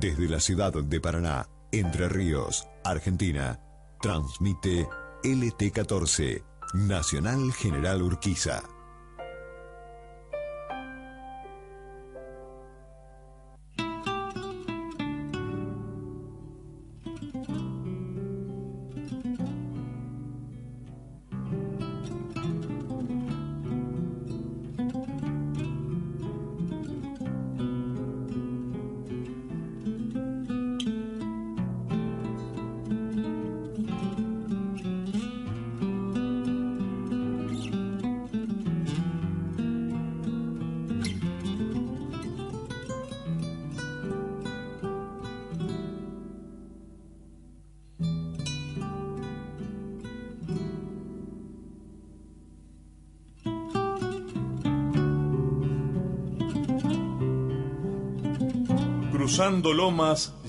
Desde 0.00 0.28
la 0.28 0.38
ciudad 0.38 0.72
de 0.72 1.00
Paraná, 1.00 1.48
Entre 1.72 2.08
Ríos, 2.08 2.68
Argentina, 2.84 3.58
transmite 4.00 4.86
LT14, 5.24 6.44
Nacional 6.74 7.52
General 7.52 8.00
Urquiza. 8.00 8.77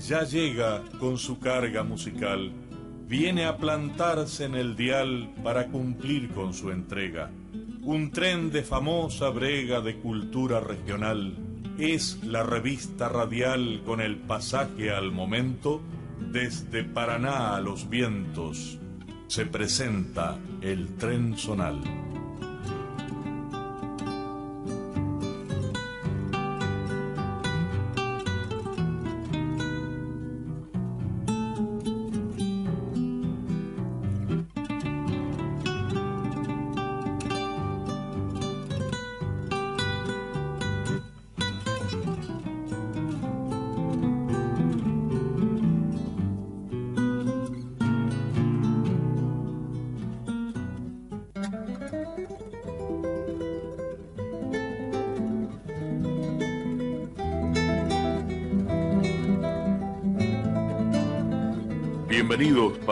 Ya 0.08 0.26
llega 0.26 0.84
con 0.99 1.17
su 1.17 1.39
carga 1.39 1.81
musical. 1.81 2.52
Viene 3.08 3.45
a 3.45 3.58
plantarse 3.58 4.45
en 4.45 4.53
el 4.53 4.75
dial 4.75 5.33
para 5.44 5.69
cumplir 5.69 6.30
con 6.30 6.53
su 6.53 6.69
entrega. 6.69 7.31
Un 7.81 8.11
tren 8.11 8.52
de 8.52 8.61
famosa 8.61 9.30
brega 9.30 9.81
de 9.81 9.95
cultura 9.95 10.59
regional. 10.59 11.36
Es 11.80 12.23
la 12.23 12.44
revista 12.44 13.09
radial 13.09 13.81
con 13.88 14.02
el 14.02 14.17
pasaje 14.17 14.91
al 14.91 15.11
momento. 15.11 15.81
Desde 16.31 16.84
Paraná 16.84 17.56
a 17.56 17.59
los 17.59 17.89
vientos 17.89 18.78
se 19.25 19.47
presenta 19.47 20.38
el 20.61 20.95
tren 20.97 21.36
zonal. 21.36 21.81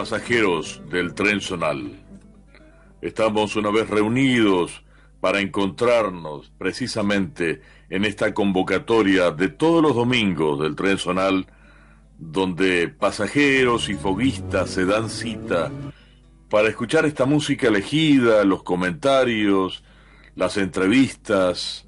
Pasajeros 0.09 0.81
del 0.89 1.13
tren 1.13 1.41
zonal. 1.41 1.91
Estamos 3.02 3.58
una 3.58 3.72
vez 3.72 3.89
reunidos 3.89 4.82
para 5.20 5.42
encontrarnos 5.42 6.49
precisamente 6.58 7.59
en 7.89 8.05
esta 8.05 8.33
convocatoria 8.33 9.32
de 9.32 9.49
todos 9.49 9.83
los 9.83 9.95
domingos 9.95 10.61
del 10.61 10.77
tren 10.77 10.98
zonal, 10.98 11.48
donde 12.17 12.87
pasajeros 12.87 13.89
y 13.89 13.95
foguistas 13.95 14.70
se 14.70 14.86
dan 14.86 15.09
cita 15.09 15.73
para 16.49 16.70
escuchar 16.70 17.05
esta 17.05 17.26
música 17.26 17.67
elegida, 17.67 18.45
los 18.45 18.64
comentarios, 18.64 19.83
las 20.36 20.55
entrevistas, 20.55 21.86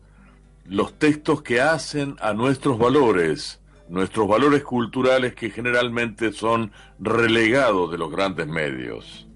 los 0.66 1.00
textos 1.00 1.42
que 1.42 1.62
hacen 1.62 2.18
a 2.20 2.34
nuestros 2.34 2.78
valores 2.78 3.59
nuestros 3.90 4.28
valores 4.28 4.64
culturales 4.64 5.34
que 5.34 5.50
generalmente 5.50 6.32
son 6.32 6.72
relegados 7.00 7.92
de 7.92 7.98
los 7.98 8.12
grandes 8.12 8.48
medios. 8.48 9.28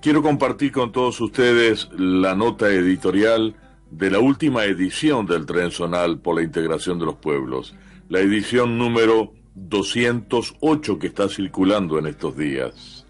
Quiero 0.00 0.22
compartir 0.22 0.70
con 0.70 0.92
todos 0.92 1.20
ustedes 1.20 1.88
la 1.92 2.36
nota 2.36 2.68
editorial 2.70 3.56
de 3.90 4.10
la 4.10 4.20
última 4.20 4.64
edición 4.64 5.26
del 5.26 5.46
Tren 5.46 5.70
Zonal 5.70 6.18
por 6.18 6.36
la 6.36 6.42
Integración 6.42 6.98
de 6.98 7.06
los 7.06 7.16
Pueblos, 7.16 7.74
la 8.08 8.20
edición 8.20 8.78
número 8.78 9.32
208 9.54 10.98
que 10.98 11.08
está 11.08 11.28
circulando 11.28 11.98
en 11.98 12.06
estos 12.06 12.36
días. 12.36 13.06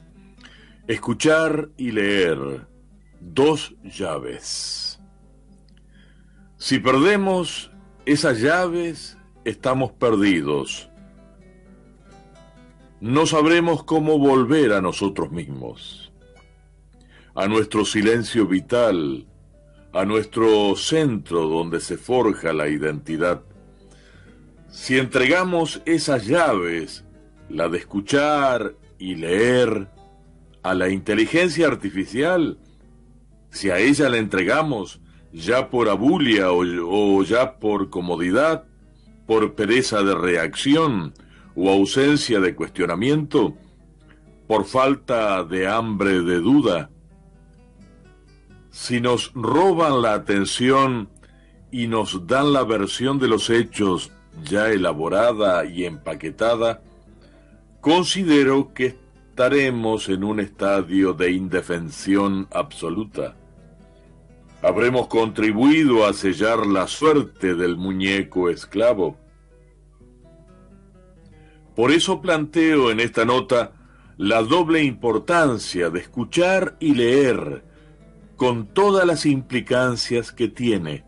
Escuchar 0.86 1.68
y 1.76 1.90
leer, 1.90 2.66
dos 3.20 3.74
llaves. 3.82 4.98
Si 6.56 6.78
perdemos 6.78 7.70
esas 8.06 8.40
llaves, 8.40 9.18
estamos 9.46 9.92
perdidos. 9.92 10.90
No 13.00 13.26
sabremos 13.26 13.84
cómo 13.84 14.18
volver 14.18 14.72
a 14.72 14.80
nosotros 14.80 15.30
mismos, 15.30 16.12
a 17.34 17.46
nuestro 17.46 17.84
silencio 17.84 18.48
vital, 18.48 19.24
a 19.92 20.04
nuestro 20.04 20.74
centro 20.74 21.46
donde 21.46 21.78
se 21.78 21.96
forja 21.96 22.52
la 22.52 22.68
identidad. 22.68 23.42
Si 24.68 24.98
entregamos 24.98 25.80
esas 25.86 26.26
llaves, 26.26 27.04
la 27.48 27.68
de 27.68 27.78
escuchar 27.78 28.74
y 28.98 29.14
leer, 29.14 29.88
a 30.64 30.74
la 30.74 30.88
inteligencia 30.88 31.68
artificial, 31.68 32.58
si 33.50 33.70
a 33.70 33.78
ella 33.78 34.08
la 34.08 34.16
entregamos 34.16 35.00
ya 35.32 35.70
por 35.70 35.88
abulia 35.88 36.50
o, 36.50 36.64
o 36.88 37.22
ya 37.22 37.60
por 37.60 37.90
comodidad, 37.90 38.64
por 39.26 39.54
pereza 39.54 40.02
de 40.02 40.14
reacción 40.14 41.14
o 41.54 41.70
ausencia 41.70 42.40
de 42.40 42.54
cuestionamiento, 42.54 43.54
por 44.46 44.64
falta 44.64 45.42
de 45.44 45.66
hambre 45.66 46.20
de 46.22 46.36
duda. 46.36 46.90
Si 48.70 49.00
nos 49.00 49.32
roban 49.34 50.02
la 50.02 50.14
atención 50.14 51.08
y 51.70 51.88
nos 51.88 52.26
dan 52.26 52.52
la 52.52 52.64
versión 52.64 53.18
de 53.18 53.28
los 53.28 53.50
hechos 53.50 54.12
ya 54.44 54.68
elaborada 54.68 55.64
y 55.64 55.84
empaquetada, 55.84 56.82
considero 57.80 58.72
que 58.74 58.96
estaremos 59.30 60.08
en 60.08 60.24
un 60.24 60.40
estadio 60.40 61.14
de 61.14 61.32
indefensión 61.32 62.46
absoluta 62.52 63.34
habremos 64.66 65.06
contribuido 65.06 66.06
a 66.06 66.12
sellar 66.12 66.66
la 66.66 66.88
suerte 66.88 67.54
del 67.54 67.76
muñeco 67.76 68.50
esclavo. 68.50 69.16
Por 71.76 71.92
eso 71.92 72.20
planteo 72.20 72.90
en 72.90 72.98
esta 72.98 73.24
nota 73.24 73.74
la 74.16 74.42
doble 74.42 74.82
importancia 74.82 75.88
de 75.88 76.00
escuchar 76.00 76.76
y 76.80 76.94
leer 76.94 77.62
con 78.34 78.66
todas 78.66 79.06
las 79.06 79.24
implicancias 79.24 80.32
que 80.32 80.48
tiene, 80.48 81.04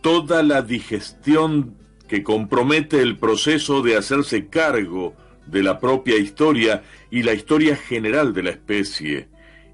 toda 0.00 0.42
la 0.42 0.62
digestión 0.62 1.76
que 2.08 2.22
compromete 2.22 3.02
el 3.02 3.18
proceso 3.18 3.82
de 3.82 3.98
hacerse 3.98 4.46
cargo 4.46 5.14
de 5.44 5.62
la 5.62 5.78
propia 5.78 6.16
historia 6.16 6.84
y 7.10 7.22
la 7.22 7.34
historia 7.34 7.76
general 7.76 8.32
de 8.32 8.44
la 8.44 8.50
especie, 8.50 9.28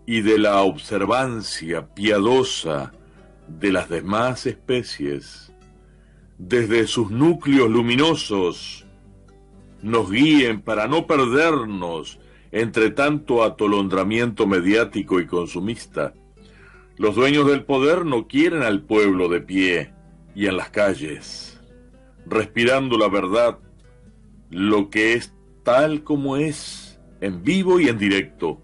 y 0.06 0.20
de 0.20 0.38
la 0.38 0.62
observancia 0.62 1.92
piadosa 1.94 2.92
de 3.48 3.72
las 3.72 3.88
demás 3.88 4.46
especies, 4.46 5.52
desde 6.38 6.86
sus 6.86 7.10
núcleos 7.10 7.68
luminosos, 7.68 8.86
nos 9.82 10.10
guíen 10.10 10.62
para 10.62 10.86
no 10.86 11.06
perdernos 11.06 12.18
entre 12.52 12.90
tanto 12.90 13.42
atolondramiento 13.42 14.46
mediático 14.46 15.20
y 15.20 15.26
consumista. 15.26 16.14
Los 16.96 17.14
dueños 17.14 17.46
del 17.46 17.64
poder 17.64 18.06
no 18.06 18.26
quieren 18.26 18.62
al 18.62 18.82
pueblo 18.82 19.28
de 19.28 19.40
pie 19.40 19.92
y 20.34 20.46
en 20.46 20.56
las 20.56 20.70
calles, 20.70 21.60
respirando 22.26 22.96
la 22.96 23.08
verdad, 23.08 23.58
lo 24.50 24.88
que 24.88 25.14
es 25.14 25.34
tal 25.64 26.04
como 26.04 26.36
es, 26.36 27.00
en 27.20 27.42
vivo 27.42 27.80
y 27.80 27.88
en 27.88 27.98
directo, 27.98 28.62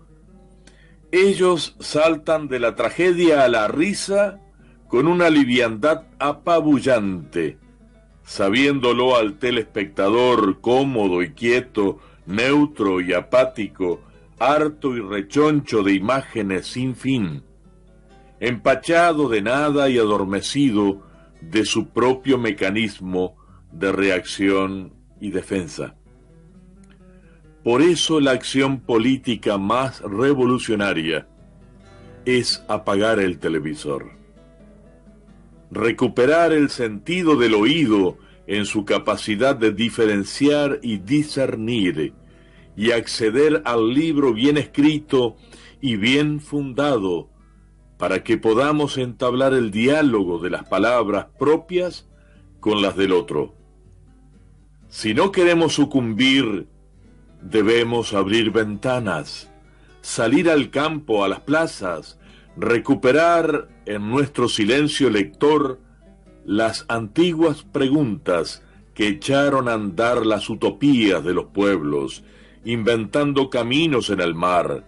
ellos 1.12 1.76
saltan 1.78 2.48
de 2.48 2.58
la 2.58 2.74
tragedia 2.74 3.44
a 3.44 3.48
la 3.48 3.68
risa 3.68 4.40
con 4.88 5.06
una 5.06 5.28
liviandad 5.28 6.04
apabullante, 6.18 7.58
sabiéndolo 8.24 9.16
al 9.16 9.38
telespectador 9.38 10.60
cómodo 10.60 11.22
y 11.22 11.32
quieto, 11.32 12.00
neutro 12.26 13.02
y 13.02 13.12
apático, 13.12 14.00
harto 14.38 14.96
y 14.96 15.00
rechoncho 15.00 15.82
de 15.82 15.92
imágenes 15.92 16.66
sin 16.66 16.96
fin, 16.96 17.42
empachado 18.40 19.28
de 19.28 19.42
nada 19.42 19.90
y 19.90 19.98
adormecido 19.98 21.02
de 21.42 21.66
su 21.66 21.88
propio 21.88 22.38
mecanismo 22.38 23.36
de 23.70 23.92
reacción 23.92 24.94
y 25.20 25.30
defensa. 25.30 25.94
Por 27.64 27.80
eso 27.80 28.20
la 28.20 28.32
acción 28.32 28.80
política 28.80 29.56
más 29.56 30.00
revolucionaria 30.00 31.28
es 32.24 32.64
apagar 32.68 33.20
el 33.20 33.38
televisor, 33.38 34.10
recuperar 35.70 36.52
el 36.52 36.70
sentido 36.70 37.36
del 37.36 37.54
oído 37.54 38.18
en 38.48 38.66
su 38.66 38.84
capacidad 38.84 39.54
de 39.54 39.72
diferenciar 39.72 40.80
y 40.82 40.98
discernir 40.98 42.14
y 42.76 42.90
acceder 42.90 43.62
al 43.64 43.94
libro 43.94 44.32
bien 44.32 44.56
escrito 44.56 45.36
y 45.80 45.96
bien 45.96 46.40
fundado 46.40 47.30
para 47.96 48.24
que 48.24 48.38
podamos 48.38 48.98
entablar 48.98 49.54
el 49.54 49.70
diálogo 49.70 50.40
de 50.40 50.50
las 50.50 50.64
palabras 50.64 51.26
propias 51.38 52.08
con 52.58 52.82
las 52.82 52.96
del 52.96 53.12
otro. 53.12 53.54
Si 54.88 55.14
no 55.14 55.30
queremos 55.30 55.74
sucumbir, 55.74 56.66
debemos 57.42 58.14
abrir 58.14 58.50
ventanas, 58.50 59.50
salir 60.00 60.48
al 60.50 60.70
campo, 60.70 61.24
a 61.24 61.28
las 61.28 61.40
plazas, 61.40 62.18
recuperar 62.56 63.68
en 63.86 64.08
nuestro 64.10 64.48
silencio 64.48 65.10
lector 65.10 65.80
las 66.44 66.84
antiguas 66.88 67.62
preguntas 67.62 68.62
que 68.94 69.08
echaron 69.08 69.68
a 69.68 69.74
andar 69.74 70.26
las 70.26 70.50
utopías 70.50 71.24
de 71.24 71.34
los 71.34 71.46
pueblos, 71.46 72.24
inventando 72.64 73.48
caminos 73.50 74.10
en 74.10 74.20
el 74.20 74.34
mar, 74.34 74.84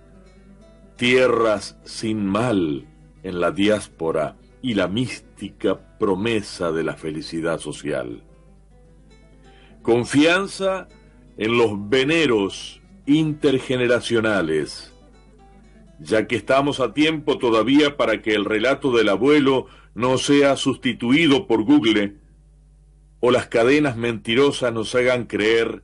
tierras 0.97 1.79
sin 1.85 2.27
mal 2.27 2.87
en 3.23 3.41
la 3.41 3.51
diáspora 3.51 4.37
y 4.63 4.75
la 4.75 4.87
mística 4.87 5.99
promesa 5.99 6.71
de 6.71 6.85
la 6.85 6.95
felicidad 6.95 7.59
social. 7.59 8.23
Confianza 9.83 10.89
en 11.37 11.59
los 11.59 11.89
veneros 11.89 12.81
intergeneracionales, 13.07 14.93
ya 15.99 16.27
que 16.27 16.37
estamos 16.37 16.81
a 16.81 16.93
tiempo 16.93 17.39
todavía 17.39 17.97
para 17.97 18.23
que 18.23 18.35
el 18.35 18.45
relato 18.45 18.91
del 18.97 19.09
abuelo 19.09 19.67
no 19.95 20.19
sea 20.19 20.57
sustituido 20.57 21.47
por 21.47 21.65
Google 21.65 22.17
o 23.21 23.31
las 23.31 23.47
cadenas 23.47 23.97
mentirosas 23.97 24.73
nos 24.73 24.95
hagan 24.95 25.25
creer 25.25 25.83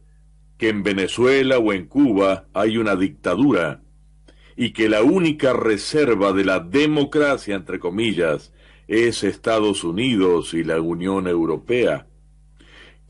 que 0.58 0.68
en 0.68 0.82
Venezuela 0.82 1.58
o 1.58 1.72
en 1.72 1.86
Cuba 1.86 2.48
hay 2.52 2.76
una 2.76 2.96
dictadura 2.96 3.82
y 4.56 4.72
que 4.72 4.90
la 4.90 5.02
única 5.02 5.54
reserva 5.54 6.34
de 6.34 6.44
la 6.44 6.60
democracia, 6.60 7.56
entre 7.56 7.78
comillas, 7.78 8.52
es 8.88 9.24
Estados 9.24 9.84
Unidos 9.84 10.52
y 10.52 10.64
la 10.64 10.82
Unión 10.82 11.28
Europea, 11.28 12.08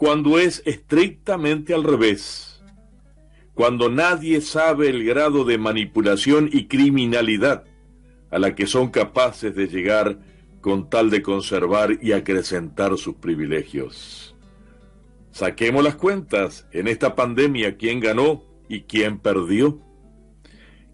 cuando 0.00 0.38
es 0.38 0.62
estrictamente 0.64 1.74
al 1.74 1.84
revés, 1.84 2.62
cuando 3.52 3.90
nadie 3.90 4.40
sabe 4.40 4.88
el 4.88 5.04
grado 5.04 5.44
de 5.44 5.58
manipulación 5.58 6.48
y 6.50 6.68
criminalidad 6.68 7.64
a 8.30 8.38
la 8.38 8.54
que 8.54 8.66
son 8.66 8.88
capaces 8.88 9.54
de 9.54 9.66
llegar 9.66 10.18
con 10.62 10.88
tal 10.88 11.10
de 11.10 11.20
conservar 11.20 11.98
y 12.00 12.12
acrecentar 12.12 12.96
sus 12.96 13.16
privilegios. 13.16 14.34
Saquemos 15.32 15.84
las 15.84 15.96
cuentas 15.96 16.66
en 16.72 16.88
esta 16.88 17.14
pandemia 17.14 17.76
quién 17.76 18.00
ganó 18.00 18.42
y 18.70 18.84
quién 18.84 19.18
perdió. 19.18 19.82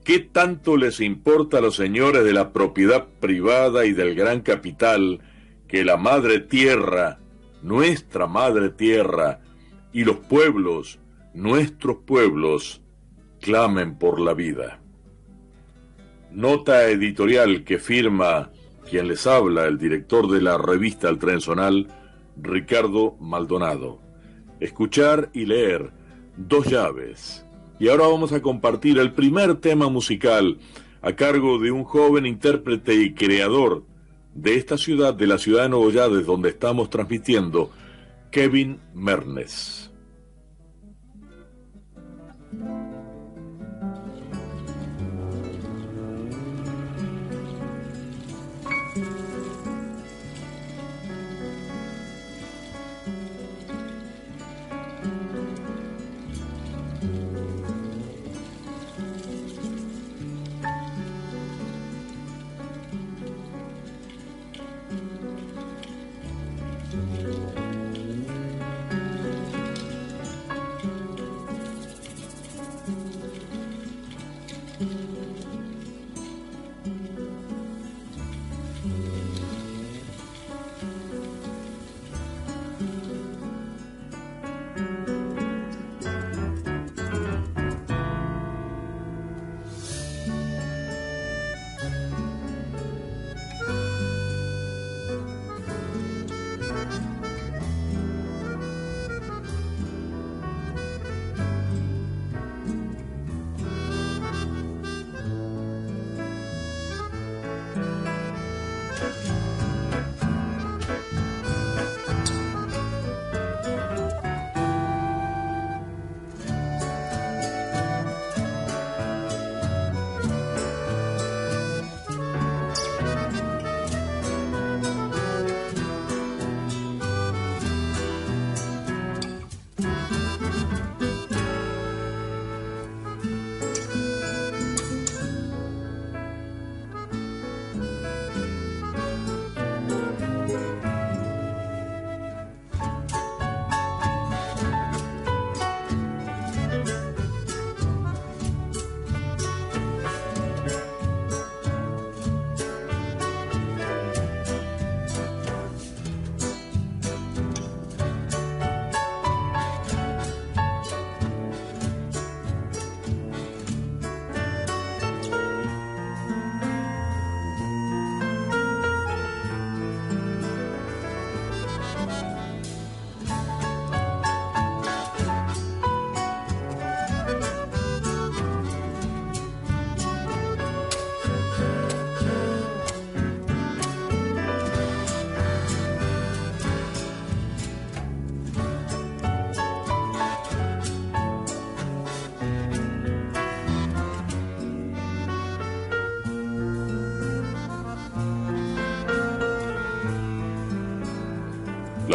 ¿Qué 0.02 0.18
tanto 0.18 0.76
les 0.76 0.98
importa 0.98 1.58
a 1.58 1.60
los 1.60 1.76
señores 1.76 2.24
de 2.24 2.32
la 2.32 2.52
propiedad 2.52 3.06
privada 3.20 3.86
y 3.86 3.92
del 3.92 4.16
gran 4.16 4.40
capital 4.40 5.20
que 5.68 5.84
la 5.84 5.96
madre 5.96 6.40
tierra, 6.40 7.20
nuestra 7.66 8.28
madre 8.28 8.70
tierra, 8.70 9.40
y 9.92 10.04
los 10.04 10.18
pueblos, 10.18 11.00
nuestros 11.34 11.96
pueblos, 12.06 12.80
clamen 13.40 13.98
por 13.98 14.20
la 14.20 14.34
vida? 14.34 14.78
Nota 16.30 16.88
editorial 16.88 17.64
que 17.64 17.78
firma 17.78 18.52
quien 18.88 19.08
les 19.08 19.26
habla, 19.26 19.64
el 19.64 19.78
director 19.78 20.30
de 20.30 20.42
la 20.42 20.58
revista 20.58 21.08
El 21.08 21.18
Tren 21.18 21.40
Sonal, 21.40 21.88
Ricardo 22.40 23.16
Maldonado. 23.18 23.98
Escuchar 24.60 25.30
y 25.32 25.46
leer, 25.46 25.90
dos 26.36 26.68
llaves. 26.68 27.44
Y 27.80 27.88
ahora 27.88 28.06
vamos 28.06 28.32
a 28.32 28.42
compartir 28.42 28.98
el 28.98 29.12
primer 29.12 29.56
tema 29.56 29.88
musical 29.88 30.58
a 31.02 31.14
cargo 31.14 31.58
de 31.58 31.72
un 31.72 31.82
joven 31.82 32.26
intérprete 32.26 32.94
y 32.94 33.12
creador 33.12 33.82
de 34.36 34.56
esta 34.56 34.76
ciudad, 34.76 35.14
de 35.14 35.26
la 35.26 35.38
ciudad 35.38 35.62
de 35.62 35.70
Nuevo 35.70 35.90
Yades, 35.90 36.26
donde 36.26 36.50
estamos 36.50 36.90
transmitiendo, 36.90 37.70
Kevin 38.30 38.80
Mernes. 38.94 39.85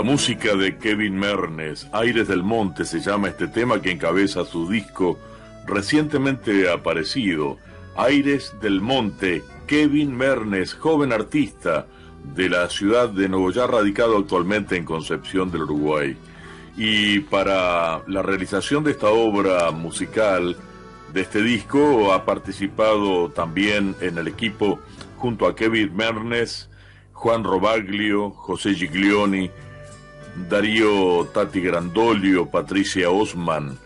La 0.01 0.10
música 0.10 0.55
de 0.55 0.79
Kevin 0.79 1.15
Mernes, 1.15 1.88
Aires 1.91 2.27
del 2.27 2.41
Monte 2.41 2.86
se 2.86 3.01
llama 3.01 3.27
este 3.27 3.48
tema 3.48 3.84
que 3.84 3.91
encabeza 3.91 4.46
su 4.46 4.67
disco 4.67 5.20
recientemente 5.67 6.72
aparecido, 6.72 7.60
Aires 7.96 8.51
del 8.63 8.81
Monte, 8.81 9.43
Kevin 9.67 10.17
Mernes, 10.17 10.74
joven 10.74 11.13
artista 11.13 11.86
de 12.34 12.50
la 12.50 12.67
ciudad 12.72 13.10
de 13.10 13.29
Nogoyá, 13.29 13.67
radicado 13.67 14.17
actualmente 14.17 14.75
en 14.75 14.86
Concepción 14.86 15.51
del 15.51 15.62
Uruguay. 15.62 16.17
Y 16.75 17.20
para 17.20 18.01
la 18.08 18.24
realización 18.24 18.84
de 18.84 18.93
esta 18.93 19.10
obra 19.10 19.70
musical, 19.70 20.58
de 21.13 21.22
este 21.22 21.43
disco, 21.43 22.12
ha 22.12 22.25
participado 22.25 23.29
también 23.29 23.96
en 24.01 24.17
el 24.17 24.27
equipo 24.27 24.79
junto 25.17 25.46
a 25.46 25.55
Kevin 25.55 25.96
Mernes, 25.96 26.72
Juan 27.13 27.43
Robaglio, 27.43 28.31
José 28.31 28.74
Giglioni, 28.74 29.51
Darío 30.36 31.26
Tati 31.34 31.60
Grandolio, 31.60 32.50
Patricia 32.50 33.12
Osman, 33.12 33.78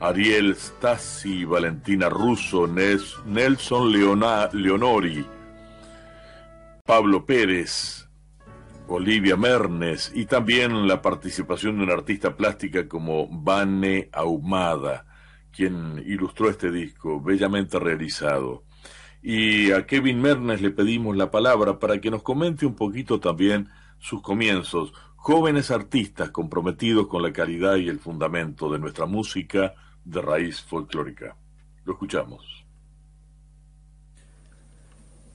Ariel 0.00 0.56
Stasi, 0.56 1.44
Valentina 1.44 2.08
Russo, 2.08 2.66
Nelson 2.66 3.92
Leonori, 3.92 5.26
Pablo 6.86 7.26
Pérez, 7.26 8.08
Olivia 8.88 9.36
Mernes 9.36 10.10
y 10.14 10.24
también 10.24 10.88
la 10.88 11.02
participación 11.02 11.76
de 11.76 11.84
una 11.84 11.92
artista 11.92 12.34
plástica 12.34 12.88
como 12.88 13.28
Vane 13.30 14.08
Ahumada, 14.12 15.06
quien 15.52 16.02
ilustró 16.06 16.48
este 16.48 16.70
disco 16.72 17.20
bellamente 17.20 17.78
realizado. 17.78 18.64
Y 19.22 19.70
a 19.70 19.86
Kevin 19.86 20.20
Mernes 20.20 20.62
le 20.62 20.70
pedimos 20.70 21.14
la 21.16 21.30
palabra 21.30 21.78
para 21.78 22.00
que 22.00 22.10
nos 22.10 22.22
comente 22.22 22.64
un 22.64 22.74
poquito 22.74 23.20
también 23.20 23.68
sus 23.98 24.22
comienzos, 24.22 24.94
jóvenes 25.20 25.70
artistas 25.70 26.30
comprometidos 26.30 27.06
con 27.06 27.22
la 27.22 27.30
calidad 27.30 27.76
y 27.76 27.88
el 27.90 27.98
fundamento 27.98 28.72
de 28.72 28.78
nuestra 28.78 29.04
música 29.04 29.74
de 30.02 30.22
raíz 30.22 30.62
folclórica. 30.62 31.36
Lo 31.84 31.92
escuchamos. 31.92 32.64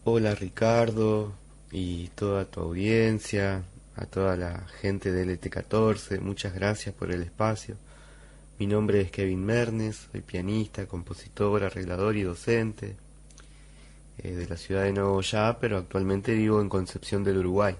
Hola 0.03 0.33
Ricardo 0.33 1.33
y 1.71 2.07
toda 2.09 2.45
tu 2.45 2.61
audiencia, 2.61 3.63
a 3.95 4.05
toda 4.07 4.35
la 4.35 4.67
gente 4.81 5.11
del 5.11 5.39
LT14, 5.39 6.19
muchas 6.19 6.55
gracias 6.55 6.95
por 6.95 7.11
el 7.11 7.21
espacio. 7.21 7.77
Mi 8.57 8.65
nombre 8.65 9.01
es 9.01 9.11
Kevin 9.11 9.45
Mernes, 9.45 10.07
soy 10.11 10.21
pianista, 10.21 10.87
compositor, 10.87 11.63
arreglador 11.63 12.15
y 12.15 12.23
docente 12.23 12.95
eh, 14.17 14.31
de 14.31 14.47
la 14.47 14.57
ciudad 14.57 14.83
de 14.83 14.93
Nogoyá, 14.93 15.59
pero 15.59 15.77
actualmente 15.77 16.33
vivo 16.33 16.59
en 16.59 16.69
Concepción 16.69 17.23
del 17.23 17.37
Uruguay. 17.37 17.75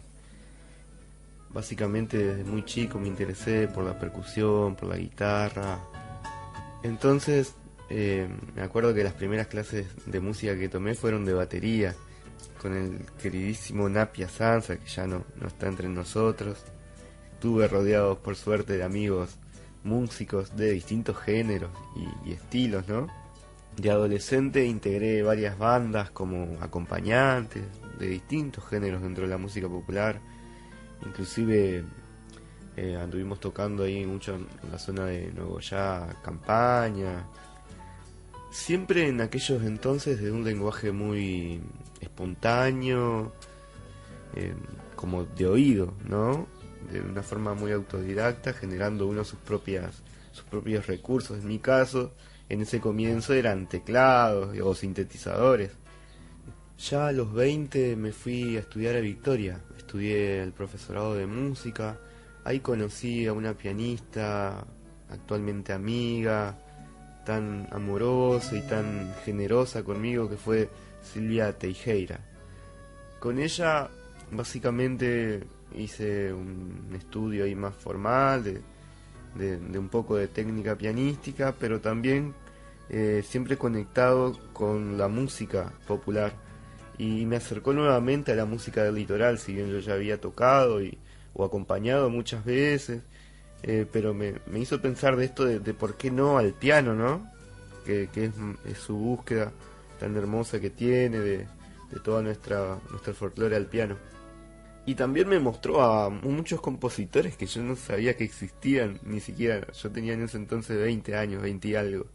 Básicamente 1.56 2.18
desde 2.18 2.44
muy 2.44 2.66
chico 2.66 3.00
me 3.00 3.08
interesé 3.08 3.70
por 3.70 3.86
la 3.86 3.98
percusión, 3.98 4.76
por 4.76 4.90
la 4.90 4.98
guitarra. 4.98 5.80
Entonces 6.84 7.56
eh, 7.90 8.28
me 8.54 8.62
acuerdo 8.62 8.94
que 8.94 9.06
las 9.06 9.14
primeras 9.14 9.48
clases 9.48 9.88
de 10.06 10.20
música 10.20 10.58
que 10.58 10.68
tomé 10.68 10.96
fueron 10.96 11.24
de 11.24 11.34
batería, 11.34 11.96
con 12.62 12.76
el 12.76 13.06
queridísimo 13.22 13.88
Napia 13.88 14.28
Sansa, 14.28 14.76
que 14.76 14.86
ya 14.86 15.08
no, 15.08 15.24
no 15.40 15.48
está 15.48 15.68
entre 15.68 15.88
nosotros. 15.88 16.62
Estuve 17.32 17.70
rodeado 17.70 18.20
por 18.20 18.36
suerte 18.36 18.76
de 18.76 18.84
amigos 18.84 19.38
músicos 19.86 20.58
de 20.58 20.72
distintos 20.72 21.18
géneros 21.20 21.72
y, 21.96 22.32
y 22.32 22.34
estilos, 22.34 22.86
¿no? 22.90 23.08
De 23.78 23.92
adolescente 23.92 24.66
integré 24.66 25.24
varias 25.24 25.58
bandas 25.58 26.10
como 26.10 26.58
acompañantes 26.62 27.64
de 27.98 28.08
distintos 28.08 28.68
géneros 28.68 29.02
dentro 29.02 29.24
de 29.24 29.30
la 29.30 29.38
música 29.38 29.70
popular 29.70 30.20
Inclusive 31.06 31.84
eh, 32.78 32.96
anduvimos 32.96 33.40
tocando 33.40 33.84
ahí 33.84 34.06
mucho 34.06 34.36
en 34.36 34.48
la 34.72 34.78
zona 34.78 35.06
de 35.06 35.32
Nogoyá, 35.34 36.22
Campaña. 36.24 37.26
Siempre 38.52 39.08
en 39.08 39.22
aquellos 39.22 39.64
entonces 39.64 40.22
de 40.22 40.32
un 40.32 40.44
lenguaje 40.44 40.92
muy 40.92 41.62
espontáneo, 42.00 43.34
eh, 44.36 44.54
como 44.96 45.26
de 45.26 45.48
oído, 45.48 45.94
¿no? 46.08 46.48
De 46.92 47.02
una 47.02 47.24
forma 47.24 47.54
muy 47.54 47.72
autodidacta, 47.72 48.54
generando 48.54 49.08
uno 49.08 49.24
sus 49.24 49.40
propias 49.40 50.04
sus 50.36 50.44
propios 50.44 50.86
recursos. 50.86 51.40
En 51.40 51.48
mi 51.48 51.60
caso, 51.60 52.14
en 52.50 52.62
ese 52.62 52.80
comienzo 52.82 53.34
eran 53.34 53.68
teclados 53.68 54.56
o 54.62 54.76
sintetizadores. 54.76 55.72
Ya 56.78 57.08
a 57.08 57.12
los 57.14 57.34
20 57.34 57.96
me 57.96 58.12
fui 58.12 58.58
a 58.58 58.60
estudiar 58.60 58.98
a 58.98 59.00
Victoria, 59.00 59.62
estudié 59.86 60.42
el 60.42 60.52
profesorado 60.52 61.14
de 61.14 61.28
música, 61.28 62.00
ahí 62.44 62.60
conocí 62.60 63.28
a 63.28 63.34
una 63.34 63.54
pianista 63.54 64.66
actualmente 65.12 65.74
amiga, 65.74 66.58
tan 67.24 67.68
amorosa 67.72 68.56
y 68.56 68.62
tan 68.62 69.14
generosa 69.24 69.84
conmigo 69.84 70.28
que 70.28 70.38
fue 70.38 70.70
Silvia 71.04 71.54
Teijeira. 71.54 72.20
Con 73.20 73.38
ella 73.38 73.90
básicamente 74.32 75.44
hice 75.76 76.34
un 76.34 76.92
estudio 76.96 77.46
ahí 77.46 77.54
más 77.54 77.76
formal 77.76 78.44
de, 78.44 79.78
un 79.78 79.90
poco 79.90 80.16
de 80.16 80.28
técnica 80.28 80.76
pianística, 80.76 81.54
pero 81.60 81.80
también 81.80 82.34
eh, 82.90 83.24
siempre 83.24 83.58
conectado 83.58 84.36
con 84.52 84.98
la 84.98 85.08
música 85.08 85.72
popular 85.88 86.45
y 86.98 87.26
me 87.26 87.38
acercó 87.38 87.74
nuevamente 87.74 88.32
a 88.32 88.36
la 88.36 88.46
música 88.46 88.84
del 88.84 88.96
litoral, 88.96 89.40
si 89.40 89.54
bien 89.54 89.70
yo 89.70 89.80
ya 89.80 89.94
había 89.94 90.20
tocado 90.20 90.82
y, 90.82 90.98
o 91.34 91.44
acompañado 91.46 92.10
muchas 92.10 92.46
veces, 92.46 93.02
eh, 93.64 93.86
pero 93.92 94.14
me, 94.14 94.36
hizo 94.56 94.82
pensar 94.82 95.16
de 95.16 95.26
esto 95.26 95.46
de, 95.46 95.74
por 95.74 95.98
qué 95.98 96.12
no 96.12 96.38
al 96.38 96.54
piano, 96.54 96.96
¿no? 96.96 97.30
Que, 97.86 98.10
es, 98.16 98.78
su 98.78 98.96
búsqueda 98.96 99.52
tan 100.00 100.16
hermosa 100.16 100.60
que 100.60 100.70
tiene 100.70 101.20
de, 101.20 101.38
de 101.92 102.00
toda 102.04 102.22
nuestra, 102.22 102.80
nuestra 102.90 103.14
folclore 103.14 103.56
al 103.56 103.68
piano. 103.68 103.98
Y 104.86 104.96
también 104.96 105.28
me 105.28 105.40
mostró 105.40 105.82
a 105.82 106.10
muchos 106.10 106.62
compositores 106.62 107.36
que 107.36 107.48
yo 107.48 107.64
no 107.64 107.76
sabía 107.76 108.16
que 108.16 108.24
existían, 108.24 109.00
ni 109.04 109.20
siquiera, 109.20 109.72
yo 109.72 109.92
tenía 109.92 110.14
en 110.14 110.24
ese 110.24 110.38
entonces 110.38 110.78
20 110.78 111.16
años, 111.16 111.42
20 111.42 111.68
y 111.68 111.76
algo. 111.76 112.06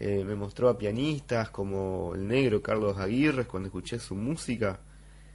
Eh, 0.00 0.24
me 0.24 0.36
mostró 0.36 0.68
a 0.68 0.78
pianistas 0.78 1.50
como 1.50 2.14
el 2.14 2.28
negro 2.28 2.62
Carlos 2.62 2.98
Aguirre, 2.98 3.46
cuando 3.46 3.66
escuché 3.68 3.98
su 3.98 4.14
música, 4.14 4.78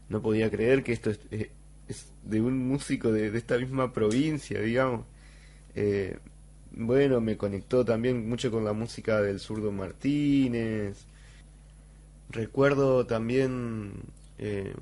no 0.10 0.22
podía 0.22 0.50
creer 0.50 0.84
que 0.84 0.94
esto 0.94 1.10
es, 1.10 1.20
eh, 1.32 1.52
de 2.24 2.42
un 2.42 2.68
músico 2.68 3.12
de, 3.12 3.36
esta 3.38 3.58
misma 3.58 3.92
provincia, 3.94 4.62
digamos. 4.62 5.06
Eh, 5.76 6.18
bueno, 6.72 7.22
me 7.22 7.38
conectó 7.38 7.84
también 7.86 8.28
mucho 8.30 8.52
con 8.52 8.64
la 8.66 8.74
música 8.74 9.22
del 9.22 9.40
zurdo 9.40 9.72
Martínez. 9.72 11.06
Recuerdo 12.30 13.06
también, 13.06 13.94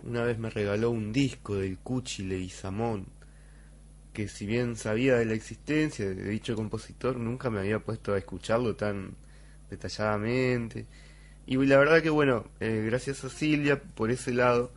una 0.04 0.24
vez 0.24 0.38
me 0.40 0.50
regaló 0.50 0.92
un 0.92 1.12
disco 1.12 1.56
del 1.56 1.78
Cuchile 1.80 2.38
y 2.40 2.50
Samón, 2.50 3.08
que 4.14 4.28
si 4.28 4.46
bien 4.46 4.76
sabía 4.76 5.16
de 5.18 5.26
la 5.26 5.34
existencia 5.34 6.08
de 6.10 6.30
dicho 6.30 6.56
compositor, 6.56 7.18
nunca 7.18 7.50
me 7.50 7.60
había 7.60 7.80
puesto 7.80 8.14
a 8.14 8.18
escucharlo 8.18 8.76
tan 8.76 9.16
detalladamente. 9.72 10.86
Y 11.48 11.58
la 11.66 11.78
verdad 11.78 12.02
que 12.04 12.10
bueno, 12.12 12.46
eh, 12.60 12.84
gracias 12.86 13.24
a 13.24 13.30
Silvia 13.30 13.82
por 13.82 14.12
ese 14.12 14.34
lado, 14.34 14.72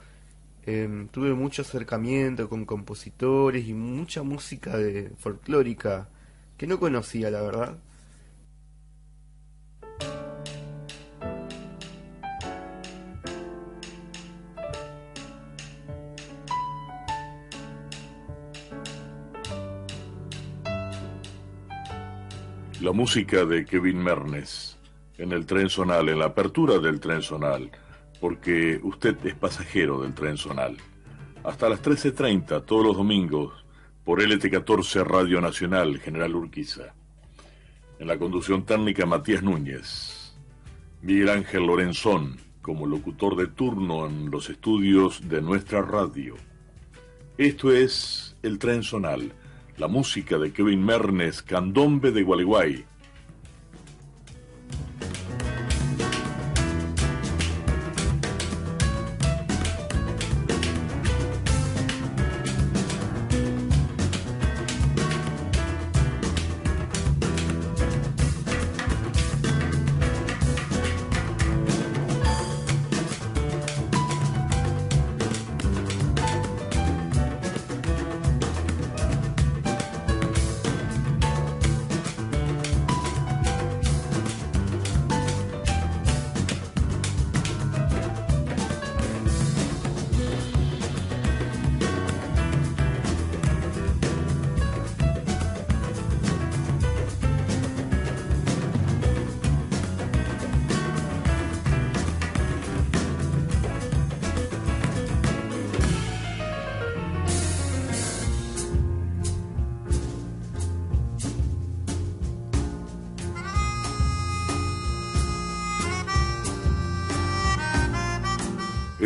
em, 0.67 1.09
tuve 1.09 1.35
mucho 1.35 1.63
acercamiento 1.63 2.49
con 2.49 2.65
compositores 2.65 3.67
y 3.69 3.75
mucha 3.75 4.23
música 4.23 4.77
de 4.79 5.11
folclórica 5.19 6.09
que 6.57 6.67
no 6.67 6.79
conocía, 6.81 7.31
la 7.31 7.43
verdad. 7.43 7.79
La 22.81 22.93
música 22.93 23.45
de 23.47 23.65
Kevin 23.65 24.03
Mernes 24.03 24.77
en 25.19 25.33
el 25.33 25.47
tren 25.47 25.69
zonal, 25.69 26.09
en 26.09 26.19
la 26.19 26.27
apertura 26.27 26.79
del 26.79 27.01
tren 27.01 27.23
zonal, 27.23 27.71
porque 28.21 28.81
usted 28.83 29.17
es 29.25 29.35
pasajero 29.35 30.03
del 30.03 30.15
tren 30.15 30.37
zonal. 30.37 30.77
Hasta 31.45 31.69
las 31.69 31.83
13.30 31.83 32.65
todos 32.65 32.85
los 32.85 32.97
domingos 32.97 33.65
por 34.05 34.21
LT14 34.21 35.05
Radio 35.05 35.41
Nacional 35.41 35.99
General 35.99 36.35
Urquiza. 36.35 36.95
En 37.99 38.09
la 38.09 38.19
conducción 38.19 38.65
técnica 38.65 39.07
Matías 39.07 39.43
Núñez. 39.43 40.35
Miguel 41.03 41.29
Ángel 41.29 41.67
Lorenzón 41.67 42.39
como 42.65 42.87
locutor 42.87 43.37
de 43.37 43.47
turno 43.49 44.07
en 44.07 44.31
los 44.31 44.49
estudios 44.49 45.29
de 45.29 45.43
nuestra 45.43 45.83
radio. 45.83 46.35
Esto 47.37 47.71
es 47.71 48.37
El 48.43 48.59
Tren 48.59 48.83
Zonal, 48.83 49.33
la 49.77 49.87
música 49.87 50.39
de 50.39 50.51
Kevin 50.51 50.83
Mernes, 50.83 51.43
Candombe 51.43 52.11
de 52.11 52.23
Gualeguay 52.23 52.87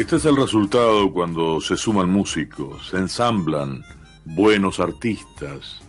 Este 0.08 0.16
es 0.16 0.24
el 0.24 0.36
resultado 0.36 1.12
cuando 1.12 1.60
se 1.60 1.76
suman 1.76 2.08
músicos, 2.08 2.88
se 2.88 2.96
ensamblan 2.96 3.84
buenos 4.24 4.80
artistas. 4.80 5.82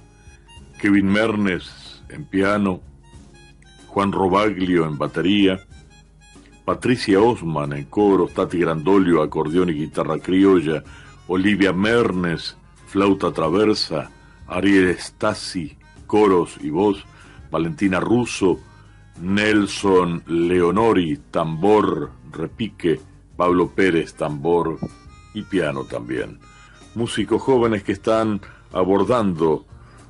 Kevin 0.77 1.05
Mernes 1.05 2.03
en 2.09 2.25
piano, 2.25 2.81
Juan 3.87 4.11
Robaglio 4.11 4.85
en 4.85 4.97
batería, 4.97 5.61
Patricia 6.65 7.21
Osman 7.21 7.71
en 7.71 7.85
coro, 7.85 8.27
Tati 8.27 8.59
Grandolio, 8.59 9.21
acordeón 9.21 9.69
y 9.69 9.75
guitarra 9.75 10.19
criolla, 10.19 10.83
Olivia 11.29 11.71
Mernes, 11.71 12.57
flauta 12.87 13.31
traversa, 13.31 14.11
Ariel 14.47 14.97
Stasi, 14.99 15.77
coros 16.07 16.57
y 16.59 16.69
voz, 16.71 17.05
Valentina 17.49 18.01
Russo, 18.01 18.59
Nelson 19.21 20.23
Leonori, 20.27 21.21
tambor, 21.31 22.11
repique, 22.33 22.99
Pablo 23.39 23.69
Pérez, 23.69 24.15
tambor 24.15 24.77
y 25.33 25.43
piano 25.43 25.85
también. 25.85 26.39
Músicos 26.93 27.41
jóvenes 27.41 27.83
que 27.83 27.93
están 27.93 28.41
abordando 28.73 29.65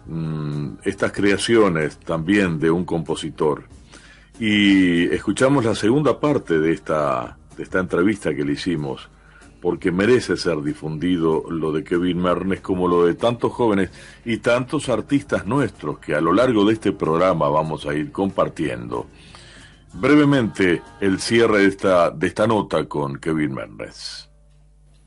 mm, 0.08 0.80
estas 0.84 1.12
creaciones 1.12 2.00
también 2.00 2.58
de 2.58 2.72
un 2.72 2.86
compositor. 2.86 3.66
Y 4.40 5.04
escuchamos 5.14 5.64
la 5.64 5.76
segunda 5.76 6.20
parte 6.20 6.58
de 6.58 6.72
esta, 6.72 7.38
de 7.56 7.62
esta 7.62 7.78
entrevista 7.78 8.34
que 8.34 8.44
le 8.44 8.54
hicimos, 8.54 9.10
porque 9.62 9.92
merece 9.92 10.36
ser 10.36 10.64
difundido 10.64 11.44
lo 11.52 11.72
de 11.72 11.84
Kevin 11.84 12.24
Mernes 12.24 12.62
como 12.62 12.88
lo 12.88 13.06
de 13.06 13.14
tantos 13.14 13.52
jóvenes 13.52 13.92
y 14.26 14.38
tantos 14.38 14.90
artistas 14.90 15.46
nuestros 15.46 16.00
que 16.00 16.16
a 16.16 16.22
lo 16.22 16.34
largo 16.34 16.66
de 16.66 16.74
este 16.74 16.94
programa 16.94 17.48
vamos 17.48 17.86
a 17.86 17.94
ir 17.94 18.12
compartiendo. 18.12 19.06
Brevemente, 19.94 20.82
el 21.02 21.20
cierre 21.20 21.60
de 21.60 21.68
esta, 21.68 22.12
de 22.12 22.28
esta 22.28 22.48
nota 22.48 22.86
con 22.86 23.20
Kevin 23.20 23.54
Mendes. 23.54 24.30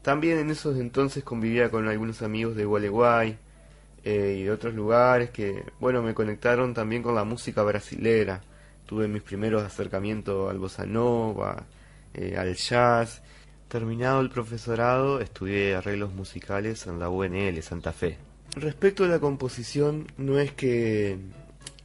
También 0.02 0.38
en 0.38 0.50
esos 0.50 0.76
entonces 0.78 1.22
convivía 1.22 1.70
con 1.70 1.88
algunos 1.88 2.22
amigos 2.22 2.56
de 2.56 2.64
Gualeguay 2.64 3.38
eh, 4.04 4.36
y 4.40 4.42
de 4.42 4.50
otros 4.50 4.74
lugares 4.74 5.30
que, 5.30 5.64
bueno, 5.78 6.02
me 6.02 6.12
conectaron 6.12 6.74
también 6.74 7.02
con 7.02 7.14
la 7.14 7.24
música 7.24 7.62
brasilera. 7.62 8.42
Tuve 8.84 9.06
mis 9.06 9.22
primeros 9.22 9.62
acercamientos 9.62 10.50
al 10.50 10.58
bossa 10.58 10.84
nova, 10.84 11.64
eh, 12.12 12.36
al 12.36 12.54
jazz. 12.56 13.22
Terminado 13.68 14.20
el 14.20 14.28
profesorado, 14.28 15.20
estudié 15.20 15.76
arreglos 15.76 16.12
musicales 16.12 16.86
en 16.88 16.98
la 16.98 17.08
UNL 17.08 17.62
Santa 17.62 17.92
Fe. 17.92 18.18
Respecto 18.56 19.04
a 19.04 19.08
la 19.08 19.20
composición, 19.20 20.08
no 20.18 20.38
es 20.38 20.52
que 20.52 21.16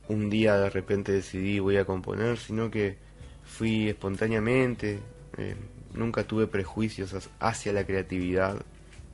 un 0.09 0.29
día 0.29 0.57
de 0.57 0.69
repente 0.69 1.11
decidí 1.11 1.59
voy 1.59 1.77
a 1.77 1.85
componer, 1.85 2.37
sino 2.37 2.71
que 2.71 2.97
fui 3.43 3.89
espontáneamente, 3.89 4.99
eh, 5.37 5.55
nunca 5.93 6.23
tuve 6.23 6.47
prejuicios 6.47 7.29
hacia 7.39 7.73
la 7.73 7.85
creatividad, 7.85 8.61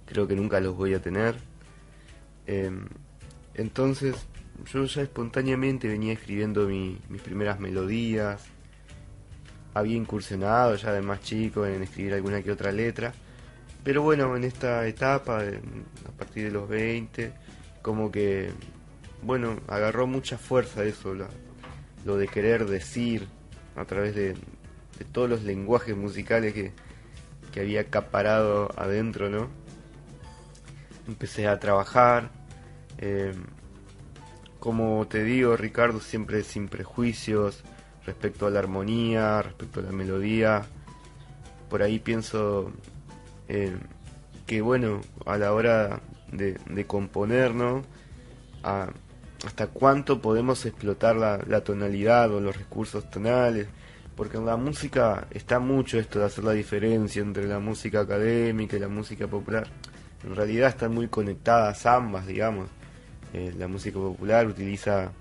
creo 0.06 0.28
que 0.28 0.36
nunca 0.36 0.60
los 0.60 0.76
voy 0.76 0.94
a 0.94 1.02
tener. 1.02 1.36
Em, 2.46 2.88
entonces 3.56 4.16
yo 4.72 4.86
ya 4.86 5.02
espontáneamente 5.02 5.88
venía 5.88 6.14
escribiendo 6.14 6.68
mis 6.68 7.22
primeras 7.22 7.60
melodías, 7.60 8.46
había 9.74 9.96
incursionado 9.96 10.76
ya 10.76 10.92
de 10.92 11.02
más 11.02 11.22
chico 11.22 11.66
en 11.66 11.82
escribir 11.84 12.14
alguna 12.14 12.42
que 12.42 12.52
otra 12.52 12.72
letra, 12.72 13.14
pero 13.84 14.02
bueno, 14.02 14.36
en 14.38 14.44
esta 14.44 14.88
etapa, 14.88 15.42
a 15.42 16.12
partir 16.18 16.46
de 16.46 16.52
los 16.52 16.70
20, 16.70 17.34
como 17.82 18.12
que 18.12 18.52
bueno, 19.24 19.60
agarró 19.68 20.08
mucha 20.08 20.38
fuerza 20.38 20.84
eso, 20.84 21.16
lo, 22.06 22.18
de 22.18 22.28
querer 22.28 22.66
decir 22.66 23.28
a 23.76 23.86
través 23.86 24.16
de, 24.16 24.36
todos 25.12 25.30
los 25.30 25.44
lenguajes 25.44 25.96
musicales 25.96 26.54
que, 26.54 26.72
había 27.60 27.82
acaparado 27.82 28.72
adentro, 28.78 29.30
¿no? 29.30 29.48
Empecé 31.08 31.48
a 31.48 31.60
trabajar, 31.60 32.32
em, 32.98 33.44
como 34.60 35.06
te 35.08 35.24
digo, 35.24 35.56
Ricardo, 35.56 36.00
siempre 36.00 36.44
sin 36.44 36.68
prejuicios 36.68 37.64
respecto 38.06 38.48
a 38.48 38.50
la 38.50 38.60
armonía, 38.60 39.42
respecto 39.44 39.82
a 39.82 39.84
la 39.84 39.92
melodía. 39.92 40.64
Por 41.70 41.84
ahí 41.84 42.00
pienso 42.00 42.72
em, 43.48 43.80
que, 44.48 44.62
bueno, 44.62 45.02
a 45.26 45.38
la 45.38 45.54
hora 45.54 46.02
de, 46.32 46.86
componer, 46.88 47.54
¿no? 47.54 47.84
A, 48.64 48.90
hasta 49.46 49.68
cuánto 49.68 50.22
podemos 50.22 50.66
explotar 50.66 51.16
la, 51.16 51.62
tonalidad 51.62 52.32
o 52.32 52.40
los 52.40 52.56
recursos 52.56 53.10
tonales, 53.10 53.68
porque 54.16 54.38
en 54.38 54.46
la 54.46 54.58
música 54.58 55.28
está 55.32 55.60
mucho 55.60 56.00
esto 56.00 56.20
de 56.20 56.26
hacer 56.26 56.44
la 56.44 56.54
diferencia 56.54 57.22
entre 57.22 57.48
la 57.48 57.60
música 57.60 58.02
académica 58.02 58.78
y 58.78 58.80
la 58.80 58.88
música 58.88 59.28
popular. 59.28 59.68
En 60.24 60.36
realidad 60.36 60.70
están 60.70 60.94
muy 60.94 61.08
conectadas 61.08 61.86
ambas, 61.86 62.26
digamos. 62.26 62.70
Eh, 63.34 63.54
la 63.58 63.68
música 63.68 63.98
popular 63.98 64.48
utiliza 64.48 65.12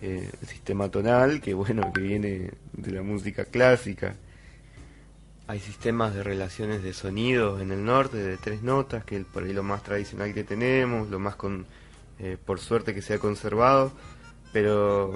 eh, 0.00 0.30
el 0.40 0.48
sistema 0.48 0.88
tonal, 0.88 1.40
que 1.40 1.52
bueno, 1.54 1.92
que 1.92 2.00
viene 2.00 2.50
de 2.72 2.92
la 2.92 3.02
música 3.02 3.44
clásica. 3.44 4.14
Hay 5.46 5.60
sistemas 5.60 6.14
de 6.14 6.22
relaciones 6.22 6.82
de 6.82 6.92
sonidos 6.92 7.60
en 7.60 7.72
el 7.72 7.84
norte 7.84 8.18
de 8.18 8.36
tres 8.36 8.62
notas, 8.62 9.04
que 9.04 9.16
es 9.16 9.24
por 9.24 9.42
ahí 9.42 9.52
lo 9.52 9.62
más 9.62 9.82
tradicional 9.82 10.32
que 10.32 10.44
tenemos, 10.44 11.10
lo 11.10 11.18
más 11.18 11.36
con 11.36 11.66
eh, 12.20 12.36
por 12.44 12.58
suerte 12.58 12.94
que 12.94 13.02
se 13.02 13.14
ha 13.14 13.18
conservado, 13.18 13.92
pero 14.52 15.12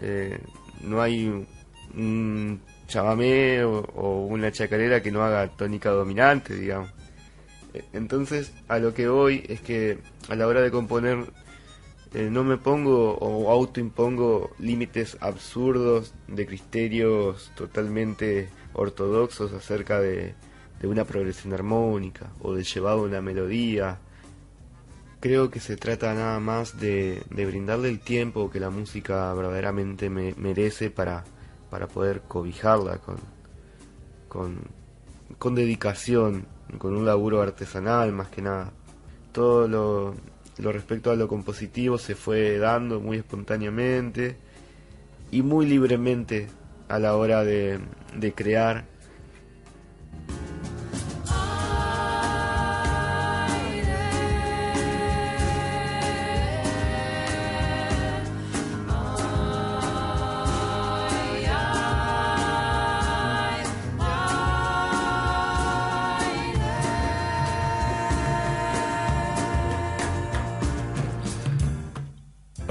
eh, 0.00 0.40
no 0.82 1.00
hay 1.00 1.46
un 1.94 2.60
chamamé 2.88 3.64
o, 3.64 4.26
una 4.26 4.50
chacarera 4.50 5.02
que 5.02 5.12
no 5.12 5.22
haga 5.22 5.48
tónica 5.48 5.90
dominante, 5.90 6.54
digamos. 6.54 6.90
Eh, 7.74 7.84
entonces, 7.92 8.52
a 8.68 8.78
lo 8.78 8.92
que 8.92 9.08
voy 9.08 9.44
es 9.48 9.60
que 9.60 9.98
a 10.28 10.34
la 10.34 10.46
hora 10.46 10.62
de 10.62 10.70
componer 10.70 11.26
no 12.14 12.44
me 12.44 12.56
pongo 12.56 13.14
o 13.18 13.50
autoimpongo 13.50 14.52
límites 14.58 15.18
absurdos 15.20 16.14
de 16.28 16.46
criterios 16.46 17.52
totalmente 17.56 18.48
ortodoxos 18.72 19.52
acerca 19.52 20.00
de, 20.00 20.34
de 20.80 20.88
una 20.88 21.04
progresión 21.04 21.52
armónica 21.52 22.30
o 22.40 22.54
de 22.54 22.64
llevado 22.64 23.02
una 23.02 23.20
melodía 23.20 23.98
creo 25.26 25.50
que 25.50 25.58
se 25.58 25.76
trata 25.76 26.14
nada 26.14 26.38
más 26.38 26.78
de, 26.78 27.20
brindarle 27.30 27.88
el 27.88 27.98
tiempo 27.98 28.48
que 28.48 28.60
la 28.60 28.70
música 28.70 29.34
verdaderamente 29.34 30.08
merece 30.08 30.88
para, 30.88 31.24
para 31.68 31.88
poder 31.88 32.22
cobijarla 32.28 32.98
con, 32.98 33.18
con, 35.36 35.54
dedicación, 35.56 36.46
con 36.78 36.96
un 36.96 37.04
laburo 37.04 37.42
artesanal 37.42 38.12
más 38.12 38.28
que 38.28 38.40
nada. 38.40 38.70
Todo 39.32 39.66
lo, 39.66 40.14
lo 40.58 40.70
respecto 40.70 41.10
a 41.10 41.16
lo 41.16 41.26
compositivo 41.26 41.98
se 41.98 42.14
fue 42.14 42.58
dando 42.58 43.00
muy 43.00 43.16
espontáneamente 43.16 44.36
y 45.32 45.42
muy 45.42 45.66
libremente 45.66 46.46
a 46.88 47.00
la 47.00 47.16
hora 47.16 47.42
de, 47.42 47.80
de 48.16 48.32
crear 48.32 48.84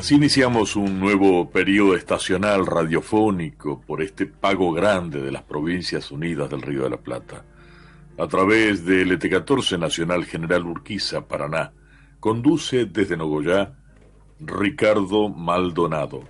Así 0.06 0.14
iniciamos 0.14 0.76
un 0.76 1.00
nuevo 1.00 1.50
periodo 1.50 1.96
estacional 1.96 2.68
radiofónico 2.68 3.82
por 3.82 4.04
este 4.04 4.28
pago 4.28 4.72
grande 4.72 5.20
de 5.20 5.32
las 5.32 5.42
Provincias 5.42 6.12
Unidas 6.12 6.48
del 6.48 6.62
Río 6.62 6.84
de 6.84 6.92
la 6.92 6.98
Plata. 6.98 7.44
A 8.20 8.28
través 8.28 8.86
del 8.86 9.20
ET14 9.20 9.80
Nacional 9.80 10.26
General 10.26 10.64
Urquiza, 10.64 11.28
Paraná, 11.28 11.74
conduce 12.20 12.86
desde 12.86 13.18
Nogoyá 13.18 13.80
Ricardo 14.40 15.30
Maldonado. 15.30 16.22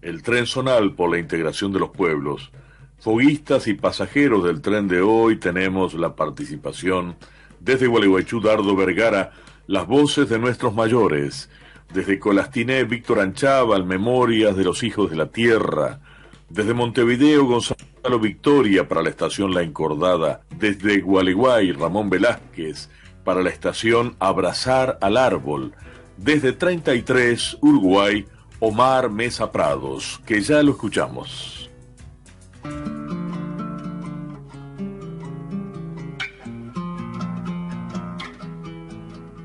El 0.00 0.22
tren 0.22 0.46
zonal 0.46 0.94
por 0.94 1.10
la 1.10 1.18
integración 1.18 1.70
de 1.70 1.80
los 1.80 1.90
pueblos. 1.90 2.50
Foguistas 2.98 3.66
y 3.66 3.74
pasajeros 3.74 4.42
del 4.42 4.62
tren 4.62 4.88
de 4.88 5.02
hoy 5.02 5.36
tenemos 5.36 5.92
la 5.92 6.16
participación 6.16 7.16
desde 7.60 7.88
Gualeguaychú 7.88 8.40
Dardo 8.40 8.74
Vergara, 8.74 9.32
las 9.66 9.86
voces 9.86 10.30
de 10.30 10.38
nuestros 10.38 10.74
mayores, 10.74 11.50
desde 11.92 12.18
Colastiné, 12.18 12.84
Víctor 12.84 13.20
Anchaval, 13.20 13.84
Memorias 13.84 14.56
de 14.56 14.64
los 14.64 14.82
Hijos 14.82 15.10
de 15.10 15.16
la 15.16 15.26
Tierra. 15.26 16.00
Desde 16.48 16.74
Montevideo, 16.74 17.44
Gonzalo 17.44 18.18
Victoria 18.20 18.88
para 18.88 19.02
la 19.02 19.10
estación 19.10 19.54
La 19.54 19.62
Encordada. 19.62 20.42
Desde 20.56 21.00
Gualeguay, 21.00 21.72
Ramón 21.72 22.10
Velázquez 22.10 22.88
para 23.24 23.42
la 23.42 23.50
estación 23.50 24.16
Abrazar 24.18 24.98
al 25.00 25.16
Árbol. 25.16 25.74
Desde 26.16 26.52
33, 26.52 27.58
Uruguay, 27.60 28.24
Omar 28.60 29.10
Mesa 29.10 29.52
Prados, 29.52 30.20
que 30.26 30.40
ya 30.40 30.62
lo 30.62 30.72
escuchamos. 30.72 31.70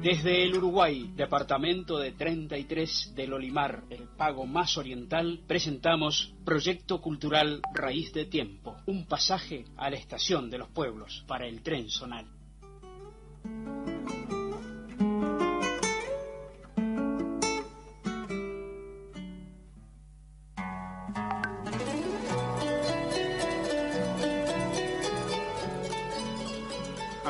Desde 0.03 0.43
el 0.43 0.57
Uruguay, 0.57 1.13
departamento 1.15 1.97
de 1.97 2.11
33 2.11 3.13
del 3.15 3.31
Olimar, 3.31 3.85
el 3.89 4.09
pago 4.17 4.45
más 4.45 4.77
oriental, 4.77 5.39
presentamos 5.47 6.33
Proyecto 6.43 6.99
Cultural 6.99 7.61
Raíz 7.73 8.11
de 8.11 8.25
Tiempo, 8.25 8.75
un 8.85 9.05
pasaje 9.05 9.63
a 9.77 9.89
la 9.89 9.95
estación 9.95 10.49
de 10.49 10.57
los 10.57 10.67
pueblos 10.67 11.23
para 11.25 11.47
el 11.47 11.63
tren 11.63 11.89
zonal. 11.89 12.25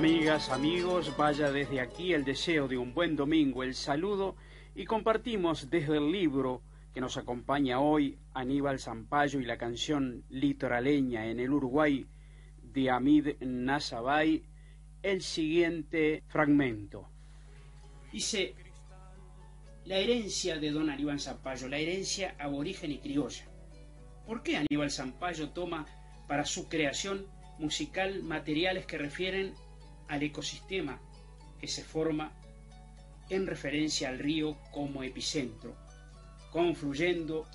Amigas, 0.03 0.49
amigos, 0.49 1.15
vaya 1.15 1.49
desde 1.49 1.79
aquí 1.79 2.11
el 2.11 2.25
deseo 2.25 2.67
de 2.67 2.77
un 2.77 2.93
buen 2.93 3.15
domingo, 3.15 3.63
el 3.63 3.73
saludo 3.73 4.35
y 4.75 4.83
compartimos 4.83 5.69
desde 5.69 5.95
el 5.95 6.11
libro 6.11 6.61
que 6.93 6.99
nos 6.99 7.15
acompaña 7.15 7.79
hoy 7.79 8.17
Aníbal 8.33 8.81
Zampayo 8.81 9.39
y 9.39 9.45
la 9.45 9.57
canción 9.57 10.25
litoraleña 10.27 11.27
en 11.27 11.39
el 11.39 11.51
Uruguay 11.51 12.05
de 12.61 12.89
Amid 12.89 13.35
Nazabay 13.39 14.43
el 15.01 15.21
siguiente 15.21 16.21
fragmento. 16.27 17.07
Dice 18.11 18.55
la 19.85 19.99
herencia 19.99 20.57
de 20.57 20.71
don 20.71 20.89
Aníbal 20.89 21.21
Zampayo, 21.21 21.69
la 21.69 21.77
herencia 21.77 22.35
aborigen 22.39 22.91
y 22.91 22.97
criolla. 22.97 23.45
¿Por 24.27 24.43
qué 24.43 24.57
Aníbal 24.57 24.91
Zampayo 24.91 25.51
toma 25.51 25.85
para 26.27 26.43
su 26.43 26.67
creación 26.67 27.25
musical 27.57 28.21
materiales 28.21 28.85
que 28.85 28.97
refieren 28.97 29.53
al 30.07 30.23
ecosistema 30.23 30.99
que 31.59 31.67
se 31.67 31.83
forma 31.83 32.31
en 33.29 33.47
referencia 33.47 34.09
al 34.09 34.19
río 34.19 34.57
como 34.71 35.03
epicentro, 35.03 35.75
confluyendo 36.51 37.47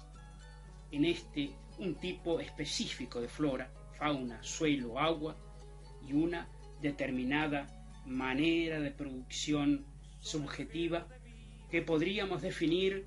en 0.90 1.04
este 1.04 1.50
un 1.78 1.94
tipo 1.94 2.40
específico 2.40 3.20
de 3.20 3.28
flora, 3.28 3.70
fauna, 3.98 4.42
suelo, 4.42 4.98
agua 4.98 5.36
y 6.06 6.12
una 6.12 6.48
determinada 6.80 7.66
manera 8.06 8.80
de 8.80 8.90
producción 8.90 9.84
subjetiva 10.20 11.06
que 11.70 11.82
podríamos 11.82 12.42
definir 12.42 13.06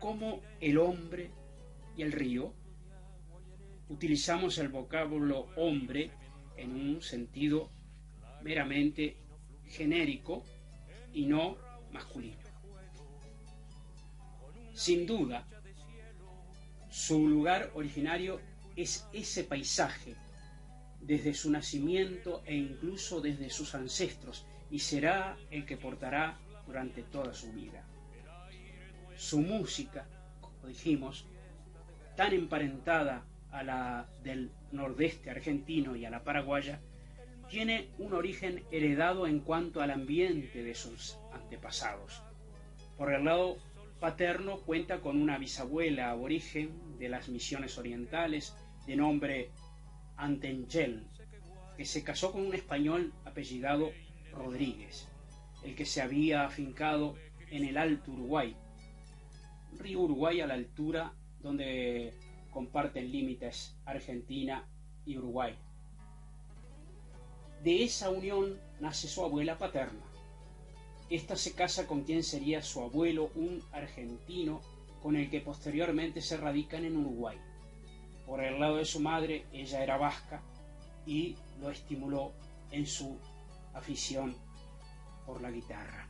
como 0.00 0.40
el 0.60 0.78
hombre 0.78 1.30
y 1.96 2.02
el 2.02 2.12
río. 2.12 2.52
Utilizamos 3.88 4.58
el 4.58 4.68
vocablo 4.68 5.48
hombre 5.56 6.10
en 6.56 6.72
un 6.72 7.02
sentido 7.02 7.70
meramente 8.44 9.16
genérico 9.66 10.44
y 11.12 11.26
no 11.26 11.56
masculino. 11.90 12.36
Sin 14.74 15.06
duda, 15.06 15.46
su 16.90 17.26
lugar 17.28 17.70
originario 17.74 18.40
es 18.76 19.08
ese 19.12 19.44
paisaje, 19.44 20.14
desde 21.00 21.34
su 21.34 21.50
nacimiento 21.50 22.42
e 22.46 22.54
incluso 22.54 23.20
desde 23.20 23.50
sus 23.50 23.74
ancestros, 23.74 24.46
y 24.70 24.78
será 24.78 25.36
el 25.50 25.64
que 25.64 25.76
portará 25.76 26.38
durante 26.66 27.02
toda 27.02 27.34
su 27.34 27.52
vida. 27.52 27.84
Su 29.16 29.40
música, 29.40 30.06
como 30.40 30.68
dijimos, 30.68 31.26
tan 32.16 32.32
emparentada 32.32 33.24
a 33.50 33.62
la 33.62 34.08
del 34.22 34.50
nordeste 34.72 35.30
argentino 35.30 35.94
y 35.94 36.04
a 36.04 36.10
la 36.10 36.24
paraguaya, 36.24 36.80
tiene 37.54 37.86
un 37.98 38.12
origen 38.14 38.64
heredado 38.72 39.28
en 39.28 39.38
cuanto 39.38 39.80
al 39.80 39.92
ambiente 39.92 40.64
de 40.64 40.74
sus 40.74 41.16
antepasados. 41.32 42.20
Por 42.98 43.14
el 43.14 43.24
lado 43.24 43.58
paterno 44.00 44.58
cuenta 44.58 45.00
con 45.00 45.22
una 45.22 45.38
bisabuela 45.38 46.10
aborigen 46.10 46.98
de 46.98 47.08
las 47.08 47.28
misiones 47.28 47.78
orientales 47.78 48.56
de 48.88 48.96
nombre 48.96 49.52
Antenchel, 50.16 51.06
que 51.76 51.84
se 51.84 52.02
casó 52.02 52.32
con 52.32 52.44
un 52.44 52.54
español 52.56 53.12
apellidado 53.24 53.92
Rodríguez, 54.32 55.08
el 55.62 55.76
que 55.76 55.84
se 55.84 56.02
había 56.02 56.44
afincado 56.44 57.14
en 57.52 57.64
el 57.66 57.76
Alto 57.76 58.10
Uruguay, 58.10 58.56
río 59.78 60.00
Uruguay 60.00 60.40
a 60.40 60.48
la 60.48 60.54
altura 60.54 61.12
donde 61.38 62.14
comparten 62.50 63.12
límites 63.12 63.78
Argentina 63.84 64.66
y 65.06 65.18
Uruguay. 65.18 65.56
De 67.64 67.82
esa 67.82 68.10
unión 68.10 68.60
nace 68.78 69.08
su 69.08 69.24
abuela 69.24 69.56
paterna. 69.56 70.04
Esta 71.08 71.34
se 71.34 71.54
casa 71.54 71.86
con 71.86 72.02
quien 72.02 72.22
sería 72.22 72.60
su 72.60 72.82
abuelo, 72.82 73.30
un 73.36 73.62
argentino, 73.72 74.60
con 75.02 75.16
el 75.16 75.30
que 75.30 75.40
posteriormente 75.40 76.20
se 76.20 76.36
radican 76.36 76.84
en 76.84 76.98
Uruguay. 76.98 77.38
Por 78.26 78.44
el 78.44 78.60
lado 78.60 78.76
de 78.76 78.84
su 78.84 79.00
madre, 79.00 79.46
ella 79.50 79.82
era 79.82 79.96
vasca 79.96 80.42
y 81.06 81.36
lo 81.58 81.70
estimuló 81.70 82.32
en 82.70 82.86
su 82.86 83.16
afición 83.72 84.36
por 85.24 85.40
la 85.40 85.50
guitarra. 85.50 86.06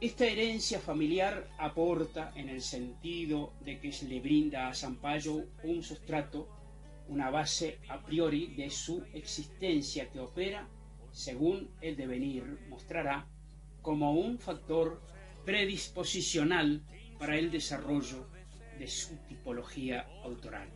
Esta 0.00 0.26
herencia 0.26 0.80
familiar 0.80 1.48
aporta 1.56 2.32
en 2.34 2.48
el 2.48 2.62
sentido 2.62 3.52
de 3.60 3.78
que 3.78 3.92
se 3.92 4.08
le 4.08 4.18
brinda 4.18 4.66
a 4.66 4.74
Zampayo 4.74 5.44
un 5.62 5.84
sustrato 5.84 6.57
una 7.08 7.30
base 7.30 7.78
a 7.88 8.00
priori 8.02 8.54
de 8.54 8.70
su 8.70 9.04
existencia 9.12 10.10
que 10.10 10.20
opera, 10.20 10.68
según 11.12 11.70
el 11.80 11.96
devenir 11.96 12.44
mostrará, 12.68 13.26
como 13.82 14.12
un 14.12 14.38
factor 14.38 15.00
predisposicional 15.44 16.82
para 17.18 17.36
el 17.38 17.50
desarrollo 17.50 18.28
de 18.78 18.86
su 18.86 19.16
tipología 19.28 20.06
autoral. 20.22 20.68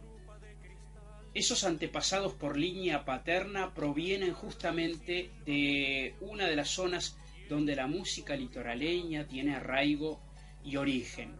Esos 1.35 1.65
antepasados 1.65 2.35
por 2.35 2.59
línea 2.59 3.05
paterna 3.05 3.73
provienen 3.73 4.35
justamente 4.35 5.31
de 5.47 6.15
una 6.21 6.47
de 6.47 6.57
las 6.57 6.69
zonas 6.69 7.17
donde 7.49 7.75
la 7.75 7.87
música 7.87 8.37
litoraleña 8.37 9.27
tiene 9.27 9.55
arraigo 9.55 10.21
y 10.65 10.77
origen, 10.77 11.37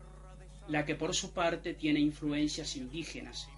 la 0.69 0.85
que 0.87 0.95
por 0.95 1.15
su 1.15 1.33
parte 1.33 1.75
tiene 1.75 2.01
influencias 2.01 2.77
indígenas, 2.77 3.49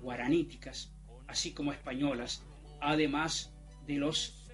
guaraníticas, 0.00 0.92
así 1.26 1.52
como 1.52 1.72
españolas, 1.72 2.44
además 2.80 3.52
de 3.86 3.96
los 3.96 4.48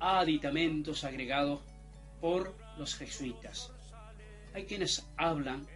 aditamentos 0.00 1.04
agregados 1.04 1.60
por 2.20 2.56
los 2.78 2.94
jesuitas. 2.94 3.72
Hay 4.54 4.64
quienes 4.64 5.06
hablan 5.16 5.66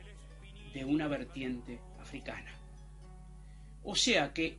de 0.73 0.85
una 0.85 1.07
vertiente 1.07 1.81
africana. 2.01 2.53
O 3.83 3.95
sea 3.95 4.33
que 4.33 4.59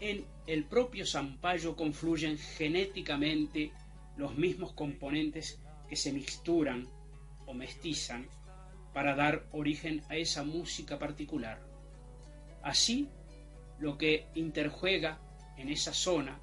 en 0.00 0.24
el 0.46 0.64
propio 0.64 1.06
Zampayo 1.06 1.74
confluyen 1.74 2.38
genéticamente 2.38 3.72
los 4.16 4.36
mismos 4.36 4.72
componentes 4.72 5.58
que 5.88 5.96
se 5.96 6.12
mixturan 6.12 6.86
o 7.46 7.54
mestizan 7.54 8.28
para 8.92 9.14
dar 9.14 9.46
origen 9.52 10.02
a 10.08 10.16
esa 10.16 10.44
música 10.44 10.98
particular. 10.98 11.60
Así 12.62 13.08
lo 13.78 13.96
que 13.96 14.26
interjuega 14.34 15.18
en 15.56 15.68
esa 15.70 15.92
zona, 15.92 16.38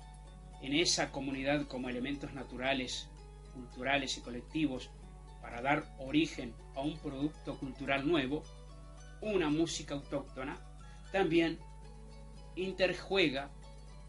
en 0.61 0.73
esa 0.73 1.11
comunidad 1.11 1.67
como 1.67 1.89
elementos 1.89 2.33
naturales, 2.33 3.09
culturales 3.53 4.17
y 4.17 4.21
colectivos 4.21 4.89
para 5.41 5.61
dar 5.61 5.95
origen 5.99 6.53
a 6.75 6.81
un 6.81 6.97
producto 6.97 7.57
cultural 7.57 8.07
nuevo, 8.07 8.43
una 9.21 9.49
música 9.49 9.93
autóctona, 9.93 10.57
también 11.11 11.59
interjuega 12.55 13.49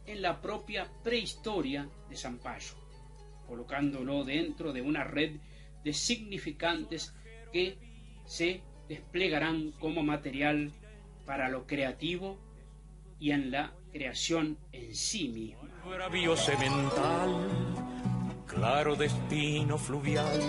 en 0.07 0.23
la 0.23 0.41
propia 0.41 0.89
prehistoria 1.03 1.89
de 2.09 2.17
Zampayo, 2.17 2.75
colocándolo 3.47 4.25
dentro 4.25 4.73
de 4.73 4.83
una 4.83 5.05
red 5.05 5.37
de 5.85 5.93
significantes 5.93 7.15
que 7.53 7.79
se 8.25 8.63
desplegarán 8.89 9.73
como 9.73 10.03
material 10.03 10.73
para 11.25 11.49
lo 11.49 11.67
creativo 11.67 12.39
y 13.19 13.31
en 13.31 13.51
la 13.51 13.73
creación 13.93 14.59
en 14.73 14.95
sí 14.95 15.29
misma. 15.29 15.69
claro 18.47 18.97
destino 18.97 19.79
fluvial, 19.79 20.41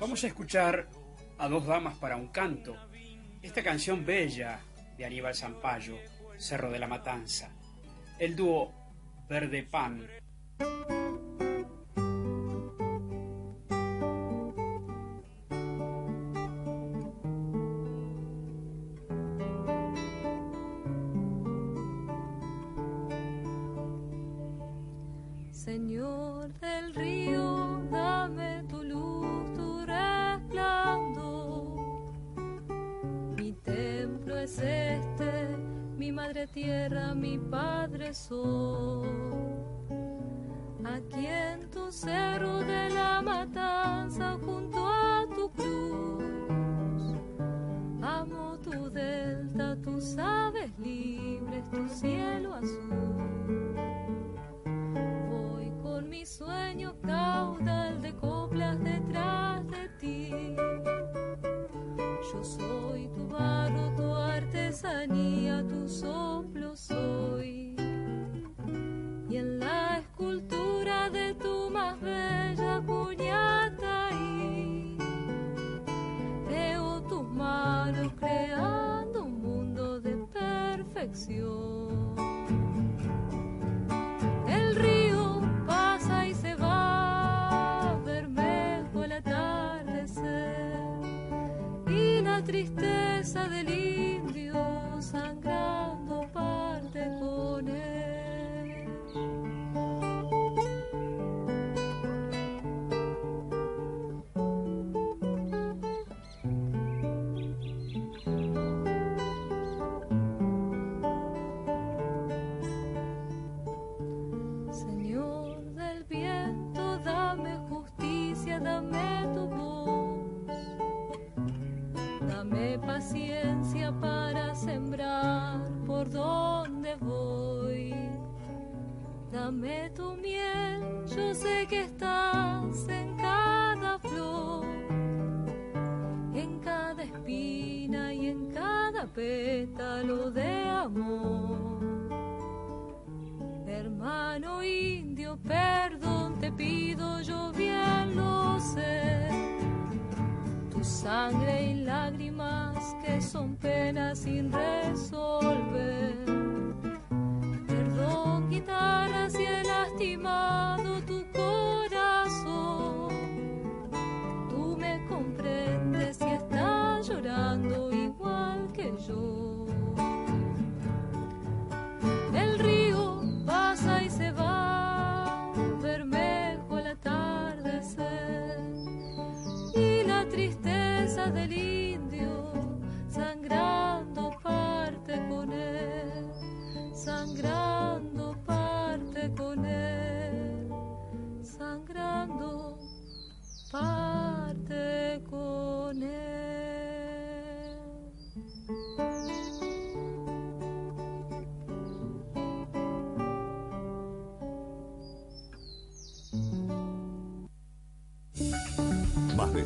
Vamos 0.00 0.24
a 0.24 0.26
escuchar 0.26 0.88
a 1.38 1.48
dos 1.48 1.66
damas 1.66 1.96
para 1.98 2.16
un 2.16 2.28
canto. 2.28 2.76
Esta 3.40 3.62
canción 3.62 4.04
bella 4.04 4.60
de 4.96 5.04
Aníbal 5.04 5.34
Zampayo, 5.34 5.96
Cerro 6.36 6.70
de 6.70 6.78
la 6.78 6.88
Matanza. 6.88 7.50
El 8.18 8.36
dúo 8.36 8.72
Verde 9.28 9.62
Pan 9.62 10.06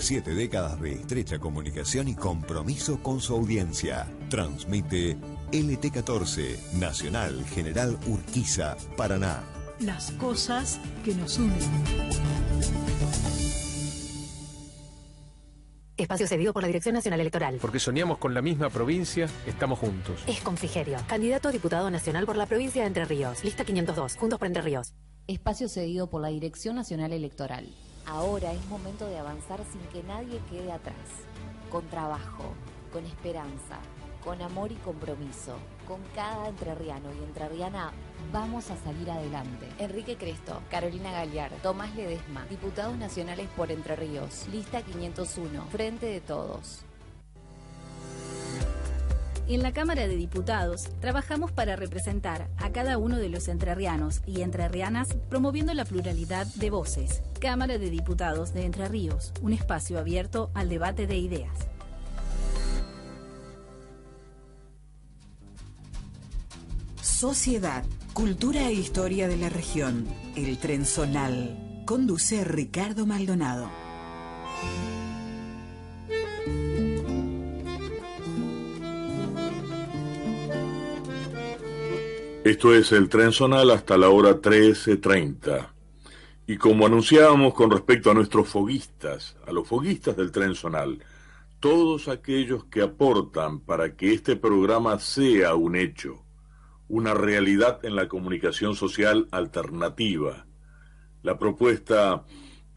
siete 0.07 0.35
décadas 0.35 0.81
de 0.81 0.92
estrecha 0.92 1.40
comunicación 1.40 2.07
y 2.07 2.14
compromiso 2.14 3.03
con 3.03 3.21
su 3.21 3.35
audiencia. 3.35 4.07
Transmite 4.31 5.16
LT14, 5.51 6.75
Nacional 6.75 7.45
General 7.47 7.99
Urquiza, 8.07 8.77
Paraná. 8.97 9.42
Las 9.81 10.12
cosas 10.12 10.79
que 11.05 11.12
nos 11.12 11.37
unen. 11.38 11.59
Espacio 15.97 16.29
cedido 16.29 16.53
por 16.53 16.62
la 16.62 16.69
Dirección 16.69 16.95
Nacional 16.95 17.19
Electoral. 17.19 17.59
Porque 17.61 17.81
soñamos 17.81 18.19
con 18.19 18.33
la 18.33 18.42
misma 18.42 18.71
provincia, 18.71 19.29
estamos 19.45 19.81
juntos. 19.81 20.23
Es 20.29 20.40
con 20.40 20.57
Frigerio, 20.57 20.99
candidato 21.09 21.49
a 21.49 21.51
diputado 21.51 21.90
nacional 21.90 22.27
por 22.27 22.37
la 22.37 22.47
provincia 22.47 22.83
de 22.83 22.87
Entre 22.87 23.07
Ríos. 23.07 23.42
Lista 23.42 23.64
502, 23.64 24.14
Juntos 24.14 24.38
por 24.38 24.47
Entre 24.47 24.62
Ríos. 24.62 24.95
Espacio 25.27 25.69
cedido 25.69 26.09
por 26.09 26.23
la 26.23 26.29
Dirección 26.29 26.77
Nacional 26.77 27.12
Electoral. 27.12 27.66
Ahora 28.07 28.53
es 28.53 28.66
momento 28.69 29.07
de 29.07 29.19
avanzar 29.19 29.61
sin 29.71 29.81
que 29.92 30.03
nadie 30.03 30.40
quede 30.51 30.73
atrás. 30.73 30.97
Con 31.71 31.87
trabajo, 31.88 32.55
con 32.92 33.05
esperanza, 33.05 33.79
con 34.25 34.40
amor 34.42 34.73
y 34.73 34.77
compromiso. 34.77 35.57
Con 35.87 36.01
cada 36.14 36.49
entrerriano 36.49 37.12
y 37.12 37.25
entrerriana 37.25 37.92
Vamos 38.33 38.71
a 38.71 38.77
salir 38.77 39.11
adelante. 39.11 39.69
Enrique 39.79 40.16
Cresto, 40.16 40.61
Carolina 40.71 41.12
Galear, 41.12 41.53
Tomás 41.62 41.95
Ledesma, 41.95 42.45
diputados 42.47 42.97
nacionales 42.97 43.49
por 43.57 43.71
Entre 43.71 43.95
Ríos, 43.95 44.49
lista 44.51 44.83
501, 44.83 45.66
Frente 45.66 46.07
de 46.07 46.21
Todos. 46.21 46.86
En 49.48 49.62
la 49.62 49.72
Cámara 49.72 50.09
de 50.09 50.16
Diputados 50.16 50.88
trabajamos 51.00 51.52
para 51.52 51.76
representar 51.76 52.48
a 52.56 52.72
cada 52.72 52.98
uno 52.98 53.16
de 53.16 53.28
los 53.28 53.46
entrerrianos 53.46 54.22
y 54.26 54.40
entrerrianas 54.40 55.16
promoviendo 55.28 55.72
la 55.72 55.85
pluralidad 55.85 56.48
de 56.56 56.68
voces. 56.70 57.22
Cámara 57.40 57.78
de 57.78 57.88
Diputados 57.88 58.52
de 58.54 58.64
Entre 58.64 58.88
Ríos, 58.88 59.32
un 59.42 59.52
espacio 59.52 60.00
abierto 60.00 60.50
al 60.54 60.68
debate 60.68 61.06
de 61.06 61.18
ideas. 61.18 61.56
Sociedad, 67.00 67.85
Cultura 68.14 68.68
e 68.68 68.72
Historia 68.72 69.28
de 69.28 69.37
la 69.37 69.48
Región. 69.48 70.09
El 70.35 70.59
Tren 70.59 70.85
Zonal. 70.85 71.82
Conduce 71.87 72.42
Ricardo 72.42 73.06
Maldonado. 73.06 73.70
Esto 82.46 82.72
es 82.72 82.92
el 82.92 83.09
tren 83.09 83.32
zonal 83.32 83.72
hasta 83.72 83.98
la 83.98 84.09
hora 84.09 84.40
13.30. 84.40 85.66
Y 86.46 86.56
como 86.59 86.87
anunciábamos 86.87 87.54
con 87.54 87.72
respecto 87.72 88.09
a 88.09 88.14
nuestros 88.14 88.48
foguistas, 88.48 89.37
a 89.48 89.50
los 89.50 89.66
foguistas 89.66 90.16
del 90.16 90.30
tren 90.30 90.54
zonal, 90.54 91.00
todos 91.59 92.06
aquellos 92.06 92.64
que 92.66 92.82
aportan 92.82 93.59
para 93.59 93.96
que 93.96 94.14
este 94.14 94.37
programa 94.37 95.00
sea 95.00 95.56
un 95.56 95.74
hecho, 95.74 96.22
una 96.87 97.14
realidad 97.14 97.85
en 97.85 97.96
la 97.96 98.06
comunicación 98.06 98.76
social 98.76 99.26
alternativa. 99.32 100.46
La 101.24 101.40
propuesta 101.40 102.26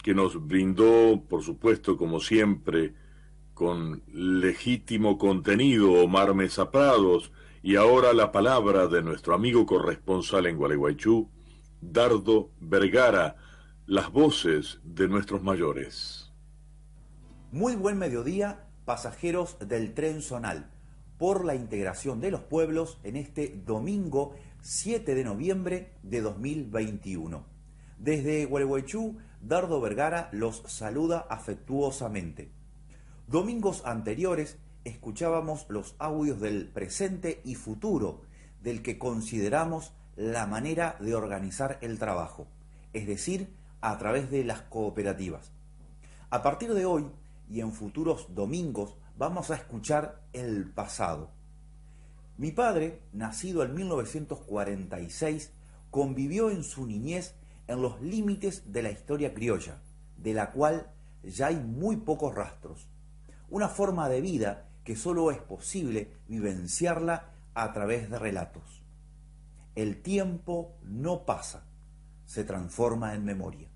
que 0.02 0.16
nos 0.16 0.48
brindó, 0.48 1.24
por 1.30 1.44
supuesto, 1.44 1.96
como 1.96 2.20
siempre, 2.22 2.96
con 3.54 4.02
legítimo 4.12 5.20
contenido 5.20 5.92
Omar 5.92 6.34
Mesa 6.34 6.72
Prados, 6.72 7.32
y 7.62 7.76
ahora 7.76 8.14
la 8.14 8.32
palabra 8.32 8.88
de 8.88 9.02
nuestro 9.02 9.34
amigo 9.34 9.66
corresponsal 9.66 10.46
en 10.46 10.58
Gualeguaychú, 10.58 11.30
Dardo 11.82 12.52
Vergara, 12.60 13.36
las 13.86 14.12
voces 14.12 14.80
de 14.84 15.08
nuestros 15.08 15.44
mayores. 15.44 16.32
Muy 17.52 17.76
buen 17.76 17.98
mediodía, 17.98 18.68
pasajeros 18.86 19.58
del 19.60 19.94
tren 19.94 20.22
zonal. 20.22 20.72
por 21.18 21.44
la 21.44 21.54
integración 21.54 22.22
de 22.22 22.32
los 22.32 22.40
pueblos 22.40 22.98
en 23.04 23.18
este 23.18 23.62
domingo 23.66 24.36
7 24.62 25.16
de 25.16 25.24
noviembre 25.26 25.92
de 26.02 26.22
2021. 26.22 27.44
Desde 27.98 28.46
Gualeguaychú, 28.46 29.18
Dardo 29.42 29.82
Vergara 29.82 30.30
los 30.32 30.64
saluda 30.68 31.28
afectuosamente. 31.30 32.54
Domingos 33.28 33.84
anteriores 33.86 34.60
escuchábamos 34.90 35.66
los 35.70 35.96
audios 36.00 36.40
del 36.40 36.68
presente 36.68 37.42
y 37.44 37.56
futuro 37.56 38.22
del 38.62 38.82
que 38.82 39.00
consideramos 39.00 39.94
la 40.16 40.46
manera 40.46 40.98
de 41.00 41.16
organizar 41.16 41.78
el 41.82 41.98
trabajo, 41.98 42.48
es 42.94 43.08
decir, 43.08 43.56
a 43.82 43.98
través 43.98 44.30
de 44.30 44.44
las 44.44 44.62
cooperativas. 44.64 45.52
A 46.30 46.44
partir 46.44 46.74
de 46.74 46.86
hoy 46.86 47.10
y 47.50 47.62
en 47.62 47.72
futuros 47.72 48.36
domingos 48.36 48.96
vamos 49.18 49.50
a 49.50 49.56
escuchar 49.56 50.22
el 50.34 50.70
pasado. 50.70 51.32
Mi 52.38 52.52
padre, 52.52 53.02
nacido 53.12 53.64
en 53.64 53.74
1946, 53.74 55.52
convivió 55.92 56.52
en 56.52 56.64
su 56.64 56.86
niñez 56.86 57.36
en 57.68 57.82
los 57.82 58.02
límites 58.02 58.72
de 58.72 58.84
la 58.84 58.92
historia 58.92 59.34
criolla, 59.34 59.82
de 60.18 60.34
la 60.34 60.52
cual 60.52 60.92
ya 61.24 61.48
hay 61.48 61.58
muy 61.58 61.98
pocos 61.98 62.34
rastros. 62.34 62.88
Una 63.50 63.68
forma 63.68 64.08
de 64.10 64.22
vida 64.22 64.69
que 64.90 64.96
solo 64.96 65.30
es 65.30 65.38
posible 65.38 66.08
vivenciarla 66.28 67.30
a 67.54 67.72
través 67.74 68.10
de 68.10 68.18
relatos. 68.18 68.82
El 69.76 70.02
tiempo 70.02 70.74
no 70.82 71.28
pasa, 71.28 71.64
se 72.26 72.44
transforma 72.44 73.14
en 73.14 73.24
memoria. 73.24 73.68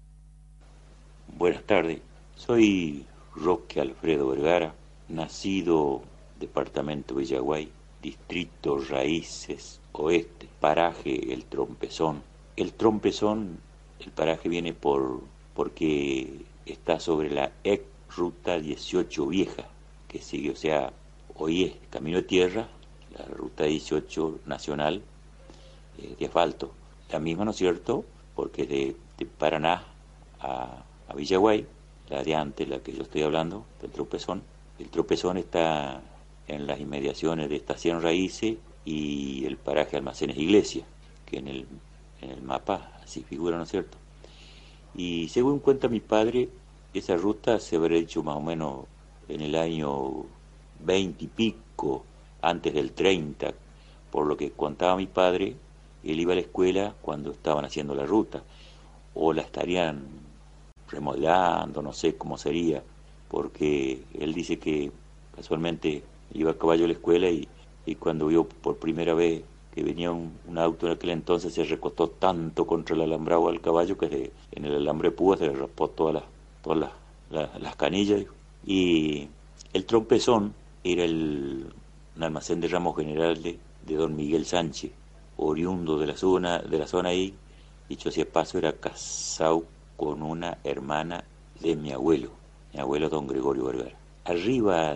Buenas 1.37 1.61
tardes, 1.65 1.99
soy 2.35 3.05
Roque 3.35 3.79
Alfredo 3.79 4.29
Vergara, 4.29 4.73
nacido 5.07 6.01
departamento 6.39 7.13
Villaguay, 7.13 7.71
distrito 8.01 8.79
Raíces 8.79 9.81
Oeste, 9.91 10.49
paraje 10.59 11.31
El 11.31 11.45
Trompezón. 11.45 12.23
El 12.55 12.73
Trompezón, 12.73 13.59
el 13.99 14.11
paraje 14.13 14.49
viene 14.49 14.73
por 14.73 15.21
porque 15.53 16.43
está 16.65 16.99
sobre 16.99 17.29
la 17.29 17.51
ex 17.63 17.83
ruta 18.17 18.57
18 18.57 19.27
vieja, 19.27 19.65
que 20.07 20.19
sigue, 20.19 20.49
o 20.49 20.55
sea, 20.55 20.91
hoy 21.35 21.63
es 21.63 21.73
camino 21.89 22.17
de 22.17 22.23
tierra, 22.23 22.67
la 23.17 23.25
ruta 23.25 23.65
18 23.65 24.39
nacional 24.45 25.01
eh, 25.99 26.15
de 26.19 26.25
asfalto. 26.25 26.71
La 27.11 27.19
misma, 27.19 27.45
¿no 27.45 27.51
es 27.51 27.57
cierto? 27.57 28.05
Porque 28.35 28.65
de, 28.65 28.95
de 29.17 29.25
Paraná 29.25 29.83
a, 30.39 30.83
a 31.07 31.13
Villaguay 31.13 31.65
la 32.09 32.23
de 32.23 32.35
antes, 32.35 32.67
la 32.67 32.79
que 32.79 32.93
yo 32.93 33.03
estoy 33.03 33.23
hablando, 33.23 33.65
del 33.81 33.91
tropezón. 33.91 34.43
El 34.79 34.89
tropezón 34.89 35.37
está 35.37 36.01
en 36.47 36.67
las 36.67 36.79
inmediaciones 36.79 37.49
de 37.49 37.55
Estación 37.55 38.01
Raíces 38.01 38.57
y 38.85 39.45
el 39.45 39.57
paraje 39.57 39.97
Almacenes 39.97 40.37
Iglesia, 40.37 40.83
que 41.25 41.37
en 41.37 41.47
el, 41.47 41.65
en 42.21 42.31
el 42.31 42.41
mapa 42.41 42.91
así 43.03 43.23
figura, 43.23 43.57
¿no 43.57 43.63
es 43.63 43.69
cierto? 43.69 43.97
Y 44.95 45.29
según 45.29 45.59
cuenta 45.59 45.87
mi 45.87 45.99
padre, 45.99 46.49
esa 46.93 47.15
ruta 47.15 47.59
se 47.59 47.77
habrá 47.77 47.95
hecho 47.95 48.21
más 48.23 48.37
o 48.37 48.41
menos 48.41 48.85
en 49.27 49.41
el 49.41 49.55
año 49.55 50.25
20 50.83 51.25
y 51.25 51.27
pico, 51.27 52.03
antes 52.41 52.73
del 52.73 52.91
30, 52.91 53.53
por 54.11 54.27
lo 54.27 54.37
que 54.37 54.51
contaba 54.51 54.97
mi 54.97 55.07
padre, 55.07 55.55
él 56.03 56.19
iba 56.19 56.33
a 56.33 56.35
la 56.35 56.41
escuela 56.41 56.93
cuando 57.01 57.31
estaban 57.31 57.65
haciendo 57.65 57.95
la 57.95 58.05
ruta, 58.05 58.43
o 59.15 59.33
la 59.33 59.41
estarían 59.41 60.05
remodelando, 60.89 61.81
no 61.81 61.93
sé 61.93 62.15
cómo 62.15 62.37
sería, 62.37 62.83
porque 63.29 64.03
él 64.19 64.33
dice 64.33 64.59
que 64.59 64.91
casualmente 65.35 66.03
iba 66.33 66.51
a 66.51 66.57
caballo 66.57 66.85
a 66.85 66.87
la 66.87 66.93
escuela 66.93 67.29
y, 67.29 67.47
y 67.85 67.95
cuando 67.95 68.27
vio 68.27 68.45
por 68.47 68.77
primera 68.77 69.13
vez 69.13 69.43
que 69.73 69.83
venía 69.83 70.11
un, 70.11 70.31
auto 70.55 70.85
en 70.85 70.93
aquel 70.93 71.09
entonces 71.09 71.53
se 71.53 71.63
recostó 71.63 72.07
tanto 72.07 72.67
contra 72.67 72.95
el 72.95 73.01
alambrado 73.01 73.49
al 73.49 73.59
caballo 73.59 73.97
que 73.97 74.31
en 74.51 74.65
el 74.65 74.75
alambre 74.75 75.09
púa 75.09 75.35
se 75.35 75.47
le 75.47 75.53
todas 75.53 76.13
las 76.13 76.23
todas 76.61 76.79
las, 76.79 76.91
las, 77.31 77.59
las 77.59 77.75
canillas 77.75 78.23
y 78.65 79.27
el 79.73 79.85
trompezón 79.85 80.53
era 80.83 81.03
el 81.03 81.73
un 82.15 82.23
almacén 82.23 82.61
de 82.61 82.67
ramos 82.67 82.95
general 82.95 83.41
de, 83.41 83.59
don 83.95 84.15
Miguel 84.15 84.45
Sánchez 84.45 84.91
oriundo 85.37 85.97
de 85.97 86.07
la 86.07 86.15
zona 86.15 86.59
de 86.59 86.77
la 86.77 86.87
zona 86.87 87.09
ahí 87.09 87.33
dicho 87.89 88.11
sea 88.11 88.25
paso 88.25 88.57
era 88.57 88.73
casado 88.73 89.63
con 89.97 90.21
una 90.21 90.57
hermana 90.63 91.23
de 91.59 91.75
mi 91.75 91.91
abuelo, 91.91 92.31
mi 92.73 92.79
abuelo 92.79 93.09
don 93.09 93.27
Gregorio 93.27 93.65
Vergara. 93.65 93.95
Arriba, 94.25 94.95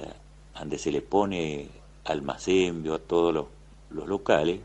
donde 0.58 0.78
se 0.78 0.92
le 0.92 1.02
pone 1.02 1.70
almacén, 2.06 2.86
a 2.92 2.98
todos 2.98 3.34
los, 3.34 3.46
los, 3.90 4.08
locales, 4.08 4.60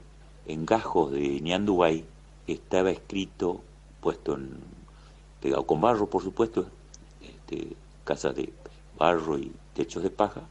en 0.46 0.64
gajos 0.66 1.12
de 1.12 1.40
Ñandubay, 1.40 2.04
estaba 2.46 2.90
escrito, 2.90 3.60
puesto 4.00 4.34
en, 4.34 4.50
pegado 5.40 5.66
con 5.66 5.80
barro, 5.80 6.06
por 6.06 6.22
supuesto, 6.22 6.66
este, 7.20 7.68
casas 8.04 8.34
de 8.34 8.52
barro 8.98 9.38
y 9.38 9.52
techos 9.74 10.02
de 10.02 10.10
paja, 10.10 10.42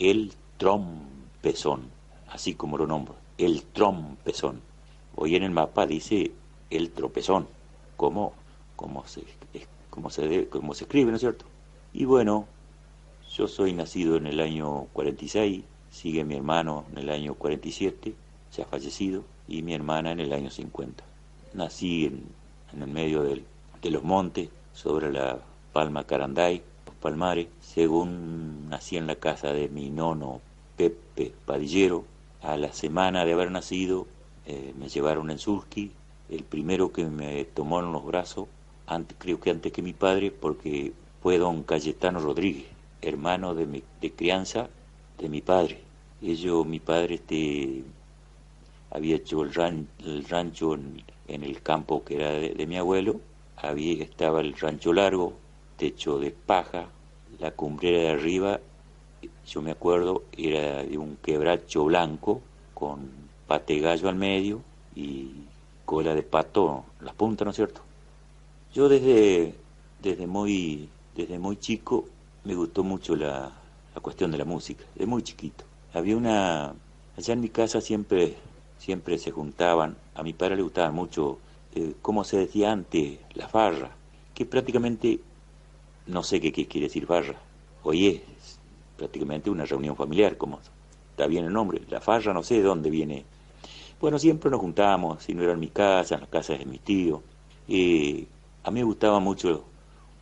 el 0.00 0.32
trompezón, 0.56 1.82
así 2.28 2.54
como 2.54 2.76
lo 2.76 2.88
nombro, 2.88 3.14
el 3.38 3.62
trompezón. 3.62 4.60
Hoy 5.14 5.36
en 5.36 5.44
el 5.44 5.52
mapa 5.52 5.86
dice 5.86 6.32
el 6.70 6.90
tropezón, 6.90 7.46
como 7.96 8.32
como 8.80 9.06
se, 9.06 9.22
como 9.90 10.08
se, 10.08 10.48
como 10.48 10.72
se 10.72 10.84
escribe, 10.84 11.10
¿no 11.10 11.16
es 11.16 11.20
cierto? 11.20 11.44
Y 11.92 12.06
bueno, 12.06 12.46
yo 13.30 13.46
soy 13.46 13.74
nacido 13.74 14.16
en 14.16 14.26
el 14.26 14.40
año 14.40 14.86
46, 14.94 15.64
sigue 15.90 16.24
mi 16.24 16.34
hermano 16.34 16.86
en 16.90 16.96
el 16.96 17.10
año 17.10 17.34
47, 17.34 18.14
ya 18.56 18.64
fallecido, 18.64 19.22
y 19.46 19.60
mi 19.60 19.74
hermana 19.74 20.12
en 20.12 20.20
el 20.20 20.32
año 20.32 20.48
50. 20.48 21.04
Nací 21.52 22.06
en, 22.06 22.24
en 22.72 22.82
el 22.82 22.88
medio 22.88 23.22
de 23.22 23.90
los 23.90 24.02
montes, 24.02 24.48
sobre 24.72 25.12
la 25.12 25.38
Palma 25.74 26.04
Caranday, 26.04 26.62
Palmares, 27.00 27.48
según 27.60 28.68
nací 28.68 28.96
en 28.96 29.06
la 29.06 29.16
casa 29.16 29.52
de 29.52 29.68
mi 29.68 29.90
nono 29.90 30.40
Pepe 30.76 31.32
Padillero, 31.46 32.04
a 32.42 32.56
la 32.56 32.72
semana 32.72 33.24
de 33.24 33.32
haber 33.32 33.50
nacido 33.50 34.06
eh, 34.46 34.74
me 34.78 34.88
llevaron 34.88 35.30
en 35.30 35.38
Surski, 35.38 35.92
el 36.28 36.44
primero 36.44 36.92
que 36.92 37.04
me 37.04 37.44
tomó 37.44 37.80
en 37.80 37.92
los 37.92 38.04
brazos 38.04 38.48
creo 39.18 39.40
que 39.40 39.50
antes 39.50 39.72
que 39.72 39.82
mi 39.82 39.92
padre, 39.92 40.30
porque 40.30 40.92
fue 41.22 41.38
don 41.38 41.62
Cayetano 41.62 42.18
Rodríguez, 42.18 42.66
hermano 43.02 43.54
de, 43.54 43.66
mi, 43.66 43.82
de 44.00 44.10
crianza 44.10 44.68
de 45.18 45.28
mi 45.28 45.40
padre. 45.40 45.78
Ello, 46.22 46.64
mi 46.64 46.80
padre 46.80 47.14
este, 47.16 47.84
había 48.90 49.16
hecho 49.16 49.42
el, 49.42 49.54
ran, 49.54 49.88
el 50.04 50.24
rancho 50.24 50.74
en, 50.74 51.02
en, 51.28 51.44
el 51.44 51.62
campo 51.62 52.04
que 52.04 52.16
era 52.16 52.30
de, 52.32 52.54
de, 52.54 52.66
mi 52.66 52.76
abuelo, 52.76 53.20
había, 53.56 54.02
estaba 54.02 54.40
el 54.40 54.54
rancho 54.54 54.92
largo, 54.92 55.34
techo 55.80 56.18
de 56.18 56.30
paja, 56.30 56.88
la 57.38 57.52
cumbrera 57.52 58.00
de 58.00 58.10
arriba, 58.10 58.60
yo 59.46 59.62
me 59.62 59.70
acuerdo, 59.70 60.24
era 60.36 60.82
de 60.84 60.98
un 60.98 61.16
quebracho 61.16 61.86
blanco 61.86 62.42
con 62.74 63.08
pate 63.46 63.78
gallo 63.78 64.10
al 64.10 64.16
medio 64.16 64.60
y 64.94 65.30
cola 65.86 66.14
de 66.14 66.22
pato, 66.22 66.84
las 67.00 67.14
puntas, 67.14 67.46
¿no 67.46 67.52
es 67.52 67.56
cierto? 67.56 67.80
Yo 68.74 68.90
desde, 68.90 69.54
desde, 70.02 70.26
muy, 70.26 70.90
desde 71.16 71.38
muy 71.38 71.56
chico 71.56 72.04
me 72.44 72.54
gustó 72.54 72.84
mucho 72.84 73.16
la, 73.16 73.50
la 73.94 74.00
cuestión 74.02 74.30
de 74.30 74.36
la 74.36 74.44
música, 74.44 74.84
de 74.94 75.06
muy 75.06 75.22
chiquito. 75.22 75.64
Había 75.94 76.14
una, 76.14 76.74
allá 77.16 77.32
en 77.32 77.40
mi 77.40 77.48
casa 77.48 77.80
siempre, 77.80 78.36
siempre 78.76 79.16
se 79.16 79.30
juntaban, 79.30 79.96
a 80.14 80.22
mi 80.22 80.34
padre 80.34 80.56
le 80.56 80.62
gustaba 80.62 80.90
mucho, 80.90 81.38
eh, 81.74 81.94
como 82.02 82.22
se 82.22 82.36
decía 82.36 82.70
antes, 82.70 83.18
la 83.32 83.48
farra, 83.48 83.92
que 84.34 84.44
prácticamente, 84.44 85.20
no 86.10 86.22
sé 86.22 86.40
qué, 86.40 86.52
quiere 86.52 86.88
decir 86.88 87.06
farra, 87.06 87.36
hoy 87.82 88.08
es 88.08 88.58
prácticamente 88.96 89.50
una 89.50 89.64
reunión 89.64 89.96
familiar, 89.96 90.36
como 90.36 90.60
está 91.10 91.26
bien 91.26 91.44
el 91.44 91.52
nombre, 91.52 91.80
la 91.88 92.00
farra 92.00 92.34
no 92.34 92.42
sé 92.42 92.56
de 92.56 92.62
dónde 92.62 92.90
viene. 92.90 93.24
Bueno, 94.00 94.18
siempre 94.18 94.50
nos 94.50 94.60
juntábamos, 94.60 95.22
si 95.22 95.34
no 95.34 95.42
era 95.42 95.52
en 95.52 95.60
mi 95.60 95.68
casa, 95.68 96.14
en 96.14 96.22
las 96.22 96.30
casas 96.30 96.58
de 96.58 96.66
mis 96.66 96.80
tíos, 96.80 97.20
eh, 97.68 98.26
a 98.64 98.70
mí 98.70 98.80
me 98.80 98.84
gustaba 98.84 99.20
mucho 99.20 99.64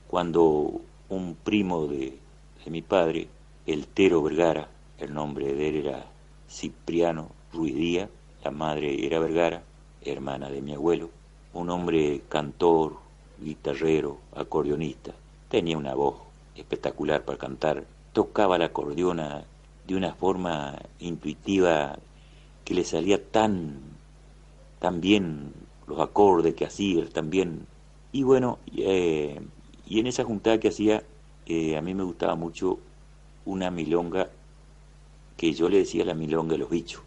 cuando 0.07 0.81
un 1.09 1.37
primo 1.43 1.87
de, 1.87 2.19
mi 2.67 2.83
padre, 2.83 3.29
el 3.67 3.87
Tero 3.87 4.23
Vergara, 4.23 4.69
el 4.99 5.15
nombre 5.15 5.55
de 5.55 5.69
él 5.71 5.77
era 5.77 6.05
Cipriano 6.51 7.31
Ruiz 7.53 7.75
Díaz, 7.75 8.11
la 8.45 8.51
madre 8.51 9.07
era 9.07 9.19
Vergara, 9.19 9.63
hermana 10.03 10.51
de 10.51 10.61
mi 10.61 10.75
abuelo, 10.75 11.09
un 11.55 11.71
hombre 11.71 12.21
cantor, 12.29 12.99
guitarrero, 13.41 14.19
acordeonista, 14.35 15.15
tenía 15.49 15.79
una 15.79 15.95
voz 15.95 16.17
espectacular 16.57 17.25
para 17.25 17.39
cantar, 17.39 17.85
tocaba 18.13 18.59
la 18.59 18.67
acordeona 18.67 19.45
de 19.87 19.97
una 19.97 20.15
forma 20.15 20.77
intuitiva 21.01 21.99
que 22.65 22.75
le 22.75 22.85
salía 22.85 23.23
tan, 23.31 23.81
tan 24.79 25.01
bien 25.01 25.53
los 25.87 26.01
acordes 26.01 26.55
que 26.55 26.67
hacía, 26.67 27.09
tan 27.09 27.31
bien 27.31 27.67
y 28.13 28.23
bueno, 28.23 28.59
eh, 28.77 29.41
y 29.87 30.01
en 30.01 30.07
esa 30.07 30.25
juntada 30.25 30.59
que 30.59 30.69
hacía, 30.69 31.03
eh, 31.47 31.77
a 31.77 31.83
mí 31.83 31.95
me 31.95 32.05
gustaba 32.05 32.35
mucho 32.35 32.79
una 33.45 33.71
milonga 33.71 34.31
que 35.37 35.53
yo 35.53 35.69
le 35.69 35.79
decía 35.79 36.05
la 36.05 36.15
milonga 36.15 36.53
de 36.53 36.59
los 36.59 36.71
bichos. 36.71 37.03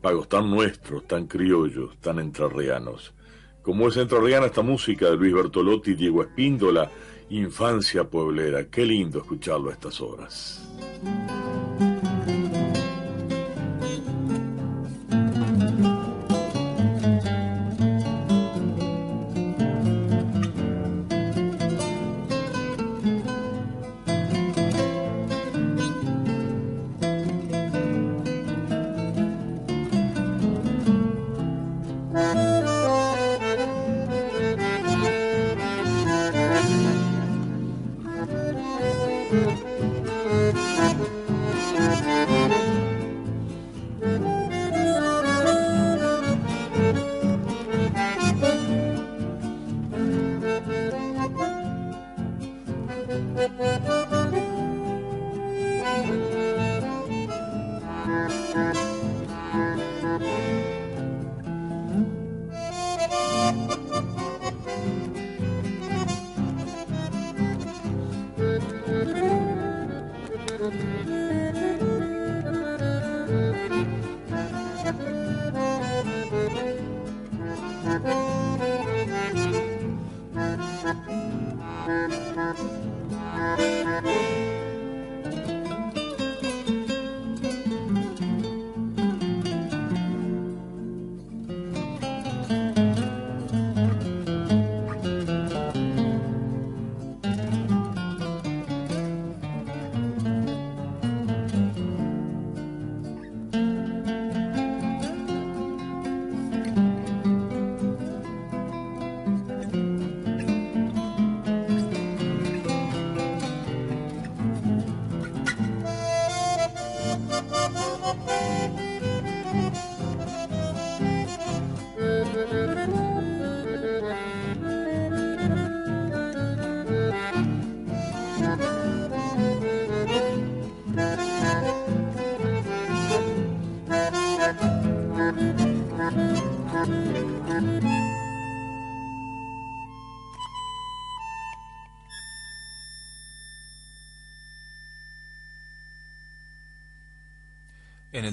Pagos 0.00 0.28
tan 0.28 0.50
nuestros, 0.50 1.06
tan 1.06 1.26
criollos, 1.26 1.96
tan 2.00 2.18
entrerrianos. 2.18 3.14
Como 3.62 3.88
es 3.88 3.96
entrerriana 3.96 4.46
esta 4.46 4.62
música 4.62 5.06
de 5.10 5.16
Luis 5.16 5.32
Bertolotti 5.32 5.92
y 5.92 5.94
Diego 5.94 6.22
Espíndola, 6.22 6.90
Infancia 7.30 8.04
Pueblera. 8.04 8.66
Qué 8.66 8.84
lindo 8.84 9.20
escucharlo 9.20 9.70
a 9.70 9.72
estas 9.72 10.00
horas. 10.00 10.68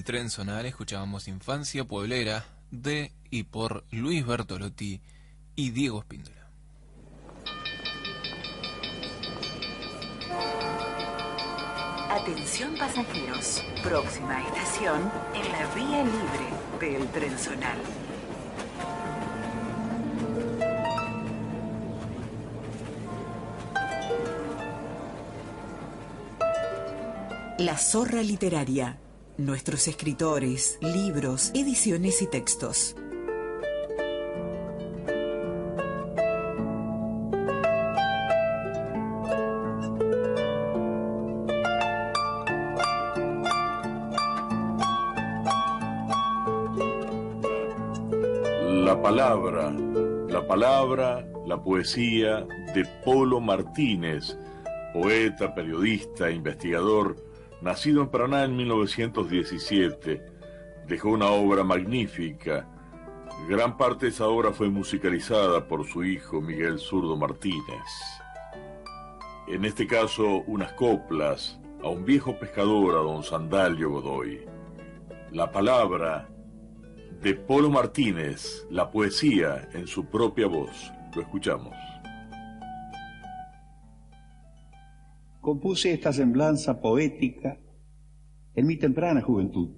Tren 0.09 0.31
sonar 0.31 0.65
escuchábamos 0.65 1.27
Infancia 1.27 1.83
Pueblera 1.83 2.43
de 2.71 3.11
y 3.29 3.43
por 3.43 3.83
Luis 3.91 4.25
Bertolotti 4.25 4.99
y 5.55 5.69
Diego 5.69 5.99
Espíndola. 5.99 6.47
Atención 12.09 12.75
pasajeros, 12.75 13.63
próxima 13.83 14.41
estación 14.47 15.11
en 15.35 15.51
la 15.51 15.75
vía 15.75 16.03
libre 16.03 16.97
del 16.97 17.07
tren 17.09 17.37
zonal. 17.37 17.77
La 27.59 27.77
zorra 27.77 28.23
literaria 28.23 28.97
nuestros 29.39 29.87
escritores, 29.87 30.77
libros, 30.81 31.51
ediciones 31.55 32.21
y 32.21 32.27
textos. 32.27 32.95
La 48.83 49.01
palabra, 49.01 49.71
la 49.71 50.45
palabra, 50.45 51.25
la 51.47 51.63
poesía 51.63 52.45
de 52.75 52.85
Polo 53.05 53.39
Martínez, 53.39 54.37
poeta, 54.93 55.55
periodista, 55.55 56.29
investigador, 56.29 57.28
Nacido 57.61 58.01
en 58.01 58.07
Paraná 58.07 58.45
en 58.45 58.55
1917, 58.55 60.25
dejó 60.87 61.09
una 61.09 61.27
obra 61.27 61.65
magnífica. 61.65 62.65
Gran 63.49 63.75
parte 63.75 64.05
de 64.05 64.11
esa 64.11 64.27
obra 64.27 64.53
fue 64.53 64.69
musicalizada 64.69 65.67
por 65.67 65.85
su 65.85 66.05
hijo 66.05 66.39
Miguel 66.39 66.79
Zurdo 66.79 67.17
Martínez. 67.17 67.83
En 69.47 69.65
este 69.65 69.87
caso, 69.87 70.43
unas 70.47 70.71
coplas 70.73 71.59
a 71.83 71.89
un 71.89 72.05
viejo 72.05 72.39
pescador, 72.39 72.95
a 72.95 72.99
don 72.99 73.23
Sandalio 73.23 73.89
Godoy. 73.89 74.45
La 75.31 75.51
palabra 75.51 76.29
de 77.21 77.33
Polo 77.35 77.69
Martínez, 77.69 78.65
la 78.69 78.89
poesía 78.89 79.67
en 79.73 79.85
su 79.85 80.05
propia 80.05 80.47
voz. 80.47 80.93
Lo 81.13 81.21
escuchamos. 81.21 81.75
Compuse 85.41 85.93
esta 85.93 86.11
semblanza 86.11 86.81
poética 86.81 87.57
en 88.55 88.67
mi 88.67 88.77
temprana 88.77 89.21
juventud, 89.21 89.69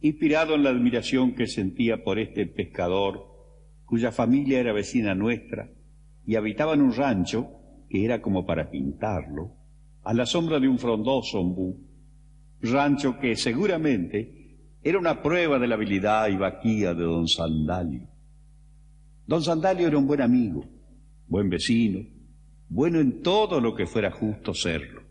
inspirado 0.00 0.54
en 0.54 0.62
la 0.62 0.70
admiración 0.70 1.34
que 1.34 1.46
sentía 1.46 2.02
por 2.04 2.18
este 2.18 2.46
pescador 2.46 3.30
cuya 3.84 4.12
familia 4.12 4.60
era 4.60 4.72
vecina 4.72 5.14
nuestra 5.14 5.68
y 6.24 6.36
habitaba 6.36 6.74
en 6.74 6.82
un 6.82 6.92
rancho 6.92 7.50
que 7.88 8.04
era 8.04 8.22
como 8.22 8.46
para 8.46 8.70
pintarlo, 8.70 9.56
a 10.04 10.14
la 10.14 10.26
sombra 10.26 10.60
de 10.60 10.68
un 10.68 10.78
frondoso 10.78 11.40
ombú, 11.40 11.76
rancho 12.62 13.18
que 13.18 13.34
seguramente 13.34 14.78
era 14.82 14.98
una 14.98 15.20
prueba 15.22 15.58
de 15.58 15.66
la 15.66 15.74
habilidad 15.74 16.28
y 16.28 16.36
vaquía 16.36 16.94
de 16.94 17.02
don 17.02 17.26
Sandalio. 17.26 18.08
Don 19.26 19.42
Sandalio 19.42 19.88
era 19.88 19.98
un 19.98 20.06
buen 20.06 20.22
amigo, 20.22 20.64
buen 21.26 21.50
vecino, 21.50 22.06
bueno 22.70 23.00
en 23.00 23.20
todo 23.20 23.60
lo 23.60 23.74
que 23.74 23.84
fuera 23.86 24.12
justo 24.12 24.54
serlo. 24.54 25.02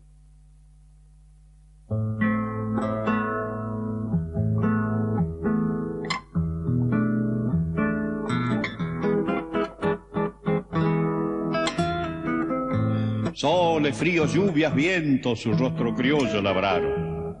Soles, 13.34 13.96
fríos, 13.96 14.34
lluvias, 14.34 14.74
vientos, 14.74 15.40
su 15.40 15.52
rostro 15.52 15.94
criollo 15.94 16.42
labraron. 16.42 17.36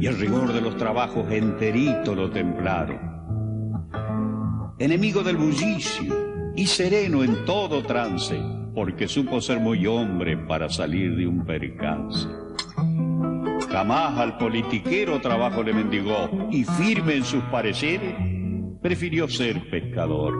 Y 0.00 0.06
el 0.06 0.18
rigor 0.18 0.52
de 0.52 0.60
los 0.60 0.76
trabajos 0.76 1.30
enterito 1.30 2.14
lo 2.14 2.30
templaron. 2.30 3.00
Enemigo 4.78 5.22
del 5.22 5.36
bullicio 5.36 6.52
y 6.56 6.66
sereno 6.66 7.22
en 7.22 7.44
todo 7.44 7.82
trance, 7.82 8.38
porque 8.74 9.08
supo 9.08 9.40
ser 9.40 9.60
muy 9.60 9.86
hombre 9.86 10.36
para 10.36 10.68
salir 10.68 11.16
de 11.16 11.26
un 11.26 11.44
percance. 11.44 12.28
Jamás 13.70 14.18
al 14.18 14.38
politiquero 14.38 15.20
trabajo 15.20 15.62
le 15.62 15.72
mendigó 15.72 16.28
y 16.50 16.64
firme 16.64 17.16
en 17.16 17.24
sus 17.24 17.42
pareceres, 17.44 18.14
prefirió 18.80 19.28
ser 19.28 19.70
pescador. 19.70 20.34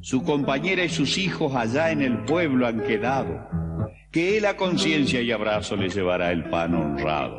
Su 0.00 0.22
compañera 0.22 0.84
y 0.84 0.88
sus 0.88 1.18
hijos 1.18 1.54
allá 1.54 1.90
en 1.90 2.02
el 2.02 2.24
pueblo 2.24 2.66
han 2.66 2.80
quedado. 2.80 3.48
Que 4.10 4.38
él 4.38 4.46
a 4.46 4.56
conciencia 4.56 5.20
y 5.20 5.32
abrazo 5.32 5.76
le 5.76 5.90
llevará 5.90 6.30
el 6.30 6.48
pan 6.48 6.74
honrado. 6.74 7.38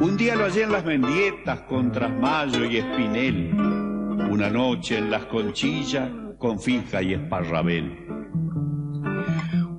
Un 0.00 0.16
día 0.16 0.36
lo 0.36 0.44
hallé 0.44 0.62
en 0.62 0.72
las 0.72 0.84
Mendietas 0.84 1.60
con 1.62 1.92
Trasmayo 1.92 2.64
y 2.64 2.78
Espinel. 2.78 3.52
Una 4.30 4.48
noche 4.48 4.98
en 4.98 5.10
las 5.10 5.26
Conchillas 5.26 6.08
con 6.46 6.60
Fija 6.60 7.02
y 7.02 7.12
Esparrabel. 7.12 8.06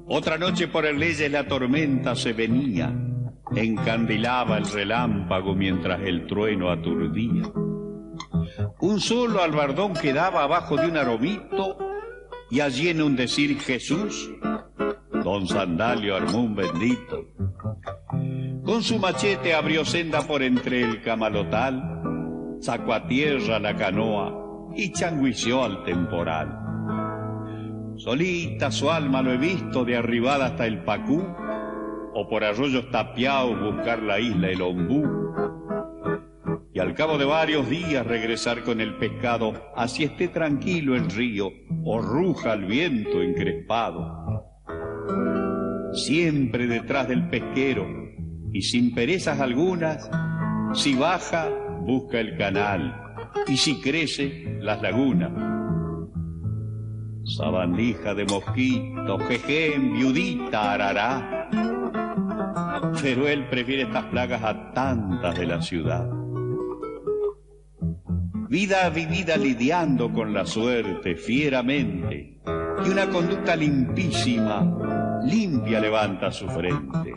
Otra 0.06 0.38
noche 0.38 0.68
por 0.68 0.86
el 0.86 1.00
Leyes 1.00 1.32
la 1.32 1.48
tormenta 1.48 2.14
se 2.14 2.34
venía. 2.34 2.94
Encandilaba 3.56 4.58
el 4.58 4.70
relámpago 4.70 5.56
mientras 5.56 6.02
el 6.02 6.28
trueno 6.28 6.70
aturdía. 6.70 7.50
Un 8.82 9.00
solo 9.00 9.42
albardón 9.42 9.94
quedaba 9.94 10.44
abajo 10.44 10.76
de 10.76 10.88
un 10.88 10.98
aromito 10.98 11.78
y 12.52 12.60
allí 12.60 12.90
en 12.90 13.02
un 13.02 13.16
decir 13.16 13.58
Jesús, 13.62 14.30
don 15.24 15.48
Sandalio 15.48 16.18
armó 16.18 16.40
un 16.40 16.54
bendito. 16.54 17.30
Con 18.66 18.84
su 18.84 19.00
machete 19.00 19.54
abrió 19.54 19.86
senda 19.86 20.22
por 20.28 20.44
entre 20.44 20.82
el 20.82 21.02
camalotal, 21.02 22.58
sacó 22.60 22.94
a 22.94 23.08
tierra 23.08 23.58
la 23.58 23.74
canoa 23.74 24.47
y 24.76 24.92
changuició 24.92 25.64
al 25.64 25.84
temporal. 25.84 26.60
Solita 27.98 28.72
su 28.72 28.92
alma 28.92 29.22
lo 29.22 29.34
he 29.34 29.38
visto 29.38 29.84
de 29.84 29.98
arribada 29.98 30.48
hasta 30.48 30.66
el 30.66 30.84
Pacú, 30.84 31.24
o 32.14 32.28
por 32.30 32.44
arroyos 32.44 32.90
tapiados 32.92 33.60
buscar 33.60 34.02
la 34.02 34.20
isla 34.20 34.50
El 34.50 34.62
Ombú 34.62 35.28
y 36.78 36.80
al 36.80 36.94
cabo 36.94 37.18
de 37.18 37.26
varios 37.26 37.68
días 37.72 38.06
regresar 38.06 38.62
con 38.62 38.82
el 38.82 38.98
pescado, 38.98 39.72
así 39.76 40.04
esté 40.04 40.28
tranquilo 40.28 40.96
el 40.96 41.10
río 41.10 41.50
o 41.84 42.00
ruja 42.00 42.54
el 42.54 42.66
viento 42.66 43.24
encrespado. 43.24 44.46
Siempre 45.94 46.68
detrás 46.68 47.08
del 47.08 47.30
pesquero 47.30 47.88
y 48.54 48.62
sin 48.62 48.94
perezas 48.94 49.40
algunas, 49.40 50.08
si 50.76 50.94
baja, 50.94 51.50
busca 51.82 52.20
el 52.20 52.38
canal 52.38 53.07
y 53.48 53.58
si 53.58 53.82
crece, 53.82 54.58
las 54.62 54.82
lagunas. 54.82 55.32
Sabandija 57.26 58.14
de 58.14 58.26
mosquito, 58.26 59.20
jején, 59.28 59.94
viudita, 59.94 60.74
arará. 60.74 61.50
Pero 63.02 63.28
él 63.28 63.48
prefiere 63.50 63.84
estas 63.84 64.06
plagas 64.06 64.44
a 64.44 64.72
tantas 64.72 65.38
de 65.38 65.46
la 65.46 65.62
ciudad 65.62 66.18
vida 68.50 68.90
vivida 68.90 69.36
lidiando 69.38 70.12
con 70.12 70.34
la 70.34 70.46
suerte 70.46 71.16
fieramente, 71.16 72.40
y 72.86 72.90
una 72.90 73.10
conducta 73.10 73.56
limpísima, 73.56 75.22
limpia 75.24 75.80
levanta 75.80 76.32
su 76.32 76.48
frente. 76.48 77.14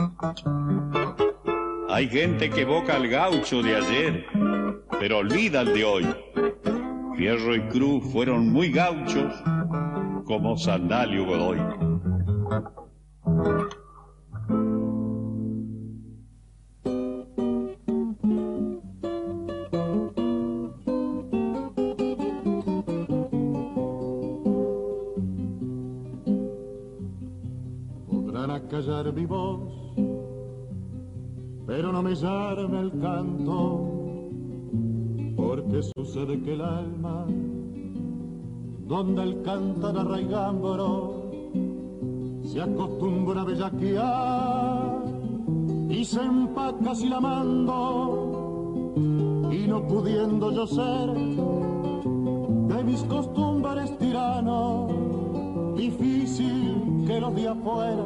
Hay 1.92 2.08
gente 2.08 2.48
que 2.48 2.62
evoca 2.62 2.94
al 2.94 3.08
gaucho 3.08 3.62
de 3.62 3.74
ayer, 3.74 4.26
pero 5.00 5.18
olvida 5.18 5.62
el 5.62 5.74
de 5.74 5.84
hoy. 5.84 6.06
Fierro 7.16 7.56
y 7.56 7.60
Cruz 7.62 8.04
fueron 8.12 8.48
muy 8.48 8.70
gauchos 8.70 9.34
como 10.24 10.56
Sandalio 10.56 11.26
Godoy. 11.26 11.58
mi 29.12 29.26
voz, 29.26 29.69
pero 31.80 31.92
no 31.94 32.02
me 32.02 32.14
llame 32.14 32.78
el 32.78 32.90
canto, 33.00 33.88
porque 35.34 35.82
sucede 35.96 36.38
que 36.42 36.52
el 36.52 36.60
alma, 36.60 37.24
donde 38.86 39.22
el 39.22 39.40
cantar 39.40 39.96
arraigambro, 39.96 41.30
se 42.42 42.60
acostumbra 42.60 43.40
a 43.40 43.44
bellaquear 43.44 45.04
y 45.88 46.04
se 46.04 46.20
empaca 46.20 46.94
si 46.94 47.08
la 47.08 47.18
mando, 47.18 48.92
y 49.50 49.66
no 49.66 49.82
pudiendo 49.88 50.52
yo 50.52 50.66
ser 50.66 51.14
de 51.14 52.84
mis 52.84 53.02
costumbres 53.04 53.96
tiranos, 53.96 54.92
difícil 55.78 57.06
que 57.06 57.18
los 57.18 57.34
de 57.34 57.48
afuera 57.48 58.04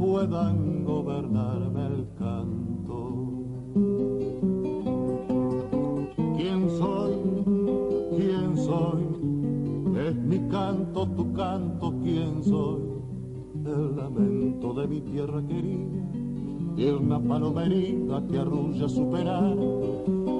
puedan 0.00 0.84
gobernarme 0.86 1.86
el 1.86 2.08
canto. 2.18 2.61
Canto, 10.72 11.06
tu 11.08 11.32
canto, 11.32 11.92
¿quién 12.02 12.42
soy? 12.42 12.80
El 13.64 13.96
lamento 13.96 14.72
de 14.74 14.88
mi 14.88 15.00
tierra 15.02 15.42
querida, 15.46 16.02
tierna 16.74 17.20
palomerita 17.20 18.26
que 18.26 18.38
arrulla 18.38 18.88
superar. 18.88 19.56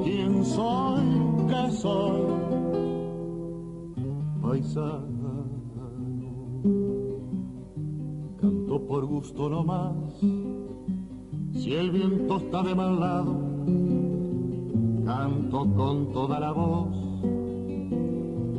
¿Quién 0.03 0.45
soy? 0.45 1.05
¿Qué 1.49 1.71
soy? 1.73 2.23
Paisano 4.41 5.23
por 8.89 9.07
gusto 9.07 9.49
no 9.49 9.63
más. 9.63 9.95
Si 11.53 11.73
el 11.73 11.93
viento 11.93 12.37
está 12.39 12.63
de 12.63 12.75
mal 12.75 12.99
lado, 12.99 13.37
canto 15.07 15.67
con 15.75 16.13
toda 16.13 16.41
la 16.41 16.53
voz. 16.53 17.12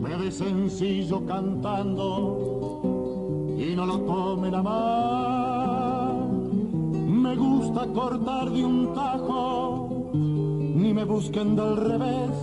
Me 0.04 0.18
de 0.18 0.32
sencillo 0.32 1.26
cantando 1.26 2.82
y 3.58 3.74
no 3.74 3.86
lo 3.86 4.00
tome 4.02 4.52
la 4.52 4.62
más. 4.62 6.28
Me 7.08 7.36
gusta 7.38 7.88
cortar 7.88 8.52
de 8.52 8.66
un 8.66 8.94
tajo, 8.94 10.12
ni 10.14 10.94
me 10.94 11.06
busquen 11.06 11.56
del 11.56 11.78
revés, 11.78 12.36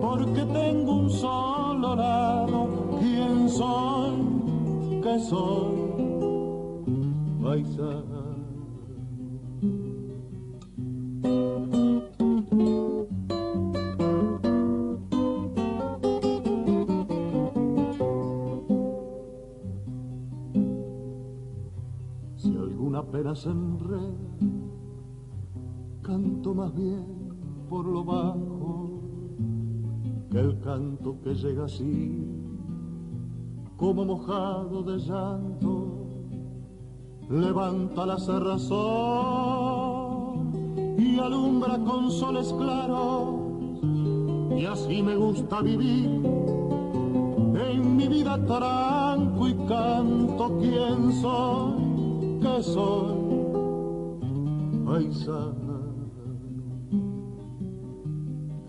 porque 0.00 0.42
tengo 0.46 0.92
un 0.94 1.10
solo 1.10 1.94
lado. 1.94 2.68
¿Quién 2.98 3.48
soy? 3.50 5.02
¿Qué 5.02 5.18
soy? 5.20 5.78
Si 7.64 8.17
pena 23.18 23.34
se 23.34 23.50
enreda, 23.50 24.14
canto 26.02 26.54
más 26.54 26.72
bien 26.72 27.04
por 27.68 27.84
lo 27.84 28.04
bajo 28.04 29.00
que 30.30 30.38
el 30.38 30.60
canto 30.60 31.16
que 31.24 31.34
llega 31.34 31.64
así, 31.64 32.24
como 33.76 34.04
mojado 34.04 34.84
de 34.84 34.98
llanto 34.98 36.06
levanta 37.28 38.06
la 38.06 38.18
cerrazón 38.20 38.78
y 40.96 41.18
alumbra 41.18 41.76
con 41.78 42.12
soles 42.12 42.52
claros 42.52 43.34
y 44.56 44.64
así 44.64 45.02
me 45.02 45.16
gusta 45.16 45.60
vivir. 45.60 46.22
En 47.68 47.96
mi 47.96 48.06
vida 48.06 48.38
tranco 48.44 49.48
y 49.48 49.54
canto 49.66 50.56
quién 50.60 51.12
soy, 51.14 51.87
que 52.40 52.62
soy 52.62 53.14
paisano. 54.84 55.78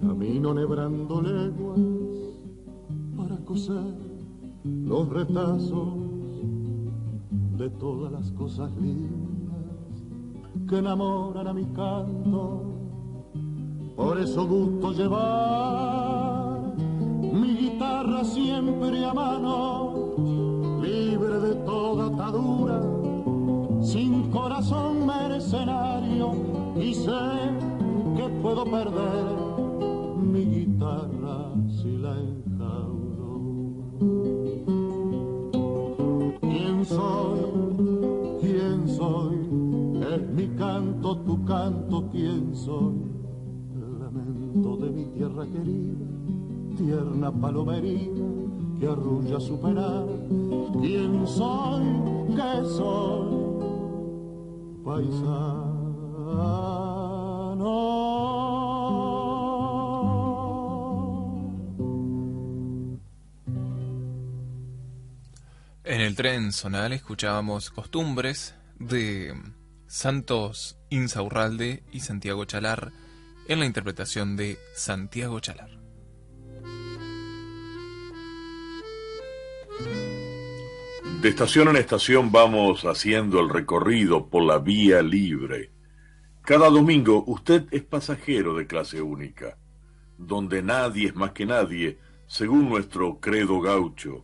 Camino 0.01 0.53
nebrando 0.53 1.21
leguas 1.21 1.79
para 3.17 3.37
coser 3.45 3.95
los 4.63 5.09
retazos 5.09 5.93
de 7.57 7.69
todas 7.71 8.11
las 8.11 8.31
cosas 8.31 8.71
lindas 8.77 9.19
que 10.67 10.77
enamoran 10.77 11.47
a 11.47 11.53
mi 11.53 11.65
canto. 11.65 12.61
Por 13.95 14.17
eso 14.19 14.47
gusto 14.47 14.91
llevar 14.93 16.73
mi 17.33 17.55
guitarra 17.55 18.23
siempre 18.23 19.05
a 19.05 19.13
mano, 19.13 20.13
libre 20.81 21.39
de 21.39 21.55
toda 21.65 22.07
atadura, 22.07 22.81
sin 23.91 24.29
corazón 24.29 25.07
mercenario, 25.07 26.33
y 26.79 26.93
sé 26.93 27.09
que 28.15 28.29
puedo 28.41 28.63
perder 28.65 29.25
mi 30.21 30.45
guitarra 30.45 31.51
si 31.67 31.97
la 31.97 32.15
enjauro. 32.19 33.41
¿Quién 36.41 36.85
soy? 36.85 37.39
¿Quién 38.41 38.87
soy? 38.87 39.37
Es 40.13 40.29
mi 40.35 40.47
canto, 40.49 41.17
tu 41.17 41.43
canto, 41.45 42.07
¿quién 42.11 42.55
soy? 42.55 42.93
Lamento 43.99 44.77
de 44.77 44.91
mi 44.91 45.05
tierra 45.05 45.45
querida, 45.47 46.05
tierna 46.77 47.31
palomerina 47.31 48.27
que 48.79 48.85
arrulla 48.87 49.39
su 49.39 49.59
penar. 49.59 50.05
¿Quién 50.79 51.25
soy? 51.25 51.83
¿Qué 52.35 52.65
soy? 52.77 53.48
En 65.83 66.01
el 66.01 66.15
tren 66.15 66.53
zonal 66.53 66.93
escuchábamos 66.93 67.71
costumbres 67.71 68.55
de 68.79 69.33
Santos 69.87 70.77
Insaurralde 70.89 71.83
y 71.91 72.01
Santiago 72.01 72.45
Chalar 72.45 72.91
en 73.47 73.59
la 73.59 73.65
interpretación 73.65 74.37
de 74.37 74.57
Santiago 74.75 75.39
Chalar. 75.39 75.79
De 81.21 81.27
estación 81.27 81.67
en 81.67 81.75
estación 81.75 82.31
vamos 82.31 82.85
haciendo 82.85 83.41
el 83.41 83.49
recorrido 83.49 84.29
por 84.29 84.41
la 84.41 84.57
vía 84.57 85.01
libre. 85.01 85.69
Cada 86.43 86.69
domingo 86.69 87.25
usted 87.27 87.67
es 87.71 87.83
pasajero 87.83 88.55
de 88.55 88.67
clase 88.67 89.01
única, 89.01 89.57
donde 90.17 90.63
nadie 90.63 91.07
es 91.07 91.15
más 91.15 91.31
que 91.31 91.45
nadie, 91.45 91.99
según 92.25 92.69
nuestro 92.69 93.19
credo 93.19 93.59
gaucho, 93.59 94.23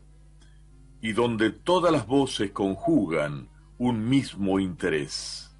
y 1.01 1.11
donde 1.11 1.49
todas 1.49 1.91
las 1.91 2.07
voces 2.07 2.51
conjugan 2.51 3.49
un 3.77 4.07
mismo 4.07 4.61
interés. 4.61 5.53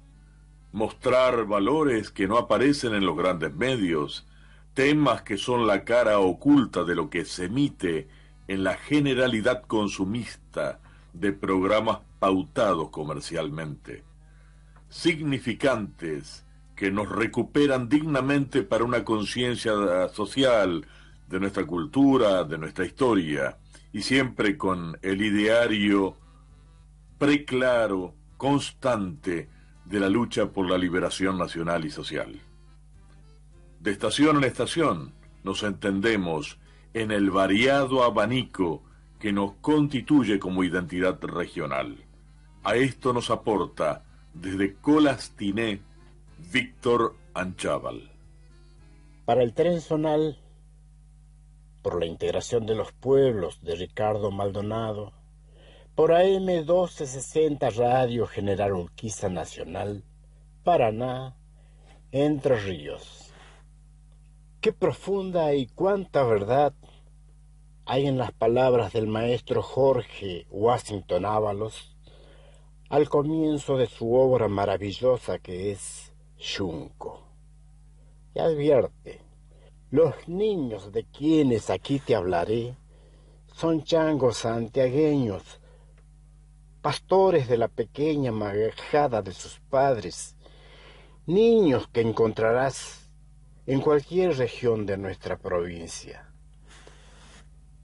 Mostrar 0.72 1.44
valores 1.44 2.10
que 2.10 2.26
no 2.26 2.38
aparecen 2.38 2.94
en 2.94 3.04
los 3.04 3.14
grandes 3.14 3.54
medios, 3.54 4.26
temas 4.72 5.20
que 5.20 5.36
son 5.36 5.66
la 5.66 5.84
cara 5.84 6.18
oculta 6.18 6.84
de 6.84 6.94
lo 6.94 7.10
que 7.10 7.26
se 7.26 7.44
emite 7.44 8.08
en 8.48 8.64
la 8.64 8.72
generalidad 8.78 9.66
consumista 9.66 10.80
de 11.20 11.32
programas 11.32 12.00
pautados 12.18 12.90
comercialmente, 12.90 14.04
significantes 14.88 16.44
que 16.74 16.90
nos 16.90 17.08
recuperan 17.08 17.88
dignamente 17.88 18.62
para 18.62 18.84
una 18.84 19.04
conciencia 19.04 19.72
social 20.08 20.86
de 21.28 21.40
nuestra 21.40 21.66
cultura, 21.66 22.44
de 22.44 22.58
nuestra 22.58 22.84
historia, 22.84 23.58
y 23.92 24.02
siempre 24.02 24.58
con 24.58 24.98
el 25.02 25.22
ideario 25.22 26.16
preclaro, 27.18 28.14
constante, 28.36 29.48
de 29.86 30.00
la 30.00 30.08
lucha 30.08 30.50
por 30.50 30.68
la 30.68 30.76
liberación 30.76 31.38
nacional 31.38 31.84
y 31.84 31.90
social. 31.90 32.40
De 33.80 33.92
estación 33.92 34.38
en 34.38 34.44
estación 34.44 35.14
nos 35.44 35.62
entendemos 35.62 36.58
en 36.92 37.12
el 37.12 37.30
variado 37.30 38.02
abanico 38.02 38.82
que 39.18 39.32
nos 39.32 39.52
constituye 39.60 40.38
como 40.38 40.64
identidad 40.64 41.18
regional. 41.22 41.96
A 42.62 42.76
esto 42.76 43.12
nos 43.12 43.30
aporta 43.30 44.04
desde 44.34 44.74
Colastiné 44.74 45.80
Víctor 46.52 47.16
Anchaval. 47.34 48.10
Para 49.24 49.42
el 49.42 49.54
tren 49.54 49.80
zonal, 49.80 50.38
por 51.82 52.00
la 52.00 52.06
integración 52.06 52.66
de 52.66 52.74
los 52.74 52.92
pueblos 52.92 53.62
de 53.62 53.76
Ricardo 53.76 54.30
Maldonado, 54.30 55.12
por 55.94 56.12
AM 56.12 56.44
1260 56.44 57.70
Radio 57.70 58.26
General 58.26 58.72
Urquiza 58.72 59.28
Nacional, 59.28 60.04
Paraná, 60.62 61.36
Entre 62.12 62.58
Ríos. 62.60 63.32
Qué 64.60 64.72
profunda 64.72 65.54
y 65.54 65.66
cuánta 65.68 66.24
verdad 66.24 66.74
hay 67.88 68.08
en 68.08 68.18
las 68.18 68.32
palabras 68.32 68.92
del 68.92 69.06
maestro 69.06 69.62
Jorge 69.62 70.44
Washington 70.50 71.24
Ábalos 71.24 71.96
al 72.88 73.08
comienzo 73.08 73.76
de 73.76 73.86
su 73.86 74.12
obra 74.12 74.48
maravillosa 74.48 75.38
que 75.38 75.70
es 75.70 76.12
Junco. 76.36 77.22
Y 78.34 78.40
advierte, 78.40 79.20
los 79.92 80.26
niños 80.26 80.90
de 80.90 81.04
quienes 81.04 81.70
aquí 81.70 82.00
te 82.00 82.16
hablaré 82.16 82.74
son 83.54 83.84
changos 83.84 84.38
santiagueños, 84.38 85.60
pastores 86.82 87.48
de 87.48 87.56
la 87.56 87.68
pequeña 87.68 88.32
majada 88.32 89.22
de 89.22 89.32
sus 89.32 89.60
padres, 89.70 90.36
niños 91.26 91.86
que 91.92 92.00
encontrarás 92.00 93.08
en 93.64 93.80
cualquier 93.80 94.36
región 94.36 94.86
de 94.86 94.96
nuestra 94.96 95.38
provincia. 95.38 96.25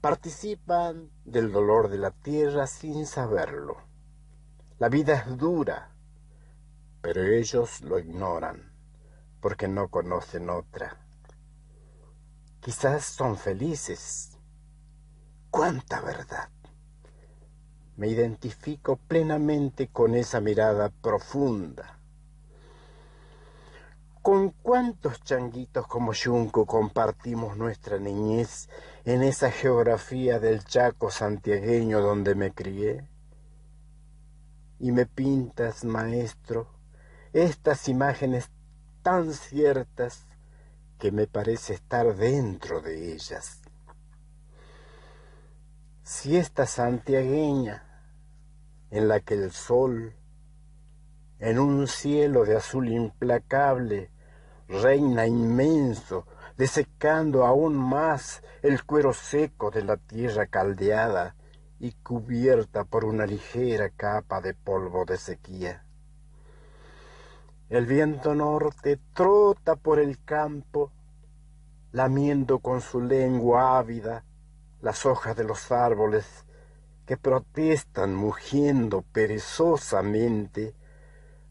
Participan 0.03 1.09
del 1.23 1.53
dolor 1.53 1.87
de 1.87 1.97
la 1.97 2.11
tierra 2.11 2.67
sin 2.67 3.05
saberlo. 3.05 3.77
La 4.77 4.89
vida 4.89 5.13
es 5.13 5.37
dura, 5.37 5.95
pero 7.01 7.23
ellos 7.23 7.79
lo 7.79 7.97
ignoran 7.99 8.73
porque 9.39 9.69
no 9.69 9.87
conocen 9.87 10.49
otra. 10.49 10.97
Quizás 12.59 13.05
son 13.05 13.37
felices. 13.37 14.37
¡Cuánta 15.49 16.01
verdad! 16.01 16.49
Me 17.95 18.09
identifico 18.09 18.97
plenamente 18.97 19.87
con 19.87 20.15
esa 20.15 20.41
mirada 20.41 20.89
profunda. 20.89 21.97
¿Con 24.21 24.49
cuántos 24.49 25.23
changuitos 25.23 25.87
como 25.87 26.11
Yunco 26.11 26.65
compartimos 26.65 27.55
nuestra 27.55 27.99
niñez 27.99 28.67
en 29.05 29.21
esa 29.21 29.51
geografía 29.51 30.39
del 30.39 30.63
Chaco 30.63 31.11
santiagueño 31.11 31.99
donde 31.99 32.35
me 32.35 32.53
crié? 32.53 33.05
Y 34.79 34.91
me 34.91 35.05
pintas, 35.05 35.83
maestro, 35.83 36.67
estas 37.33 37.89
imágenes 37.89 38.49
tan 39.01 39.33
ciertas 39.33 40.25
que 40.99 41.11
me 41.11 41.27
parece 41.27 41.73
estar 41.73 42.15
dentro 42.15 42.81
de 42.81 43.13
ellas. 43.13 43.61
Si 46.03 46.37
esta 46.37 46.65
santiagueña, 46.65 47.83
en 48.89 49.07
la 49.07 49.19
que 49.19 49.33
el 49.33 49.51
sol, 49.51 50.15
en 51.39 51.59
un 51.59 51.87
cielo 51.87 52.45
de 52.45 52.55
azul 52.55 52.87
implacable, 52.87 54.11
reina 54.69 55.27
inmenso, 55.27 56.25
desecando 56.57 57.45
aún 57.45 57.75
más 57.75 58.43
el 58.61 58.83
cuero 58.83 59.13
seco 59.13 59.71
de 59.71 59.83
la 59.83 59.97
tierra 59.97 60.47
caldeada 60.47 61.35
y 61.79 61.91
cubierta 61.93 62.83
por 62.85 63.05
una 63.05 63.25
ligera 63.25 63.89
capa 63.89 64.39
de 64.41 64.53
polvo 64.53 65.05
de 65.05 65.17
sequía. 65.17 65.83
El 67.69 67.85
viento 67.85 68.35
norte 68.35 68.99
trota 69.13 69.75
por 69.75 69.99
el 69.99 70.23
campo, 70.23 70.91
lamiendo 71.91 72.59
con 72.59 72.81
su 72.81 73.01
lengua 73.01 73.77
ávida 73.79 74.23
las 74.81 75.05
hojas 75.05 75.35
de 75.35 75.43
los 75.43 75.71
árboles 75.71 76.45
que 77.05 77.17
protestan 77.17 78.15
mugiendo 78.15 79.01
perezosamente 79.01 80.75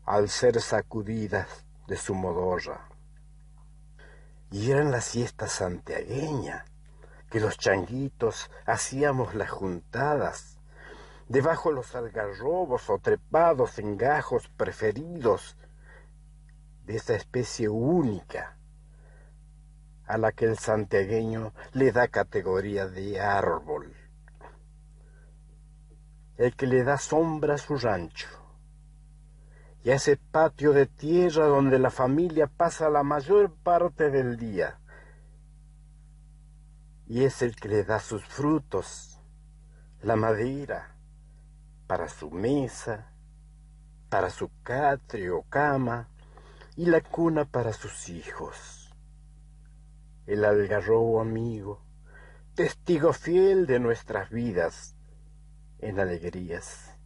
al 0.05 0.28
ser 0.28 0.61
sacudidas 0.61 1.64
de 1.86 1.96
su 1.96 2.14
modorra. 2.14 2.91
Y 4.53 4.70
era 4.70 4.82
en 4.82 4.90
la 4.90 5.00
siesta 5.00 5.48
santiagueña 5.48 6.66
que 7.30 7.40
los 7.40 7.57
changuitos 7.57 8.50
hacíamos 8.66 9.34
las 9.34 9.50
juntadas, 9.50 10.59
debajo 11.26 11.72
los 11.72 11.94
algarrobos 11.94 12.90
o 12.90 12.98
trepados 12.98 13.78
en 13.78 13.96
gajos 13.96 14.48
preferidos 14.48 15.57
de 16.84 16.96
esa 16.96 17.14
especie 17.14 17.70
única 17.70 18.59
a 20.07 20.18
la 20.18 20.32
que 20.32 20.44
el 20.44 20.59
santiagueño 20.59 21.55
le 21.72 21.90
da 21.90 22.09
categoría 22.09 22.86
de 22.86 23.18
árbol, 23.20 23.96
el 26.36 26.55
que 26.55 26.66
le 26.66 26.84
da 26.84 26.98
sombra 26.98 27.55
a 27.55 27.59
su 27.59 27.78
rancho 27.78 28.41
y 29.85 29.91
a 29.91 29.97
ese 29.97 30.16
patio 30.16 30.72
de 30.72 30.87
tierra 30.87 31.47
donde 31.47 31.78
la 31.78 31.91
familia 31.91 32.47
pasa 32.47 32.89
la 32.89 33.03
mayor 33.03 33.53
parte 33.53 34.11
del 34.11 34.37
día, 34.37 34.78
y 37.07 37.24
es 37.24 37.43
el 37.43 37.57
que 37.57 37.68
le 37.68 37.85
da 37.85 37.99
sus 37.99 38.24
frutos, 38.24 39.20
la 40.03 40.16
madera, 40.16 40.97
para 41.87 42.09
su 42.09 42.30
mesa, 42.30 43.12
para 44.09 44.30
su 44.30 44.51
catre 44.62 45.30
o 45.30 45.43
cama, 45.43 46.09
y 46.76 46.87
la 46.87 47.01
cuna 47.01 47.45
para 47.45 47.72
sus 47.72 48.09
hijos. 48.09 48.95
El 50.26 50.45
algarrobo 50.45 51.20
amigo, 51.20 51.83
testigo 52.55 53.12
fiel 53.12 53.66
de 53.66 53.80
nuestras 53.80 54.30
vidas 54.30 54.95
en 55.80 55.99
alegrías 55.99 56.97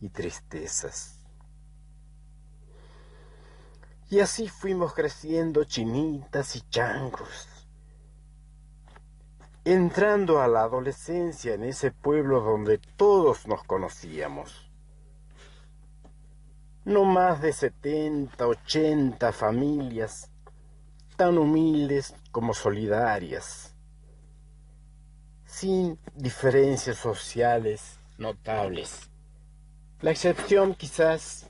y 0.00 0.10
tristezas. 0.10 1.19
Y 4.10 4.18
así 4.18 4.48
fuimos 4.48 4.92
creciendo 4.92 5.62
chinitas 5.62 6.56
y 6.56 6.62
changos, 6.62 7.46
entrando 9.64 10.42
a 10.42 10.48
la 10.48 10.62
adolescencia 10.62 11.54
en 11.54 11.62
ese 11.62 11.92
pueblo 11.92 12.40
donde 12.40 12.78
todos 12.78 13.46
nos 13.46 13.62
conocíamos. 13.62 14.68
No 16.84 17.04
más 17.04 17.40
de 17.40 17.52
setenta, 17.52 18.48
ochenta 18.48 19.32
familias, 19.32 20.28
tan 21.14 21.38
humildes 21.38 22.12
como 22.32 22.52
solidarias, 22.52 23.76
sin 25.44 26.00
diferencias 26.16 26.96
sociales 26.96 28.00
notables. 28.18 29.08
La 30.00 30.10
excepción 30.10 30.74
quizás 30.74 31.46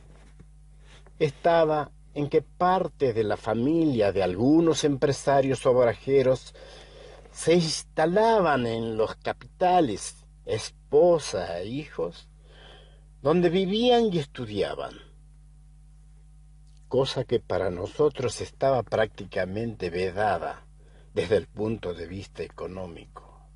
estaba 1.18 1.90
en 2.14 2.28
que 2.28 2.42
parte 2.42 3.12
de 3.12 3.24
la 3.24 3.36
familia 3.36 4.12
de 4.12 4.22
algunos 4.22 4.84
empresarios 4.84 5.64
obrajeros 5.66 6.54
se 7.32 7.54
instalaban 7.54 8.66
en 8.66 8.96
los 8.96 9.14
capitales, 9.16 10.26
esposa 10.44 11.61
e 11.61 11.66
hijos, 11.66 12.28
donde 13.22 13.50
vivían 13.50 14.12
y 14.12 14.18
estudiaban, 14.18 14.94
cosa 16.88 17.24
que 17.24 17.38
para 17.38 17.70
nosotros 17.70 18.40
estaba 18.40 18.82
prácticamente 18.82 19.90
vedada 19.90 20.66
desde 21.14 21.36
el 21.36 21.46
punto 21.46 21.94
de 21.94 22.06
vista 22.06 22.42
económico. 22.42 23.48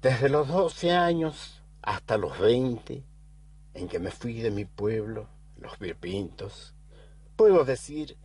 Desde 0.00 0.28
los 0.28 0.48
doce 0.48 0.92
años 0.92 1.62
hasta 1.82 2.16
los 2.16 2.38
veinte, 2.38 3.02
en 3.74 3.88
que 3.88 3.98
me 3.98 4.10
fui 4.10 4.34
de 4.40 4.50
mi 4.50 4.64
pueblo, 4.64 5.28
los 5.56 5.78
Virpintos, 5.78 6.74
puedo 7.40 7.64
decir 7.64 8.18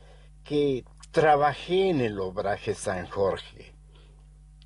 que 0.43 0.83
trabajé 1.11 1.89
en 1.89 2.01
el 2.01 2.19
obraje 2.19 2.75
San 2.75 3.07
Jorge 3.07 3.73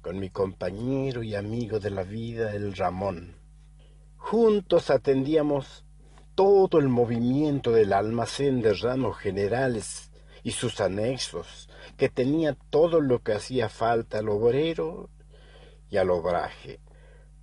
con 0.02 0.18
mi 0.18 0.32
compañero 0.32 1.22
y 1.22 1.36
amigo 1.36 1.80
de 1.80 1.92
la 1.92 2.02
vida, 2.02 2.56
el 2.56 2.76
Ramón. 2.76 3.36
Juntos 4.18 4.90
atendíamos 4.90 5.86
todo 6.34 6.80
el 6.80 6.90
movimiento 6.90 7.70
del 7.74 7.94
almacén 7.94 8.64
de 8.64 8.74
ramos 8.74 9.20
generales 9.20 10.10
y 10.42 10.50
sus 10.50 10.82
anexos, 10.82 11.70
que 11.96 12.10
tenía 12.10 12.58
todo 12.72 13.02
lo 13.02 13.22
que 13.22 13.34
hacía 13.34 13.70
falta 13.70 14.18
al 14.18 14.30
obrero 14.30 15.12
y 15.92 15.98
al 15.98 16.10
obraje. 16.10 16.80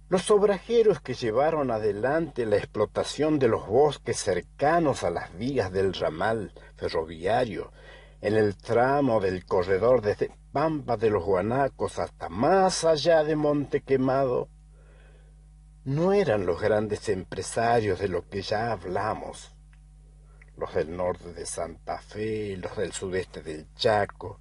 Los 0.09 0.31
obrajeros 0.31 1.01
que 1.01 1.15
llevaron 1.15 1.73
adelante 1.73 2.47
la 2.47 2.57
explotación 2.57 3.41
de 3.41 3.49
los 3.49 3.67
bosques 3.67 4.17
cercanos 4.17 5.03
a 5.03 5.11
las 5.11 5.37
vías 5.37 5.73
del 5.73 5.95
ramal 5.95 6.53
ferroviario, 6.77 7.73
en 8.21 8.37
el 8.37 8.57
tramo 8.57 9.21
del 9.21 9.45
corredor 9.45 10.03
desde 10.03 10.31
Pampa 10.53 10.97
de 10.97 11.11
los 11.11 11.25
Guanacos 11.25 11.99
hasta 11.99 12.29
más 12.29 12.85
allá 12.85 13.25
de 13.25 13.35
Monte 13.35 13.81
Quemado, 13.81 14.49
no 15.85 16.13
eran 16.13 16.47
los 16.47 16.61
grandes 16.61 17.09
empresarios 17.09 17.99
de 17.99 18.07
lo 18.07 18.29
que 18.29 18.43
ya 18.43 18.71
hablamos, 18.71 19.57
los 20.57 20.73
del 20.73 20.97
norte 20.97 21.33
de 21.33 21.47
Santa 21.47 21.99
Fe, 21.99 22.57
los 22.57 22.77
del 22.77 22.93
sudeste 22.93 23.43
del 23.43 23.67
Chaco 23.75 24.39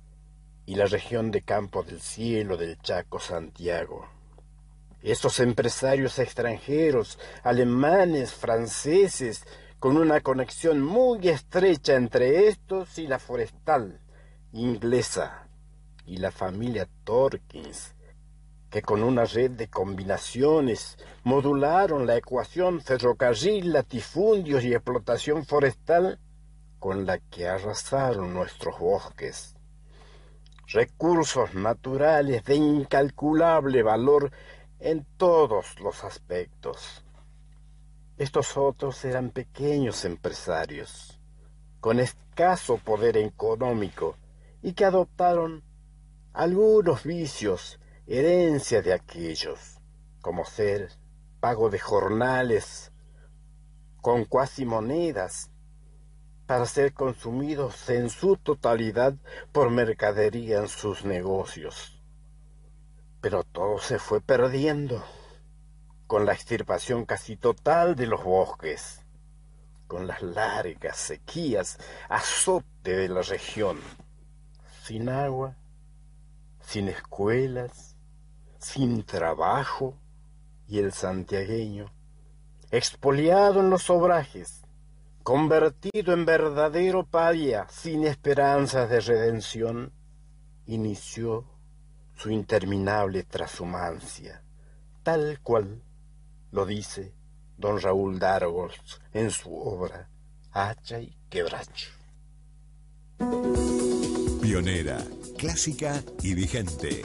y 0.68 0.76
la 0.76 0.86
región 0.86 1.32
de 1.32 1.42
Campo 1.42 1.82
del 1.82 2.02
Cielo 2.02 2.56
del 2.56 2.78
Chaco 2.78 3.20
Santiago. 3.20 4.15
Estos 5.06 5.40
empresarios 5.40 6.18
extranjeros, 6.18 7.20
alemanes, 7.44 8.34
franceses, 8.34 9.46
con 9.78 9.98
una 9.98 10.20
conexión 10.22 10.82
muy 10.82 11.30
estrecha 11.30 11.94
entre 11.94 12.48
estos 12.48 12.98
y 12.98 13.06
la 13.06 13.20
forestal 13.20 14.02
inglesa 14.52 15.48
y 16.08 16.18
la 16.18 16.32
familia 16.32 16.90
Torkins, 17.04 17.94
que 18.72 18.82
con 18.82 19.04
una 19.04 19.26
red 19.26 19.52
de 19.52 19.68
combinaciones 19.68 20.98
modularon 21.24 22.08
la 22.08 22.18
ecuación 22.18 22.82
ferrocarril, 22.82 23.74
latifundios 23.74 24.64
y 24.64 24.74
explotación 24.74 25.46
forestal 25.46 26.18
con 26.80 27.06
la 27.06 27.20
que 27.20 27.48
arrasaron 27.48 28.34
nuestros 28.34 28.80
bosques. 28.80 29.56
Recursos 30.66 31.54
naturales 31.54 32.44
de 32.44 32.56
incalculable 32.56 33.84
valor 33.84 34.32
en 34.86 35.04
todos 35.18 35.80
los 35.80 36.04
aspectos. 36.04 37.04
Estos 38.20 38.56
otros 38.56 39.04
eran 39.04 39.32
pequeños 39.32 40.06
empresarios, 40.06 41.20
con 41.80 42.00
escaso 42.00 42.78
poder 42.78 43.18
económico, 43.18 44.16
y 44.62 44.74
que 44.74 44.86
adoptaron 44.86 45.64
algunos 46.34 47.04
vicios, 47.04 47.80
herencia 48.06 48.84
de 48.84 48.94
aquellos, 48.94 49.80
como 50.22 50.46
ser 50.46 50.92
pago 51.40 51.72
de 51.72 51.80
jornales 51.80 52.92
con 54.02 54.26
cuasi 54.26 54.66
monedas, 54.66 55.50
para 56.46 56.68
ser 56.68 56.94
consumidos 56.94 57.90
en 57.90 58.12
su 58.12 58.38
totalidad 58.38 59.16
por 59.52 59.72
mercadería 59.72 60.60
en 60.60 60.68
sus 60.68 61.06
negocios. 61.06 61.95
Pero 63.26 63.44
todo 63.44 63.80
se 63.80 63.98
fue 63.98 64.22
perdiendo 64.22 65.04
con 66.06 66.28
la 66.28 66.34
extirpación 66.34 67.06
casi 67.06 67.36
total 67.36 67.96
de 67.96 68.06
los 68.06 68.24
bosques, 68.24 69.04
con 69.88 70.06
las 70.06 70.22
largas 70.22 70.98
sequías, 70.98 71.80
azote 72.08 72.96
de 72.96 73.10
la 73.10 73.24
región, 73.24 73.80
sin 74.84 75.10
agua, 75.10 75.56
sin 76.62 76.88
escuelas, 76.88 77.96
sin 78.60 79.04
trabajo, 79.04 79.98
y 80.68 80.78
el 80.78 80.94
santiagueño, 80.94 81.92
expoliado 82.70 83.60
en 83.62 83.72
los 83.72 83.90
obrajes, 83.90 84.62
convertido 85.24 86.14
en 86.14 86.28
verdadero 86.28 87.08
paria 87.08 87.66
sin 87.72 88.06
esperanzas 88.06 88.88
de 88.88 89.00
redención, 89.00 89.94
inició 90.68 91.55
su 92.16 92.32
interminable 92.32 93.24
transhumancia, 93.24 94.42
tal 95.04 95.40
cual 95.42 95.82
lo 96.52 96.66
dice 96.66 97.14
don 97.58 97.80
Raúl 97.80 98.20
Dargos 98.20 98.74
en 99.14 99.32
su 99.32 99.56
obra 99.56 100.10
Hacha 100.52 101.00
y 101.00 101.16
Quebracho. 101.30 101.90
Pionera, 104.42 105.04
clásica 105.38 106.02
y 106.22 106.34
vigente. 106.34 107.02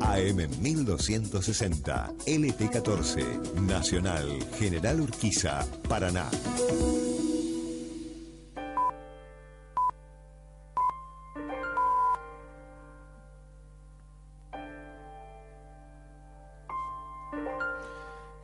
AM 0.00 0.36
1260, 0.60 2.12
LT14, 2.26 3.54
Nacional, 3.62 4.38
General 4.58 5.00
Urquiza, 5.00 5.66
Paraná. 5.88 6.30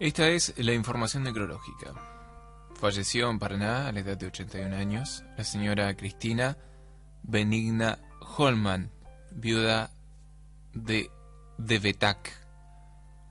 Esta 0.01 0.29
es 0.29 0.55
la 0.57 0.73
información 0.73 1.25
necrológica. 1.25 1.93
Falleció 2.81 3.29
en 3.29 3.39
Paraná 3.39 3.87
a 3.87 3.93
la 3.93 4.01
edad 4.01 4.17
de 4.17 4.29
81 4.29 4.75
años 4.75 5.23
la 5.37 5.45
señora 5.45 5.95
Cristina 5.95 6.57
Benigna 7.23 7.99
Holman, 8.39 8.91
viuda 9.31 9.91
de 10.73 11.11
Devetac. 11.59 12.33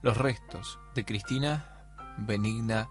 Los 0.04 0.18
restos 0.18 0.78
de 0.94 1.06
Cristina 1.06 1.90
Benigna 2.20 2.88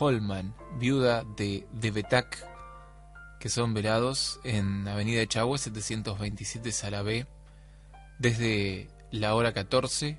Holman, 0.00 0.52
viuda 0.80 1.22
de 1.22 1.68
Devetac, 1.72 2.48
que 3.38 3.48
son 3.48 3.74
velados 3.74 4.40
en 4.42 4.88
Avenida 4.88 5.22
Echagüe 5.22 5.58
727 5.58 6.72
Sala 6.72 7.02
B 7.02 7.28
desde 8.18 8.88
la 9.12 9.36
hora 9.36 9.52
14 9.52 10.18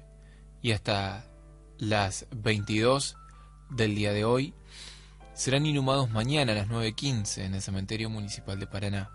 y 0.62 0.72
hasta 0.72 1.26
las 1.80 2.28
22 2.32 3.18
del 3.70 3.96
día 3.96 4.14
de 4.14 4.26
hoy. 4.26 4.54
Serán 5.34 5.66
inhumados 5.66 6.10
mañana 6.10 6.54
a 6.54 6.56
las 6.56 6.68
9.15 6.68 7.44
en 7.44 7.54
el 7.56 7.62
Cementerio 7.62 8.10
Municipal 8.10 8.60
de 8.60 8.68
Paraná. 8.68 9.12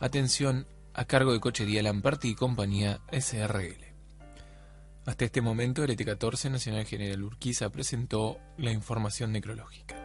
Atención 0.00 0.66
a 0.94 1.04
cargo 1.04 1.32
de 1.32 1.40
Cochería 1.40 1.82
Lamperti 1.82 2.30
y 2.30 2.34
compañía 2.34 3.00
SRL. 3.10 3.88
Hasta 5.06 5.24
este 5.24 5.40
momento, 5.40 5.84
el 5.84 5.96
ET14 5.96 6.50
Nacional 6.50 6.84
General 6.84 7.22
Urquiza 7.22 7.70
presentó 7.70 8.36
la 8.58 8.72
información 8.72 9.32
necrológica. 9.32 9.96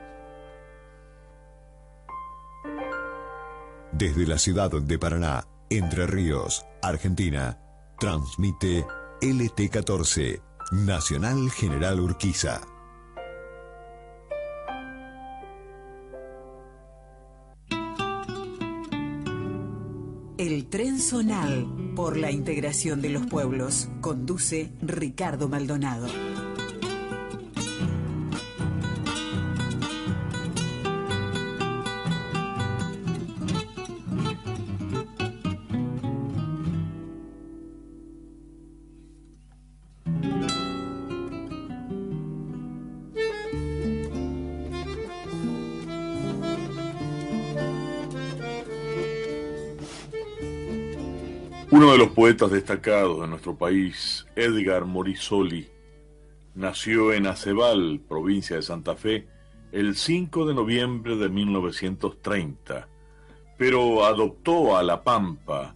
Desde 3.91 4.25
la 4.25 4.39
ciudad 4.39 4.71
de 4.71 4.97
Paraná, 4.97 5.45
Entre 5.69 6.07
Ríos, 6.07 6.65
Argentina, 6.81 7.59
transmite 7.99 8.85
LT14, 9.21 10.41
Nacional 10.71 11.51
General 11.51 11.99
Urquiza. 11.99 12.61
El 20.37 20.67
tren 20.69 20.99
zonal 20.99 21.67
por 21.95 22.17
la 22.17 22.31
integración 22.31 23.01
de 23.01 23.09
los 23.09 23.25
pueblos 23.27 23.89
conduce 24.01 24.71
Ricardo 24.81 25.47
Maldonado. 25.47 26.07
Poetas 52.23 52.51
destacados 52.51 53.19
de 53.19 53.27
nuestro 53.27 53.57
país, 53.57 54.25
Edgar 54.37 54.85
Morisoli, 54.85 55.67
nació 56.55 57.11
en 57.11 57.27
Acebal, 57.27 57.99
provincia 58.07 58.55
de 58.55 58.61
Santa 58.61 58.95
Fe, 58.95 59.27
el 59.73 59.97
5 59.97 60.45
de 60.45 60.53
noviembre 60.53 61.17
de 61.17 61.27
1930, 61.27 62.87
pero 63.57 64.05
adoptó 64.05 64.77
a 64.77 64.83
La 64.83 65.03
Pampa 65.03 65.75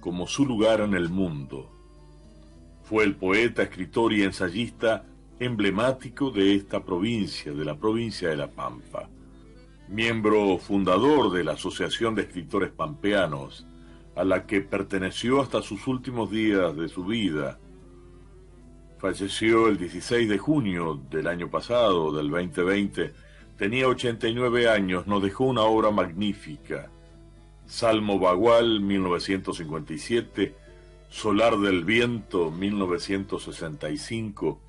como 0.00 0.26
su 0.26 0.46
lugar 0.46 0.80
en 0.80 0.94
el 0.94 1.10
mundo. 1.10 1.70
Fue 2.84 3.04
el 3.04 3.14
poeta, 3.14 3.62
escritor 3.62 4.14
y 4.14 4.22
ensayista 4.22 5.04
emblemático 5.40 6.30
de 6.30 6.54
esta 6.54 6.82
provincia, 6.82 7.52
de 7.52 7.66
la 7.66 7.76
provincia 7.76 8.30
de 8.30 8.36
La 8.38 8.50
Pampa. 8.50 9.10
Miembro 9.88 10.56
fundador 10.56 11.30
de 11.30 11.44
la 11.44 11.52
Asociación 11.52 12.14
de 12.14 12.22
Escritores 12.22 12.70
Pampeanos, 12.70 13.66
a 14.14 14.24
la 14.24 14.46
que 14.46 14.60
perteneció 14.60 15.40
hasta 15.40 15.62
sus 15.62 15.86
últimos 15.86 16.30
días 16.30 16.76
de 16.76 16.88
su 16.88 17.04
vida. 17.04 17.58
Falleció 18.98 19.68
el 19.68 19.78
16 19.78 20.28
de 20.28 20.38
junio 20.38 21.00
del 21.10 21.26
año 21.26 21.50
pasado, 21.50 22.12
del 22.12 22.30
2020. 22.30 23.12
Tenía 23.56 23.88
89 23.88 24.68
años, 24.68 25.06
nos 25.06 25.22
dejó 25.22 25.44
una 25.44 25.62
obra 25.62 25.90
magnífica. 25.90 26.90
Salmo 27.66 28.18
Bagual, 28.18 28.80
1957, 28.80 30.54
Solar 31.08 31.58
del 31.58 31.84
Viento, 31.84 32.50
1965, 32.50 34.60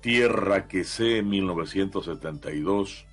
Tierra 0.00 0.68
que 0.68 0.84
sé, 0.84 1.22
1972, 1.22 3.06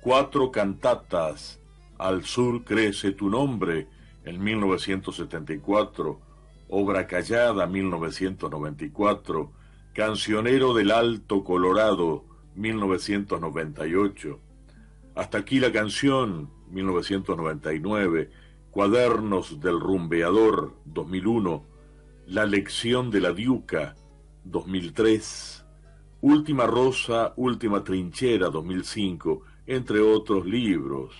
Cuatro 0.00 0.52
cantatas, 0.52 1.60
Al 1.96 2.24
sur 2.24 2.64
crece 2.64 3.12
tu 3.12 3.30
nombre, 3.30 3.86
en 4.24 4.42
1974, 4.42 6.20
Obra 6.68 7.06
Callada 7.06 7.66
1994, 7.66 9.52
Cancionero 9.92 10.74
del 10.74 10.90
Alto 10.90 11.44
Colorado 11.44 12.24
1998, 12.54 14.40
Hasta 15.14 15.38
aquí 15.38 15.60
la 15.60 15.70
canción 15.70 16.50
1999, 16.70 18.30
Cuadernos 18.70 19.60
del 19.60 19.78
Rumbeador 19.78 20.74
2001, 20.86 21.64
La 22.26 22.46
lección 22.46 23.10
de 23.10 23.20
la 23.20 23.32
Diuca 23.32 23.94
2003, 24.44 25.64
Última 26.22 26.66
Rosa, 26.66 27.34
Última 27.36 27.84
Trinchera 27.84 28.48
2005, 28.48 29.42
entre 29.66 30.00
otros 30.00 30.46
libros. 30.46 31.14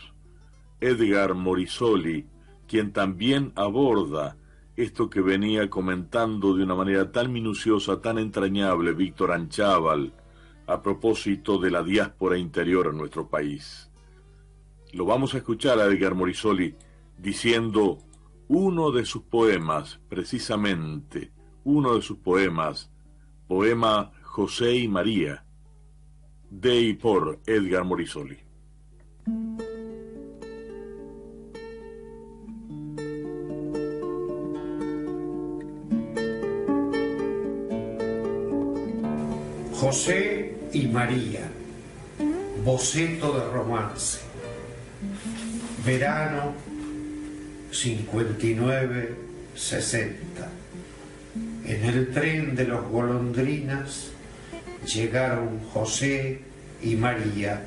Edgar 0.81 1.35
Morisoli, 1.35 2.27
quien 2.75 2.93
también 2.93 3.53
aborda 3.55 4.37
esto 4.75 5.09
que 5.09 5.21
venía 5.21 5.71
comentando 5.71 6.57
de 6.57 6.65
una 6.65 6.75
manera 6.75 7.13
tan 7.13 7.33
minuciosa, 7.33 8.01
tan 8.01 8.19
entrañable 8.19 8.95
Víctor 8.95 9.31
Anchával 9.31 10.13
a 10.67 10.83
propósito 10.83 11.59
de 11.59 11.71
la 11.71 11.85
diáspora 11.85 12.37
interior 12.37 12.89
en 12.89 12.97
nuestro 12.97 13.29
país. 13.29 13.89
Lo 14.93 15.05
vamos 15.05 15.35
a 15.35 15.37
escuchar 15.37 15.79
a 15.79 15.85
Edgar 15.85 16.17
Morisoli 16.17 16.75
diciendo 17.17 17.99
uno 18.49 18.91
de 18.91 19.05
sus 19.05 19.23
poemas, 19.23 20.01
precisamente, 20.09 21.31
uno 21.63 21.95
de 21.95 22.03
sus 22.03 22.19
poemas, 22.19 22.91
poema 23.47 24.11
José 24.23 24.75
y 24.75 24.89
María, 24.89 25.45
de 26.51 26.81
y 26.81 26.95
por 26.95 27.39
Edgar 27.47 27.85
Morisoli. 27.85 28.39
José 39.85 40.57
y 40.73 40.87
María, 40.87 41.43
boceto 42.65 43.39
de 43.39 43.45
romance. 43.53 44.21
Verano 45.85 46.55
59-60. 47.71 49.13
En 51.67 51.85
el 51.85 52.11
tren 52.15 52.57
de 52.57 52.65
los 52.65 52.89
golondrinas 52.89 54.07
llegaron 54.87 55.61
José 55.75 56.41
y 56.81 56.95
María 56.95 57.63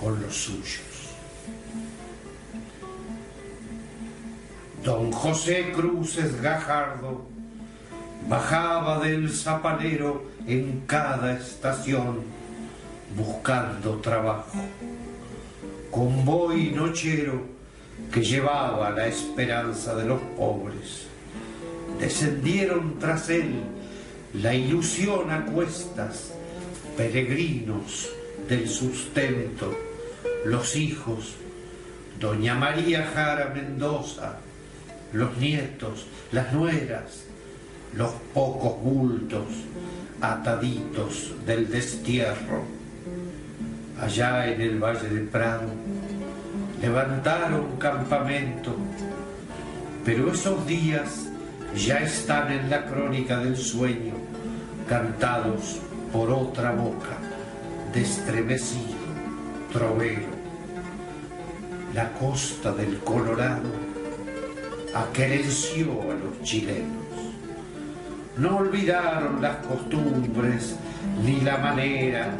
con 0.00 0.22
los 0.22 0.36
suyos. 0.36 1.16
Don 4.84 5.10
José 5.10 5.72
Cruces 5.72 6.40
Gajardo 6.40 7.39
bajaba 8.28 9.00
del 9.00 9.30
zapalero 9.30 10.30
en 10.46 10.82
cada 10.86 11.32
estación 11.32 12.22
buscando 13.16 13.96
trabajo. 13.96 14.58
Convoy 15.90 16.70
nochero 16.70 17.42
que 18.12 18.22
llevaba 18.22 18.90
la 18.90 19.06
esperanza 19.06 19.94
de 19.94 20.06
los 20.06 20.20
pobres. 20.36 21.06
Descendieron 21.98 22.98
tras 22.98 23.28
él 23.30 23.62
la 24.34 24.54
ilusión 24.54 25.30
a 25.30 25.44
cuestas, 25.46 26.32
peregrinos 26.96 28.08
del 28.48 28.68
sustento, 28.68 29.76
los 30.44 30.76
hijos, 30.76 31.34
doña 32.18 32.54
María 32.54 33.10
Jara 33.12 33.52
Mendoza, 33.54 34.38
los 35.12 35.36
nietos, 35.36 36.06
las 36.32 36.52
nueras, 36.52 37.24
los 37.94 38.10
pocos 38.32 38.82
bultos 38.82 39.46
ataditos 40.20 41.34
del 41.46 41.70
destierro. 41.70 42.62
Allá 44.00 44.50
en 44.50 44.60
el 44.60 44.78
Valle 44.78 45.08
del 45.08 45.28
Prado 45.28 45.68
levantaron 46.80 47.76
campamento, 47.78 48.74
pero 50.04 50.32
esos 50.32 50.66
días 50.66 51.28
ya 51.76 51.98
están 51.98 52.50
en 52.50 52.70
la 52.70 52.86
crónica 52.86 53.38
del 53.38 53.56
sueño, 53.56 54.14
cantados 54.88 55.80
por 56.12 56.30
otra 56.30 56.72
boca, 56.72 57.18
de 57.92 58.02
estremecido 58.02 59.00
trovero. 59.72 60.40
La 61.94 62.12
costa 62.12 62.72
del 62.72 62.98
Colorado 62.98 63.68
aquerenció 64.94 66.02
a 66.02 66.14
los 66.14 66.42
chilenos. 66.42 67.09
No 68.40 68.56
olvidaron 68.56 69.42
las 69.42 69.56
costumbres, 69.56 70.74
ni 71.22 71.42
la 71.42 71.58
manera, 71.58 72.30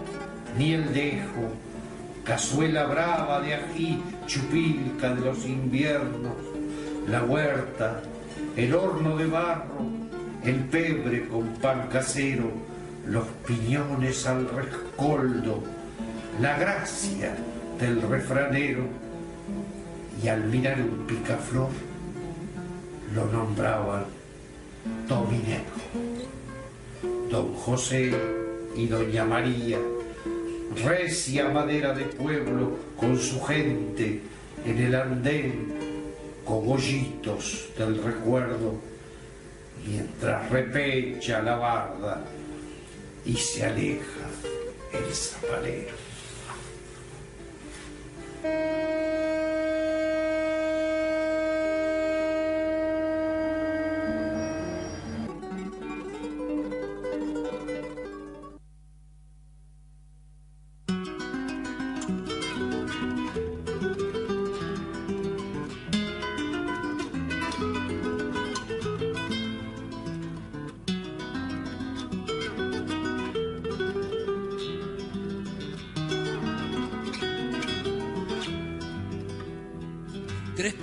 ni 0.57 0.73
el 0.73 0.95
dejo, 0.95 1.53
cazuela 2.25 2.85
brava 2.85 3.43
de 3.43 3.53
ají, 3.53 4.03
chupilca 4.27 5.15
de 5.15 5.21
los 5.21 5.45
inviernos, 5.45 6.37
la 7.07 7.23
huerta, 7.23 8.01
el 8.57 8.75
horno 8.75 9.15
de 9.19 9.27
barro, 9.27 9.85
el 10.43 10.61
pebre 10.71 11.29
con 11.29 11.49
pan 11.61 11.89
casero, 11.93 12.51
los 13.07 13.27
piñones 13.47 14.27
al 14.27 14.49
rescoldo, 14.49 15.63
la 16.41 16.59
gracia 16.59 17.37
del 17.79 18.01
refranero, 18.01 18.85
y 20.23 20.29
al 20.29 20.45
mirar 20.45 20.81
un 20.81 21.07
picaflor 21.07 21.69
lo 23.15 23.27
nombraban 23.27 24.20
Dominero. 25.09 25.65
Don 27.31 27.55
José 27.55 28.13
y 28.77 28.87
Doña 28.87 29.25
María, 29.25 29.79
recia 30.85 31.49
madera 31.49 31.93
de 31.93 32.05
pueblo 32.05 32.77
con 32.97 33.19
su 33.19 33.41
gente 33.43 34.21
en 34.65 34.79
el 34.79 34.95
andén, 34.95 35.73
cogollitos 36.45 37.69
del 37.79 38.03
recuerdo, 38.03 38.75
mientras 39.87 40.51
repecha 40.51 41.43
la 41.43 41.57
barda 41.57 42.25
y 43.25 43.35
se 43.35 43.65
aleja 43.65 44.29
el 44.93 45.15
zapalero. 45.15 45.95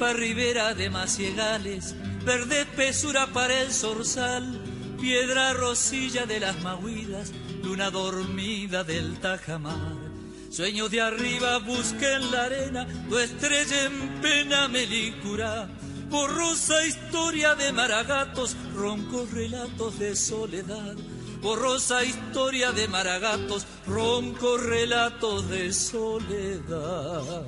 Crespa 0.07 0.13
ribera 0.13 0.73
de 0.73 0.89
maciegales, 0.89 1.93
verde 2.23 2.61
espesura 2.61 3.27
para 3.27 3.61
el 3.61 3.73
zorzal, 3.73 4.61
piedra 5.01 5.53
rosilla 5.53 6.25
de 6.25 6.39
las 6.39 6.61
mahuidas, 6.61 7.33
luna 7.61 7.91
dormida 7.91 8.85
del 8.85 9.19
tajamar. 9.19 9.97
Sueños 10.49 10.91
de 10.91 11.01
arriba 11.01 11.59
busquen 11.59 12.31
la 12.31 12.45
arena, 12.45 12.87
tu 13.09 13.17
estrella 13.17 13.85
en 13.85 14.21
pena 14.21 14.69
melicura. 14.69 15.67
Borrosa 16.09 16.85
historia 16.85 17.55
de 17.55 17.73
maragatos, 17.73 18.55
roncos 18.75 19.31
relatos 19.31 19.99
de 19.99 20.15
soledad. 20.15 20.95
Borrosa 21.41 22.03
historia 22.05 22.71
de 22.71 22.87
maragatos, 22.87 23.65
roncos 23.85 24.63
relatos 24.63 25.49
de 25.49 25.73
soledad. 25.73 27.43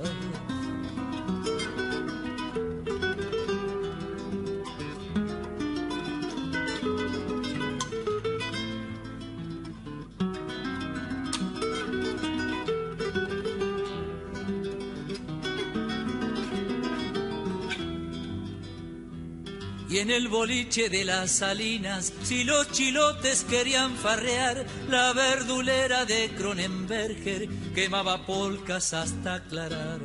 En 20.10 20.16
el 20.16 20.28
boliche 20.28 20.90
de 20.90 21.06
las 21.06 21.30
salinas, 21.30 22.12
si 22.24 22.44
los 22.44 22.72
chilotes 22.72 23.44
querían 23.44 23.96
farrear, 23.96 24.66
la 24.90 25.14
verdulera 25.14 26.04
de 26.06 26.32
Cronenberger 26.36 27.48
quemaba 27.76 28.26
polcas 28.26 28.94
hasta 28.94 29.36
aclarar. 29.36 30.00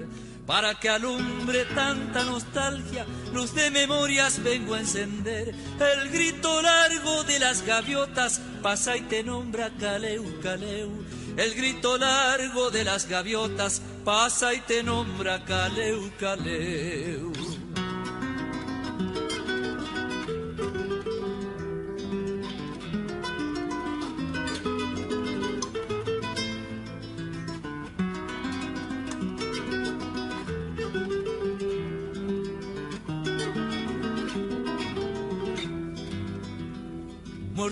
Para 0.46 0.78
que 0.78 0.90
alumbre 0.90 1.64
tanta 1.74 2.22
nostalgia, 2.24 3.07
luz 3.32 3.55
de 3.55 3.70
memorias 3.70 4.42
vengo 4.42 4.74
a 4.74 4.80
encender. 4.80 5.55
El 5.80 6.11
grito 6.11 6.61
largo 6.61 7.24
de 7.24 7.38
las 7.38 7.62
gaviotas 7.62 8.42
pasa 8.62 8.98
y 8.98 9.02
te 9.02 9.22
nombra 9.22 9.70
Caleu, 9.80 10.38
Caleu. 10.42 11.02
El 11.38 11.55
grito 11.55 11.96
largo 11.96 12.70
de 12.70 12.84
las 12.84 13.09
gaviotas 13.09 13.80
pasa 14.05 14.52
y 14.52 14.61
te 14.61 14.82
nombra 14.82 15.46
Caleu, 15.46 16.12
Caleu. 16.20 17.32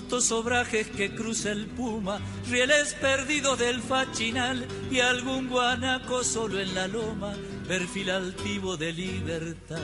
Muertos 0.03 0.33
obrajes 0.33 0.89
que 0.89 1.15
cruza 1.15 1.53
el 1.53 1.65
puma, 1.65 2.19
rieles 2.49 2.93
perdidos 2.95 3.57
del 3.57 3.81
fachinal 3.81 4.67
y 4.91 4.99
algún 4.99 5.47
guanaco 5.47 6.25
solo 6.25 6.59
en 6.59 6.75
la 6.75 6.89
loma, 6.89 7.33
perfil 7.69 8.09
altivo 8.09 8.75
de 8.75 8.91
libertad. 8.91 9.79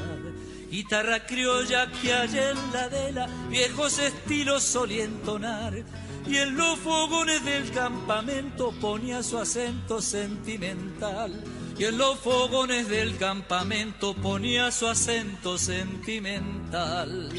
Guitarra 0.70 1.26
criolla 1.26 1.90
que 2.02 2.14
hay 2.14 2.38
en 2.38 2.74
la 2.74 2.90
dela, 2.90 3.30
viejos 3.50 3.98
estilos 3.98 4.62
solía 4.64 5.06
entonar. 5.06 5.86
Y 6.28 6.36
en 6.36 6.58
los 6.58 6.78
fogones 6.80 7.44
del 7.46 7.72
campamento 7.72 8.74
ponía 8.74 9.24
su 9.24 9.38
acento 9.38 10.02
sentimental. 10.02 11.42
Y 11.78 11.86
en 11.86 11.98
los 11.98 12.20
fogones 12.20 12.90
del 12.90 13.18
campamento 13.18 14.14
ponía 14.16 14.70
su 14.70 14.86
acento 14.86 15.58
sentimental. 15.58 17.32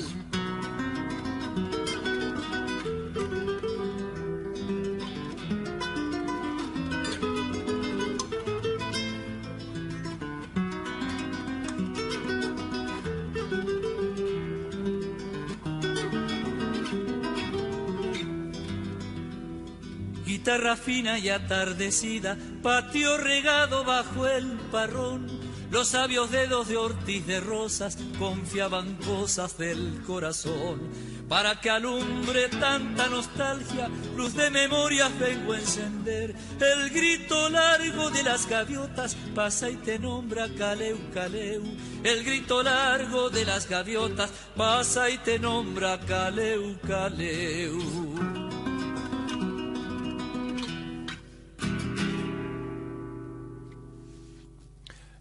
Guitarra 20.51 20.77
fina 20.77 21.17
y 21.17 21.29
atardecida, 21.29 22.37
patio 22.61 23.17
regado 23.17 23.85
bajo 23.85 24.27
el 24.27 24.59
parrón. 24.73 25.29
Los 25.71 25.89
sabios 25.89 26.33
dedos 26.33 26.67
de 26.67 26.77
Ortiz 26.77 27.25
de 27.25 27.39
Rosas 27.39 27.97
confiaban 28.19 28.97
cosas 28.97 29.57
del 29.59 30.03
corazón. 30.05 30.91
Para 31.29 31.61
que 31.61 31.71
alumbre 31.71 32.49
tanta 32.49 33.07
nostalgia, 33.07 33.89
luz 34.17 34.35
de 34.35 34.51
memorias 34.51 35.17
vengo 35.21 35.53
a 35.53 35.61
encender. 35.61 36.35
El 36.59 36.91
grito 36.91 37.49
largo 37.49 38.11
de 38.11 38.25
las 38.25 38.49
gaviotas 38.49 39.15
pasa 39.33 39.71
y 39.71 39.77
te 39.77 40.01
nombra 40.01 40.49
Caleu, 40.59 40.99
Caleu. 41.15 41.63
El 42.03 42.25
grito 42.25 42.65
largo 42.65 43.31
de 43.31 43.45
las 43.45 43.69
gaviotas 43.69 44.33
pasa 44.57 45.09
y 45.11 45.19
te 45.19 45.39
nombra 45.39 46.01
Caleu, 46.01 46.77
Caleu. 46.85 48.50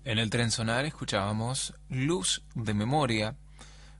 En 0.09 0.17
el 0.17 0.31
tren 0.31 0.49
sonar 0.49 0.85
escuchábamos 0.85 1.75
Luz 1.87 2.41
de 2.55 2.73
Memoria, 2.73 3.35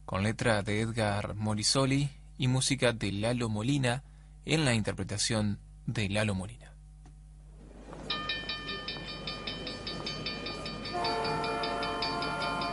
con 0.05 0.23
letra 0.23 0.63
de 0.63 0.81
Edgar 0.81 1.35
Morisoli 1.35 2.09
y 2.35 2.47
música 2.47 2.93
de 2.93 3.11
Lalo 3.11 3.47
Molina 3.47 4.01
en 4.43 4.65
la 4.65 4.73
interpretación 4.73 5.59
de 5.85 6.09
Lalo 6.09 6.33
Molina. 6.33 6.73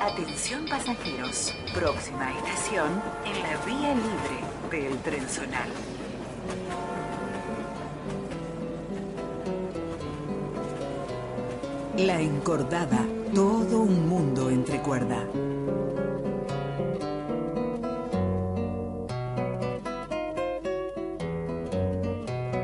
Atención 0.00 0.64
pasajeros, 0.66 1.54
próxima 1.74 2.32
estación 2.38 3.02
en 3.26 3.42
la 3.42 3.66
vía 3.66 3.94
libre 3.94 4.88
del 4.88 4.98
tren. 5.02 5.26
La 11.98 12.20
encordada, 12.20 13.08
todo 13.34 13.80
un 13.80 14.06
mundo 14.06 14.50
entre 14.50 14.82
cuerda. 14.82 15.26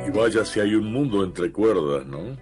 Y 0.07 0.11
vaya 0.11 0.45
si 0.45 0.61
hay 0.61 0.75
un 0.75 0.93
mundo 0.93 1.25
entre 1.25 1.51
cuerdas, 1.51 2.05
¿no? 2.05 2.37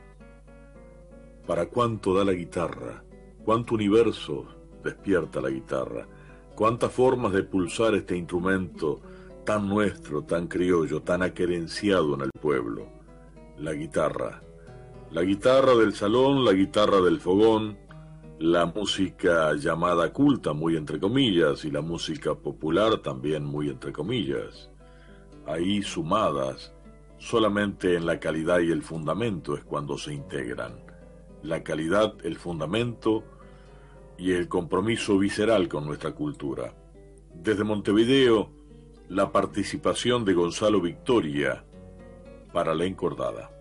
¿Para 1.47 1.67
cuánto 1.67 2.13
da 2.13 2.25
la 2.25 2.33
guitarra? 2.33 3.05
¿Cuánto 3.45 3.77
universo 3.77 4.47
despierta 4.83 5.41
la 5.41 5.51
guitarra? 5.51 6.09
¿Cuántas 6.57 6.91
formas 6.91 7.33
de 7.33 7.45
pulsar 7.45 7.95
este 7.95 8.17
instrumento 8.17 9.01
tan 9.45 9.69
nuestro, 9.69 10.25
tan 10.25 10.49
criollo, 10.49 11.03
tan 11.03 11.23
aquerenciado 11.23 12.17
en 12.17 12.23
el 12.23 12.31
pueblo? 12.33 12.89
La 13.59 13.75
guitarra 13.75 14.43
la 15.11 15.23
guitarra 15.23 15.75
del 15.75 15.93
salón, 15.93 16.45
la 16.45 16.53
guitarra 16.53 17.01
del 17.01 17.19
fogón, 17.19 17.77
la 18.39 18.67
música 18.67 19.55
llamada 19.55 20.13
culta, 20.13 20.53
muy 20.53 20.77
entre 20.77 21.01
comillas, 21.01 21.65
y 21.65 21.73
la 21.73 21.81
música 21.81 22.37
popular 22.37 22.99
también 22.99 23.45
muy 23.45 23.69
entre 23.69 23.93
comillas. 23.93 24.71
Ahí 25.47 25.83
sumadas, 25.83 26.73
solamente 27.19 27.97
en 27.97 28.07
la 28.07 28.21
calidad 28.21 28.61
y 28.61 28.71
el 28.71 28.83
fundamento 28.83 29.57
es 29.57 29.65
cuando 29.65 29.99
se 29.99 30.15
integran. 30.15 30.81
La 31.43 31.65
calidad, 31.65 32.15
el 32.23 32.37
fundamento 32.37 33.25
y 34.17 34.31
el 34.31 34.47
compromiso 34.47 35.19
visceral 35.19 35.67
con 35.67 35.87
nuestra 35.87 36.13
cultura. 36.13 36.73
Desde 37.35 37.65
Montevideo, 37.65 38.53
la 39.09 39.33
participación 39.33 40.25
de 40.25 40.35
Gonzalo 40.35 40.81
Victoria 40.81 41.65
para 42.53 42.77
la 42.77 42.85
encordada. 42.85 43.60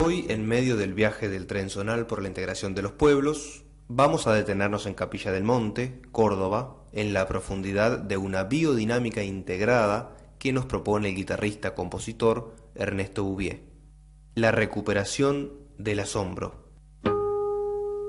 Hoy, 0.00 0.26
en 0.28 0.46
medio 0.46 0.76
del 0.76 0.94
viaje 0.94 1.28
del 1.28 1.46
tren 1.46 1.70
zonal 1.70 2.06
por 2.06 2.22
la 2.22 2.28
integración 2.28 2.74
de 2.74 2.82
los 2.82 2.92
pueblos, 2.92 3.64
Vamos 3.90 4.26
a 4.26 4.34
detenernos 4.34 4.84
en 4.84 4.92
Capilla 4.92 5.32
del 5.32 5.44
Monte, 5.44 6.02
Córdoba, 6.12 6.76
en 6.92 7.14
la 7.14 7.26
profundidad 7.26 7.98
de 7.98 8.18
una 8.18 8.44
biodinámica 8.44 9.22
integrada 9.22 10.14
que 10.38 10.52
nos 10.52 10.66
propone 10.66 11.08
el 11.08 11.14
guitarrista-compositor 11.14 12.54
Ernesto 12.74 13.24
Bouvier. 13.24 13.62
La 14.34 14.52
recuperación 14.52 15.54
del 15.78 16.00
asombro. 16.00 16.68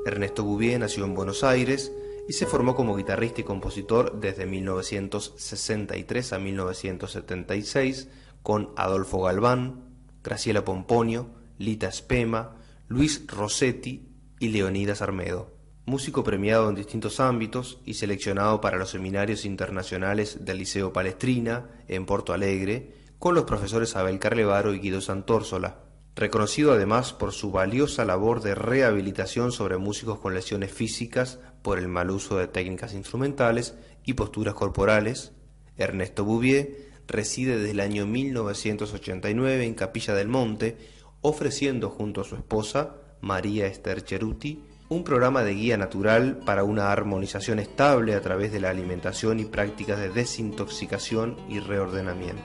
Ernesto 0.06 0.44
Bouvier 0.44 0.82
nació 0.82 1.06
en 1.06 1.14
Buenos 1.14 1.46
Aires 1.46 1.94
y 2.28 2.34
se 2.34 2.46
formó 2.46 2.76
como 2.76 2.98
guitarrista 2.98 3.40
y 3.40 3.46
compositor 3.46 4.20
desde 4.20 4.46
1963 4.46 6.34
a 6.34 6.40
1976 6.40 8.10
con 8.44 8.74
Adolfo 8.76 9.22
Galván, 9.22 9.96
Graciela 10.24 10.66
Pomponio, 10.66 11.39
Lita 11.60 11.92
Spema, 11.92 12.56
Luis 12.88 13.26
Rossetti 13.28 14.10
y 14.40 14.48
Leonidas 14.48 15.02
Armedo. 15.02 15.56
Músico 15.86 16.24
premiado 16.24 16.70
en 16.70 16.76
distintos 16.76 17.20
ámbitos 17.20 17.82
y 17.86 17.96
seleccionado 17.96 18.62
para 18.62 18.78
los 18.78 18.92
seminarios 18.92 19.44
internacionales 19.44 20.46
del 20.46 20.60
Liceo 20.60 20.94
Palestrina 20.94 21.70
en 21.88 22.06
Porto 22.06 22.32
Alegre 22.32 22.94
con 23.20 23.36
los 23.36 23.44
profesores 23.44 23.98
Abel 23.98 24.20
Carlevaro 24.20 24.74
y 24.74 24.80
Guido 24.80 25.02
Santórsola, 25.02 25.84
reconocido 26.16 26.72
además 26.72 27.12
por 27.12 27.34
su 27.34 27.52
valiosa 27.52 28.06
labor 28.06 28.42
de 28.42 28.56
rehabilitación 28.56 29.52
sobre 29.52 29.78
músicos 29.78 30.20
con 30.20 30.34
lesiones 30.34 30.72
físicas 30.72 31.40
por 31.62 31.78
el 31.78 31.90
mal 31.90 32.10
uso 32.10 32.38
de 32.38 32.48
técnicas 32.48 32.94
instrumentales 32.94 33.76
y 34.06 34.14
posturas 34.14 34.54
corporales, 34.54 35.34
Ernesto 35.76 36.24
Bouvier 36.24 36.90
reside 37.10 37.58
desde 37.58 37.72
el 37.72 37.80
año 37.80 38.06
1989 38.06 39.66
en 39.66 39.74
Capilla 39.74 40.14
del 40.14 40.28
Monte, 40.28 40.78
ofreciendo 41.22 41.90
junto 41.90 42.22
a 42.22 42.24
su 42.24 42.36
esposa, 42.36 42.96
María 43.22 43.68
Esther 43.68 44.04
Cheruti, 44.04 44.64
un 44.88 45.04
programa 45.04 45.44
de 45.44 45.54
guía 45.54 45.78
natural 45.78 46.40
para 46.46 46.64
una 46.64 46.92
armonización 46.92 47.60
estable 47.60 48.16
a 48.16 48.22
través 48.22 48.52
de 48.52 48.60
la 48.60 48.70
alimentación 48.70 49.40
y 49.40 49.46
prácticas 49.46 50.00
de 50.00 50.10
desintoxicación 50.10 51.38
y 51.48 51.60
reordenamiento. 51.60 52.44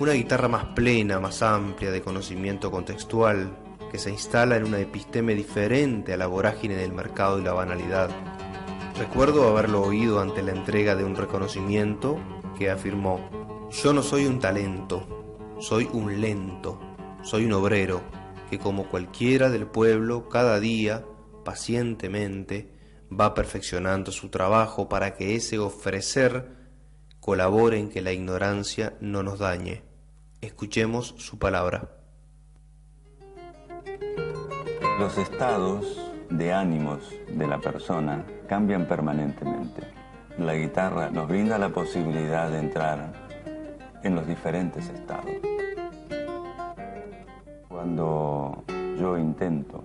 Una 0.00 0.12
guitarra 0.12 0.48
más 0.48 0.64
plena, 0.74 1.20
más 1.20 1.42
amplia, 1.42 1.92
de 1.92 2.02
conocimiento 2.02 2.70
contextual, 2.70 3.56
que 3.92 3.98
se 3.98 4.10
instala 4.10 4.56
en 4.56 4.64
una 4.64 4.80
episteme 4.80 5.34
diferente 5.34 6.14
a 6.14 6.16
la 6.16 6.26
vorágine 6.26 6.74
del 6.74 6.92
mercado 6.92 7.38
y 7.38 7.44
la 7.44 7.52
banalidad. 7.52 8.10
Recuerdo 8.98 9.48
haberlo 9.48 9.82
oído 9.82 10.20
ante 10.20 10.42
la 10.42 10.52
entrega 10.52 10.96
de 10.96 11.04
un 11.04 11.14
reconocimiento 11.14 12.18
que 12.58 12.70
afirmó, 12.70 13.20
yo 13.70 13.92
no 13.92 14.02
soy 14.02 14.26
un 14.26 14.40
talento, 14.40 15.06
soy 15.60 15.88
un 15.92 16.20
lento, 16.20 16.80
soy 17.22 17.44
un 17.44 17.52
obrero, 17.52 18.02
que 18.50 18.58
como 18.58 18.88
cualquiera 18.88 19.48
del 19.50 19.66
pueblo, 19.66 20.28
cada 20.28 20.60
día 20.60 21.04
pacientemente 21.44 22.72
va 23.10 23.34
perfeccionando 23.34 24.12
su 24.12 24.28
trabajo 24.28 24.88
para 24.88 25.14
que 25.14 25.34
ese 25.34 25.58
ofrecer 25.58 26.62
colabore 27.20 27.78
en 27.78 27.88
que 27.88 28.02
la 28.02 28.12
ignorancia 28.12 28.94
no 29.00 29.22
nos 29.22 29.38
dañe. 29.38 29.82
Escuchemos 30.40 31.14
su 31.18 31.38
palabra. 31.38 31.96
Los 34.98 35.16
estados 35.18 35.98
de 36.30 36.52
ánimos 36.52 37.00
de 37.28 37.46
la 37.46 37.60
persona 37.60 38.26
cambian 38.48 38.86
permanentemente. 38.86 39.82
La 40.38 40.54
guitarra 40.54 41.10
nos 41.10 41.28
brinda 41.28 41.58
la 41.58 41.68
posibilidad 41.68 42.50
de 42.50 42.58
entrar 42.58 43.12
en 44.02 44.14
los 44.14 44.26
diferentes 44.26 44.88
estados. 44.88 45.30
Cuando 47.72 48.64
yo 49.00 49.16
intento 49.16 49.82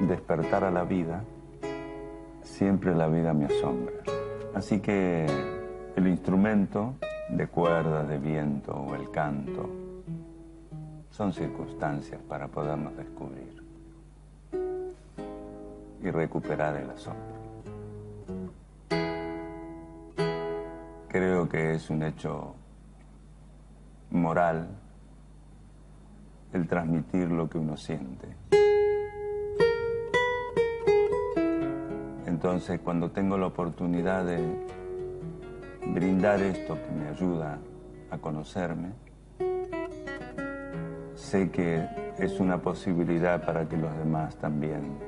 despertar 0.00 0.64
a 0.64 0.72
la 0.72 0.82
vida, 0.82 1.22
siempre 2.42 2.96
la 2.96 3.06
vida 3.06 3.32
me 3.32 3.44
asombra. 3.44 3.94
Así 4.54 4.80
que 4.80 5.24
el 5.94 6.08
instrumento 6.08 6.94
de 7.30 7.46
cuerda, 7.46 8.02
de 8.02 8.18
viento 8.18 8.74
o 8.74 8.96
el 8.96 9.08
canto 9.12 9.70
son 11.10 11.32
circunstancias 11.32 12.20
para 12.28 12.48
podernos 12.48 12.96
descubrir 12.96 13.62
y 16.02 16.10
recuperar 16.10 16.74
el 16.74 16.90
asombro. 16.90 17.36
Creo 21.06 21.48
que 21.48 21.74
es 21.74 21.88
un 21.88 22.02
hecho 22.02 22.56
moral 24.10 24.66
el 26.56 26.66
transmitir 26.66 27.30
lo 27.30 27.48
que 27.48 27.58
uno 27.58 27.76
siente. 27.76 28.28
Entonces, 32.26 32.80
cuando 32.80 33.10
tengo 33.10 33.36
la 33.36 33.46
oportunidad 33.46 34.24
de 34.24 34.38
brindar 35.86 36.40
esto 36.40 36.74
que 36.74 36.92
me 36.92 37.08
ayuda 37.08 37.58
a 38.10 38.18
conocerme, 38.18 38.92
sé 41.14 41.50
que 41.50 41.86
es 42.18 42.40
una 42.40 42.58
posibilidad 42.58 43.44
para 43.44 43.68
que 43.68 43.76
los 43.76 43.96
demás 43.98 44.36
también 44.36 44.98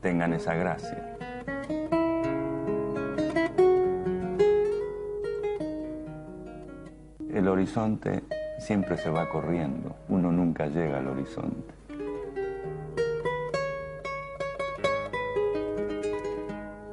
tengan 0.00 0.34
esa 0.34 0.54
gracia. 0.54 1.16
El 7.32 7.48
horizonte 7.48 8.22
siempre 8.64 8.96
se 8.96 9.10
va 9.10 9.28
corriendo, 9.28 9.94
uno 10.08 10.32
nunca 10.32 10.66
llega 10.68 10.96
al 10.96 11.08
horizonte. 11.08 11.74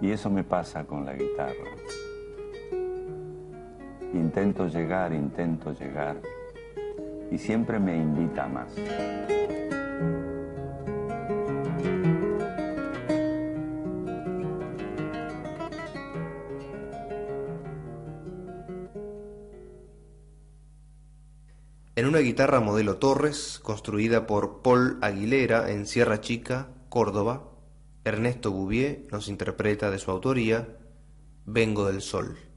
Y 0.02 0.12
eso 0.12 0.30
me 0.30 0.44
pasa 0.44 0.84
con 0.84 1.06
la 1.06 1.14
guitarra. 1.14 1.72
Intento 4.14 4.68
llegar, 4.68 5.14
intento 5.14 5.72
llegar. 5.72 6.18
Y 7.32 7.38
siempre 7.38 7.80
me 7.80 7.96
invita 7.96 8.48
más. 8.48 8.76
Una 22.12 22.20
guitarra 22.20 22.60
modelo 22.60 22.98
Torres, 22.98 23.62
construida 23.64 24.28
por 24.28 24.62
Paul 24.62 24.98
Aguilera 25.02 25.72
en 25.72 25.88
Sierra 25.88 26.20
Chica, 26.20 26.68
Córdoba, 26.90 27.54
Ernesto 28.04 28.52
Bouvier 28.52 29.08
nos 29.14 29.30
interpreta 29.30 29.90
de 29.90 29.98
su 29.98 30.12
autoría 30.12 30.78
Vengo 31.46 31.86
del 31.86 32.02
Sol. 32.02 32.51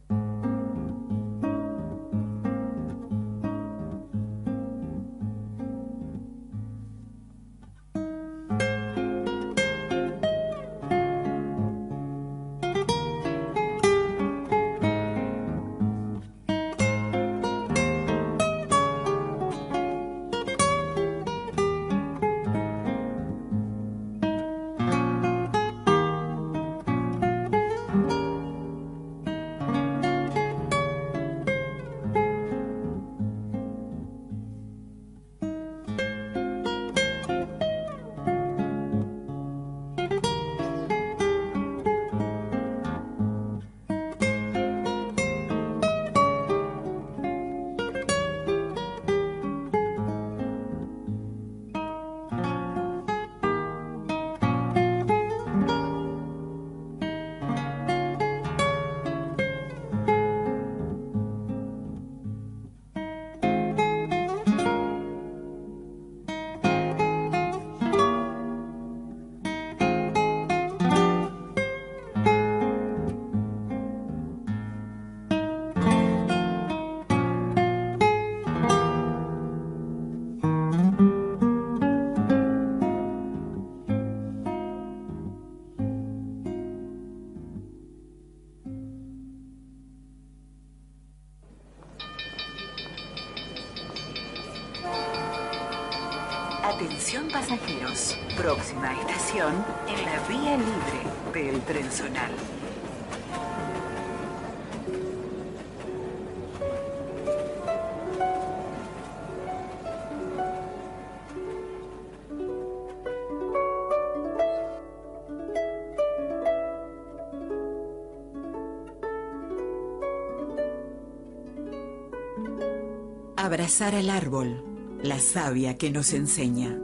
Abrazar 123.36 123.94
al 123.94 124.10
árbol, 124.10 124.64
la 125.02 125.20
savia 125.20 125.76
que 125.76 125.90
nos 125.90 126.12
enseña. 126.12 126.83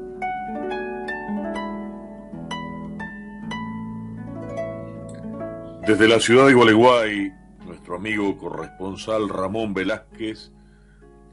Desde 5.90 6.06
la 6.06 6.20
ciudad 6.20 6.46
de 6.46 6.54
Gualeguay, 6.54 7.32
nuestro 7.66 7.96
amigo 7.96 8.38
corresponsal 8.38 9.28
Ramón 9.28 9.74
Velázquez 9.74 10.52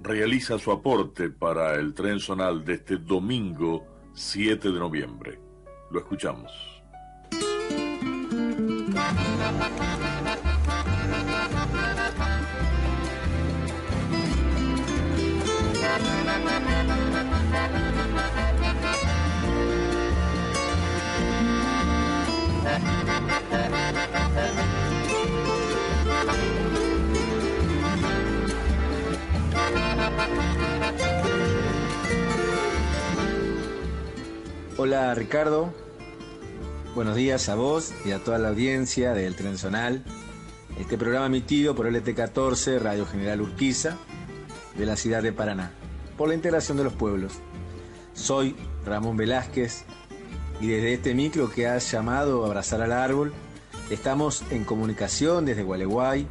realiza 0.01 0.57
su 0.57 0.71
aporte 0.71 1.29
para 1.29 1.75
el 1.75 1.93
tren 1.93 2.19
zonal 2.19 2.65
de 2.65 2.73
este 2.73 2.97
domingo 2.97 3.85
7 4.15 4.71
de 4.71 4.79
noviembre. 4.79 5.39
Lo 5.91 5.99
escuchamos. 5.99 6.51
Hola 34.79 35.15
Ricardo, 35.15 35.73
buenos 36.93 37.15
días 37.15 37.49
a 37.49 37.55
vos 37.55 37.93
y 38.05 38.11
a 38.11 38.23
toda 38.23 38.37
la 38.37 38.49
audiencia 38.49 39.15
del 39.15 39.35
Tren 39.35 39.57
Zonal. 39.57 40.03
Este 40.79 40.99
programa 40.99 41.25
emitido 41.25 41.73
por 41.73 41.87
LT14 41.87 42.77
Radio 42.77 43.07
General 43.07 43.41
Urquiza 43.41 43.97
de 44.77 44.85
la 44.85 44.95
ciudad 44.95 45.23
de 45.23 45.33
Paraná, 45.33 45.71
por 46.15 46.27
la 46.27 46.35
integración 46.35 46.77
de 46.77 46.83
los 46.83 46.93
pueblos. 46.93 47.33
Soy 48.13 48.55
Ramón 48.85 49.17
Velázquez 49.17 49.83
y 50.61 50.67
desde 50.67 50.93
este 50.93 51.15
micro 51.15 51.49
que 51.49 51.65
has 51.65 51.91
llamado 51.91 52.45
Abrazar 52.45 52.83
al 52.83 52.91
Árbol, 52.91 53.33
estamos 53.89 54.43
en 54.51 54.63
comunicación 54.63 55.43
desde 55.47 55.63
Gualeguay 55.63 56.27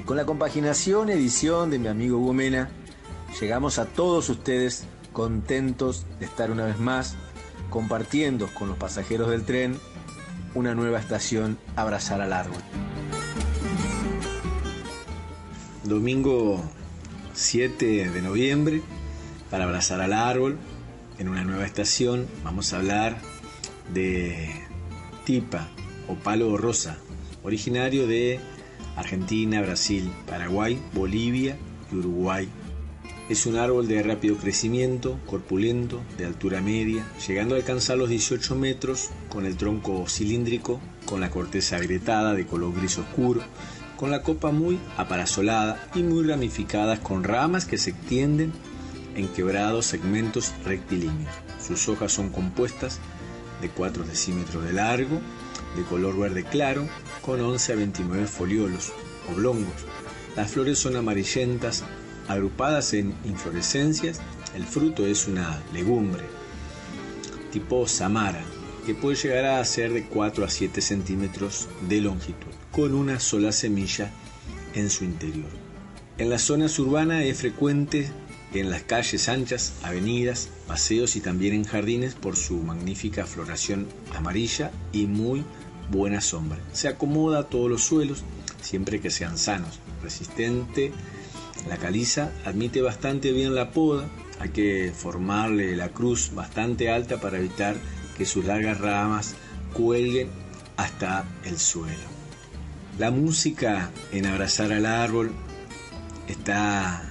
y 0.00 0.04
con 0.04 0.16
la 0.16 0.24
compaginación 0.24 1.10
edición 1.10 1.70
de 1.70 1.78
mi 1.78 1.88
amigo 1.88 2.16
Hugo 2.16 2.32
Mena, 2.32 2.70
llegamos 3.38 3.78
a 3.78 3.84
todos 3.84 4.30
ustedes 4.30 4.86
contentos 5.12 6.06
de 6.18 6.24
estar 6.24 6.50
una 6.50 6.64
vez 6.64 6.78
más 6.78 7.16
compartiendo 7.70 8.48
con 8.54 8.68
los 8.68 8.76
pasajeros 8.76 9.30
del 9.30 9.44
tren 9.44 9.78
una 10.54 10.74
nueva 10.74 10.98
estación 10.98 11.58
Abrazar 11.76 12.20
al 12.20 12.32
Árbol. 12.32 12.60
Domingo 15.84 16.62
7 17.34 18.10
de 18.10 18.22
noviembre, 18.22 18.82
para 19.50 19.64
Abrazar 19.64 20.00
al 20.00 20.12
Árbol, 20.12 20.58
en 21.18 21.28
una 21.28 21.44
nueva 21.44 21.64
estación, 21.64 22.26
vamos 22.44 22.72
a 22.72 22.78
hablar 22.78 23.18
de 23.92 24.50
Tipa 25.24 25.68
o 26.08 26.14
Palo 26.14 26.56
Rosa, 26.56 26.98
originario 27.42 28.06
de 28.06 28.40
Argentina, 28.96 29.60
Brasil, 29.62 30.10
Paraguay, 30.26 30.80
Bolivia 30.92 31.56
y 31.90 31.96
Uruguay 31.96 32.48
es 33.28 33.44
un 33.44 33.56
árbol 33.56 33.86
de 33.86 34.02
rápido 34.02 34.36
crecimiento, 34.36 35.18
corpulento, 35.26 36.00
de 36.16 36.24
altura 36.24 36.62
media, 36.62 37.06
llegando 37.26 37.54
a 37.54 37.58
alcanzar 37.58 37.98
los 37.98 38.08
18 38.08 38.54
metros, 38.54 39.10
con 39.28 39.44
el 39.44 39.56
tronco 39.56 40.06
cilíndrico, 40.08 40.80
con 41.04 41.20
la 41.20 41.30
corteza 41.30 41.76
agrietada 41.76 42.34
de 42.34 42.46
color 42.46 42.74
gris 42.74 42.96
oscuro, 42.98 43.42
con 43.96 44.10
la 44.10 44.22
copa 44.22 44.50
muy 44.50 44.78
aparasolada 44.96 45.88
y 45.94 46.02
muy 46.02 46.24
ramificadas 46.24 47.00
con 47.00 47.22
ramas 47.22 47.66
que 47.66 47.78
se 47.78 47.90
extienden 47.90 48.52
en 49.14 49.28
quebrados 49.28 49.86
segmentos 49.86 50.52
rectilíneos. 50.64 51.34
Sus 51.60 51.88
hojas 51.88 52.12
son 52.12 52.30
compuestas 52.30 52.98
de 53.60 53.68
4 53.68 54.04
decímetros 54.04 54.64
de 54.64 54.72
largo, 54.72 55.20
de 55.76 55.82
color 55.82 56.18
verde 56.18 56.44
claro, 56.44 56.88
con 57.20 57.40
11 57.40 57.72
a 57.72 57.76
29 57.76 58.26
foliolos 58.26 58.92
oblongos. 59.30 59.84
Las 60.36 60.52
flores 60.52 60.78
son 60.78 60.96
amarillentas, 60.96 61.82
agrupadas 62.28 62.94
en 62.94 63.14
inflorescencias, 63.24 64.20
el 64.54 64.64
fruto 64.64 65.06
es 65.06 65.26
una 65.26 65.60
legumbre 65.72 66.24
tipo 67.50 67.86
samara, 67.86 68.44
que 68.86 68.94
puede 68.94 69.16
llegar 69.16 69.46
a 69.46 69.64
ser 69.64 69.92
de 69.92 70.06
4 70.06 70.44
a 70.44 70.48
7 70.48 70.80
centímetros 70.80 71.68
de 71.88 72.00
longitud, 72.00 72.52
con 72.72 72.94
una 72.94 73.20
sola 73.20 73.52
semilla 73.52 74.10
en 74.74 74.90
su 74.90 75.04
interior. 75.04 75.50
En 76.18 76.30
las 76.30 76.42
zonas 76.42 76.78
urbanas 76.78 77.24
es 77.24 77.38
frecuente 77.38 78.10
en 78.54 78.70
las 78.70 78.82
calles 78.82 79.28
anchas, 79.28 79.74
avenidas, 79.82 80.48
paseos 80.66 81.16
y 81.16 81.20
también 81.20 81.54
en 81.54 81.64
jardines 81.64 82.14
por 82.14 82.36
su 82.36 82.56
magnífica 82.56 83.26
floración 83.26 83.86
amarilla 84.14 84.70
y 84.92 85.06
muy 85.06 85.44
buena 85.90 86.20
sombra. 86.20 86.58
Se 86.72 86.88
acomoda 86.88 87.40
a 87.40 87.44
todos 87.44 87.70
los 87.70 87.84
suelos, 87.84 88.24
siempre 88.62 89.00
que 89.00 89.10
sean 89.10 89.38
sanos, 89.38 89.80
resistente 90.02 90.92
la 91.66 91.76
caliza 91.76 92.32
admite 92.44 92.82
bastante 92.82 93.32
bien 93.32 93.54
la 93.54 93.70
poda, 93.70 94.08
hay 94.38 94.50
que 94.50 94.92
formarle 94.94 95.76
la 95.76 95.88
cruz 95.88 96.32
bastante 96.34 96.90
alta 96.90 97.20
para 97.20 97.38
evitar 97.38 97.76
que 98.16 98.24
sus 98.24 98.44
largas 98.44 98.80
ramas 98.80 99.34
cuelguen 99.72 100.28
hasta 100.76 101.24
el 101.44 101.58
suelo. 101.58 102.18
La 102.98 103.10
música 103.10 103.90
en 104.12 104.26
Abrazar 104.26 104.72
al 104.72 104.86
Árbol 104.86 105.32
está 106.28 107.02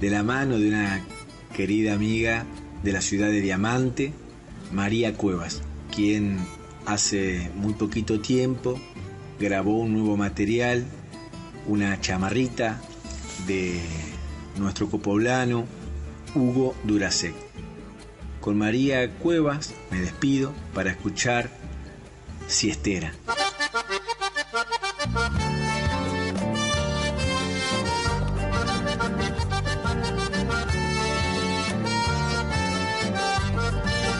de 0.00 0.10
la 0.10 0.22
mano 0.22 0.58
de 0.58 0.68
una 0.68 1.04
querida 1.54 1.94
amiga 1.94 2.46
de 2.82 2.92
la 2.92 3.00
ciudad 3.00 3.28
de 3.28 3.40
Diamante, 3.40 4.12
María 4.72 5.14
Cuevas, 5.14 5.62
quien 5.94 6.38
hace 6.86 7.50
muy 7.54 7.74
poquito 7.74 8.20
tiempo 8.20 8.80
grabó 9.38 9.78
un 9.78 9.92
nuevo 9.92 10.16
material, 10.16 10.84
una 11.66 12.00
chamarrita 12.00 12.80
de 13.46 13.80
nuestro 14.56 14.88
copoblano 14.88 15.66
Hugo 16.34 16.74
Duracek. 16.84 17.34
Con 18.40 18.58
María 18.58 19.10
Cuevas 19.18 19.74
me 19.90 20.00
despido 20.00 20.52
para 20.74 20.90
escuchar 20.90 21.50
Siestera. 22.46 23.12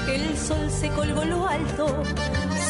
El 0.09 0.37
sol 0.37 0.71
se 0.71 0.89
colgó 0.91 1.25
lo 1.25 1.49
alto 1.49 2.03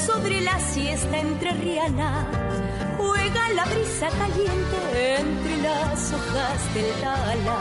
sobre 0.07 0.41
la 0.41 0.59
siesta 0.61 1.19
entre 1.19 1.53
Riana 1.55 2.60
juega 3.01 3.49
la 3.55 3.65
brisa 3.65 4.09
caliente 4.11 5.17
entre 5.21 5.57
las 5.63 6.13
hojas 6.13 6.75
del 6.75 6.91
tala. 7.01 7.59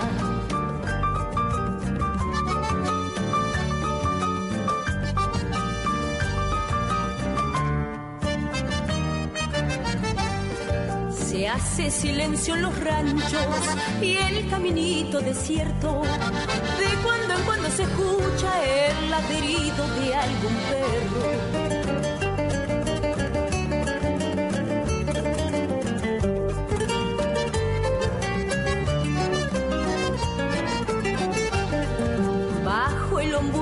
Se 11.16 11.48
hace 11.48 11.90
silencio 11.90 12.56
en 12.56 12.62
los 12.64 12.84
ranchos 12.84 13.64
y 14.02 14.18
el 14.18 14.50
caminito 14.50 15.22
desierto. 15.22 16.02
De 16.82 16.90
cuando 17.04 17.34
en 17.36 17.42
cuando 17.46 17.70
se 17.70 17.84
escucha 17.84 18.52
el 18.66 19.10
ladrido 19.10 19.88
de 20.00 20.16
algún 20.16 20.56
perro. 20.70 21.69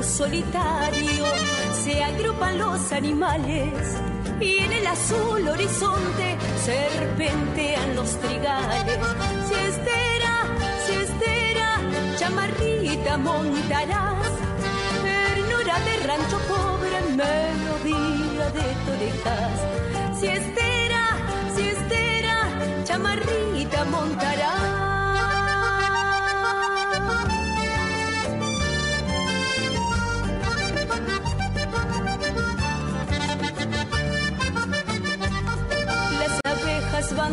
Solitario 0.07 1.25
se 1.83 2.03
agrupan 2.03 2.57
los 2.57 2.91
animales 2.91 3.73
y 4.39 4.57
en 4.57 4.71
el 4.71 4.87
azul 4.87 5.47
horizonte 5.47 6.37
serpentean 6.63 7.95
los 7.95 8.15
trigales. 8.21 8.99
Siestera, 9.47 10.33
siestera, 10.85 11.79
chamarrita 12.17 13.17
montarás, 13.17 14.31
ternura 15.03 15.79
de 15.79 16.07
rancho 16.07 16.39
pobre, 16.47 17.01
melodía 17.15 18.49
de 18.51 18.67
torejas. 18.85 20.19
Si 20.19 20.27
estera, 20.27 21.03
si 21.55 21.67
estera, 21.67 22.83
chamarrita 22.85 23.85
montará. 23.85 24.86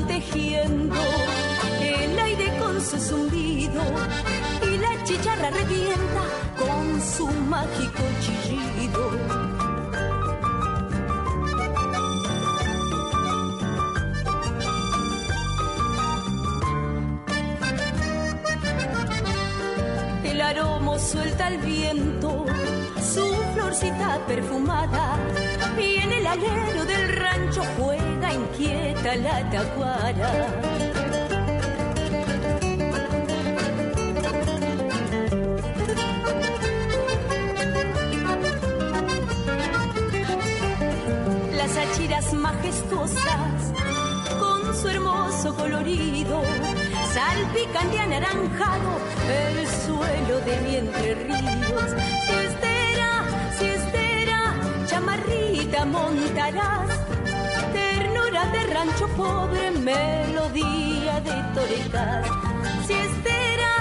Tejiendo 0.06 0.97
el 1.81 2.18
aire 2.18 2.56
con 2.59 2.81
su 2.81 2.98
zumbido 2.98 3.82
y 4.62 4.78
la 4.78 5.05
chicharra 5.05 5.51
revienta 5.51 6.22
con 6.59 7.01
su 7.01 7.26
mágico 7.26 8.02
chillido. 8.20 9.10
El 20.24 20.40
aroma 20.40 20.98
suelta 20.98 21.47
al 21.47 21.59
viento 21.59 22.44
su 23.14 23.26
florcita 23.55 24.20
perfumada 24.26 25.16
y 25.78 25.97
en 25.97 26.12
el 26.12 26.26
alero 26.26 26.85
del 26.85 27.16
rancho 27.16 27.62
juega 27.76 28.14
inquieta 28.32 29.16
la 29.16 29.51
tacuara. 29.51 30.30
las 41.56 41.76
achiras 41.76 42.32
majestuosas 42.34 43.72
con 44.38 44.76
su 44.76 44.88
hermoso 44.88 45.55
colorido 45.55 46.42
salpican 47.14 47.90
de 47.90 47.98
anaranjado 48.01 48.90
el 49.28 49.66
suelo 49.68 50.40
de 50.40 50.60
mi 50.62 50.76
entre 50.76 51.14
ríos. 51.14 51.90
Si 52.26 52.32
estera, 52.48 53.10
si 53.59 53.66
estera, 53.66 54.55
chamarrita 54.86 55.84
montarás, 55.86 56.88
de 58.53 58.66
rancho 58.66 59.07
pobre, 59.16 59.71
melodía 59.71 61.21
de 61.21 61.37
torecas. 61.55 62.27
Si 62.87 62.93
estera, 62.93 63.73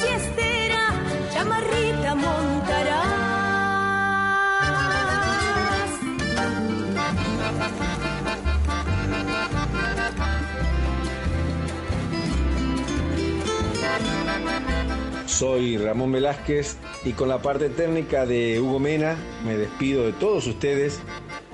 si 0.00 0.08
estera, 0.08 0.80
chamarrita 1.32 2.14
montarás. 2.14 3.32
Soy 15.26 15.76
Ramón 15.76 16.12
Velázquez 16.12 16.76
y 17.04 17.14
con 17.14 17.28
la 17.28 17.42
parte 17.42 17.68
técnica 17.68 18.26
de 18.26 18.60
Hugo 18.60 18.78
Mena 18.78 19.16
me 19.44 19.56
despido 19.56 20.04
de 20.04 20.12
todos 20.12 20.46
ustedes. 20.46 21.00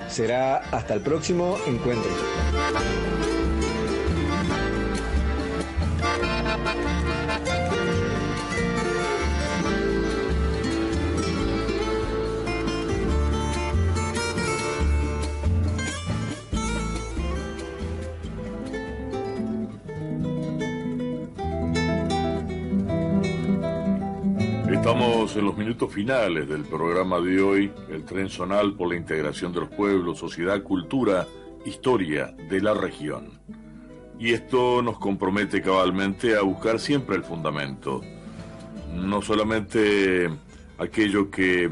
Será 0.07 0.57
hasta 0.57 0.93
el 0.93 1.01
próximo 1.01 1.57
encuentro. 1.65 2.11
Estamos 24.89 25.35
en 25.35 25.45
los 25.45 25.55
minutos 25.55 25.93
finales 25.93 26.49
del 26.49 26.63
programa 26.63 27.19
de 27.19 27.41
hoy, 27.41 27.71
el 27.89 28.05
tren 28.05 28.27
zonal 28.27 28.73
por 28.73 28.89
la 28.89 28.95
integración 28.95 29.53
de 29.53 29.59
los 29.59 29.69
pueblos, 29.69 30.17
sociedad, 30.17 30.63
cultura, 30.63 31.27
historia 31.65 32.35
de 32.49 32.61
la 32.61 32.73
región. 32.73 33.39
Y 34.19 34.33
esto 34.33 34.81
nos 34.81 34.99
compromete 34.99 35.61
cabalmente 35.61 36.35
a 36.35 36.41
buscar 36.41 36.79
siempre 36.79 37.15
el 37.15 37.23
fundamento, 37.23 38.01
no 38.93 39.21
solamente 39.21 40.29
aquello 40.77 41.29
que 41.29 41.69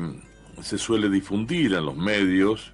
se 0.61 0.77
suele 0.77 1.09
difundir 1.09 1.73
en 1.73 1.85
los 1.85 1.97
medios, 1.97 2.73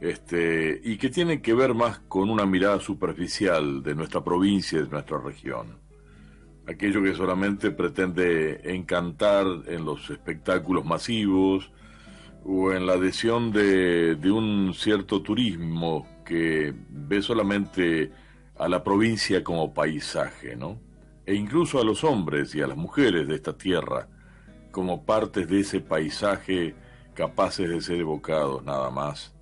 este, 0.00 0.80
y 0.82 0.96
que 0.96 1.10
tiene 1.10 1.40
que 1.40 1.54
ver 1.54 1.74
más 1.74 1.98
con 2.00 2.30
una 2.30 2.46
mirada 2.46 2.80
superficial 2.80 3.82
de 3.82 3.94
nuestra 3.94 4.22
provincia 4.22 4.78
y 4.78 4.82
de 4.82 4.88
nuestra 4.88 5.18
región 5.18 5.84
aquello 6.66 7.02
que 7.02 7.14
solamente 7.14 7.70
pretende 7.70 8.60
encantar 8.74 9.46
en 9.66 9.84
los 9.84 10.08
espectáculos 10.10 10.84
masivos 10.84 11.70
o 12.44 12.72
en 12.72 12.86
la 12.86 12.94
adhesión 12.94 13.52
de, 13.52 14.16
de, 14.16 14.30
un 14.30 14.72
cierto 14.74 15.22
turismo 15.22 16.06
que 16.24 16.74
ve 16.88 17.22
solamente 17.22 18.10
a 18.56 18.68
la 18.68 18.82
provincia 18.82 19.42
como 19.44 19.74
paisaje, 19.74 20.56
¿no? 20.56 20.78
E 21.26 21.34
incluso 21.34 21.80
a 21.80 21.84
los 21.84 22.04
hombres 22.04 22.54
y 22.54 22.60
a 22.60 22.66
las 22.66 22.76
mujeres 22.76 23.26
de 23.26 23.34
esta 23.34 23.56
tierra 23.56 24.08
como 24.70 25.04
partes 25.04 25.48
de 25.48 25.60
ese 25.60 25.80
paisaje 25.80 26.74
capaces 27.14 27.68
de 27.68 27.80
ser 27.80 28.00
evocados 28.00 28.64
nada 28.64 28.90
más 28.90 29.32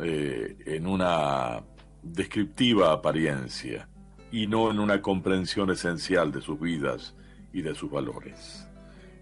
eh, 0.00 0.56
en 0.66 0.86
una 0.86 1.62
descriptiva 2.02 2.92
apariencia 2.92 3.88
y 4.32 4.48
no 4.48 4.70
en 4.70 4.80
una 4.80 5.00
comprensión 5.00 5.70
esencial 5.70 6.32
de 6.32 6.40
sus 6.40 6.60
vidas 6.60 7.14
y 7.52 7.62
de 7.62 7.74
sus 7.74 7.90
valores. 7.90 8.68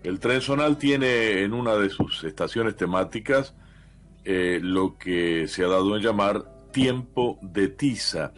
El 0.02 0.18
tren 0.18 0.40
zonal 0.40 0.78
tiene 0.78 1.42
en 1.42 1.52
una 1.52 1.74
de 1.74 1.90
sus 1.90 2.24
estaciones 2.24 2.74
temáticas 2.76 3.54
eh, 4.24 4.58
lo 4.62 4.96
que 4.96 5.46
se 5.48 5.64
ha 5.64 5.68
dado 5.68 5.94
en 5.96 6.02
llamar 6.02 6.50
tiempo 6.72 7.38
de 7.42 7.68
tiza, 7.68 8.32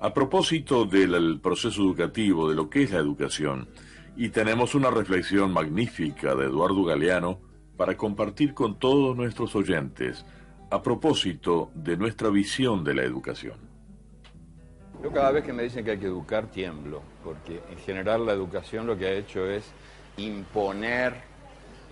a 0.00 0.12
propósito 0.12 0.84
del 0.84 1.38
proceso 1.40 1.82
educativo, 1.82 2.48
de 2.48 2.56
lo 2.56 2.68
que 2.68 2.82
es 2.82 2.90
la 2.90 2.98
educación. 2.98 3.68
Y 4.16 4.30
tenemos 4.30 4.74
una 4.74 4.90
reflexión 4.90 5.52
magnífica 5.52 6.34
de 6.34 6.46
Eduardo 6.46 6.84
Galeano 6.84 7.38
para 7.76 7.96
compartir 7.96 8.54
con 8.54 8.78
todos 8.78 9.16
nuestros 9.16 9.54
oyentes 9.54 10.24
a 10.70 10.82
propósito 10.82 11.70
de 11.74 11.96
nuestra 11.96 12.30
visión 12.30 12.82
de 12.82 12.94
la 12.94 13.02
educación. 13.02 13.58
Yo 15.02 15.12
cada 15.12 15.30
vez 15.30 15.44
que 15.44 15.52
me 15.52 15.62
dicen 15.62 15.84
que 15.84 15.92
hay 15.92 15.98
que 15.98 16.06
educar 16.06 16.50
tiemblo, 16.50 17.02
porque 17.22 17.60
en 17.70 17.78
general 17.78 18.24
la 18.24 18.32
educación 18.32 18.86
lo 18.86 18.96
que 18.96 19.06
ha 19.06 19.12
hecho 19.12 19.48
es 19.48 19.64
imponer 20.16 21.14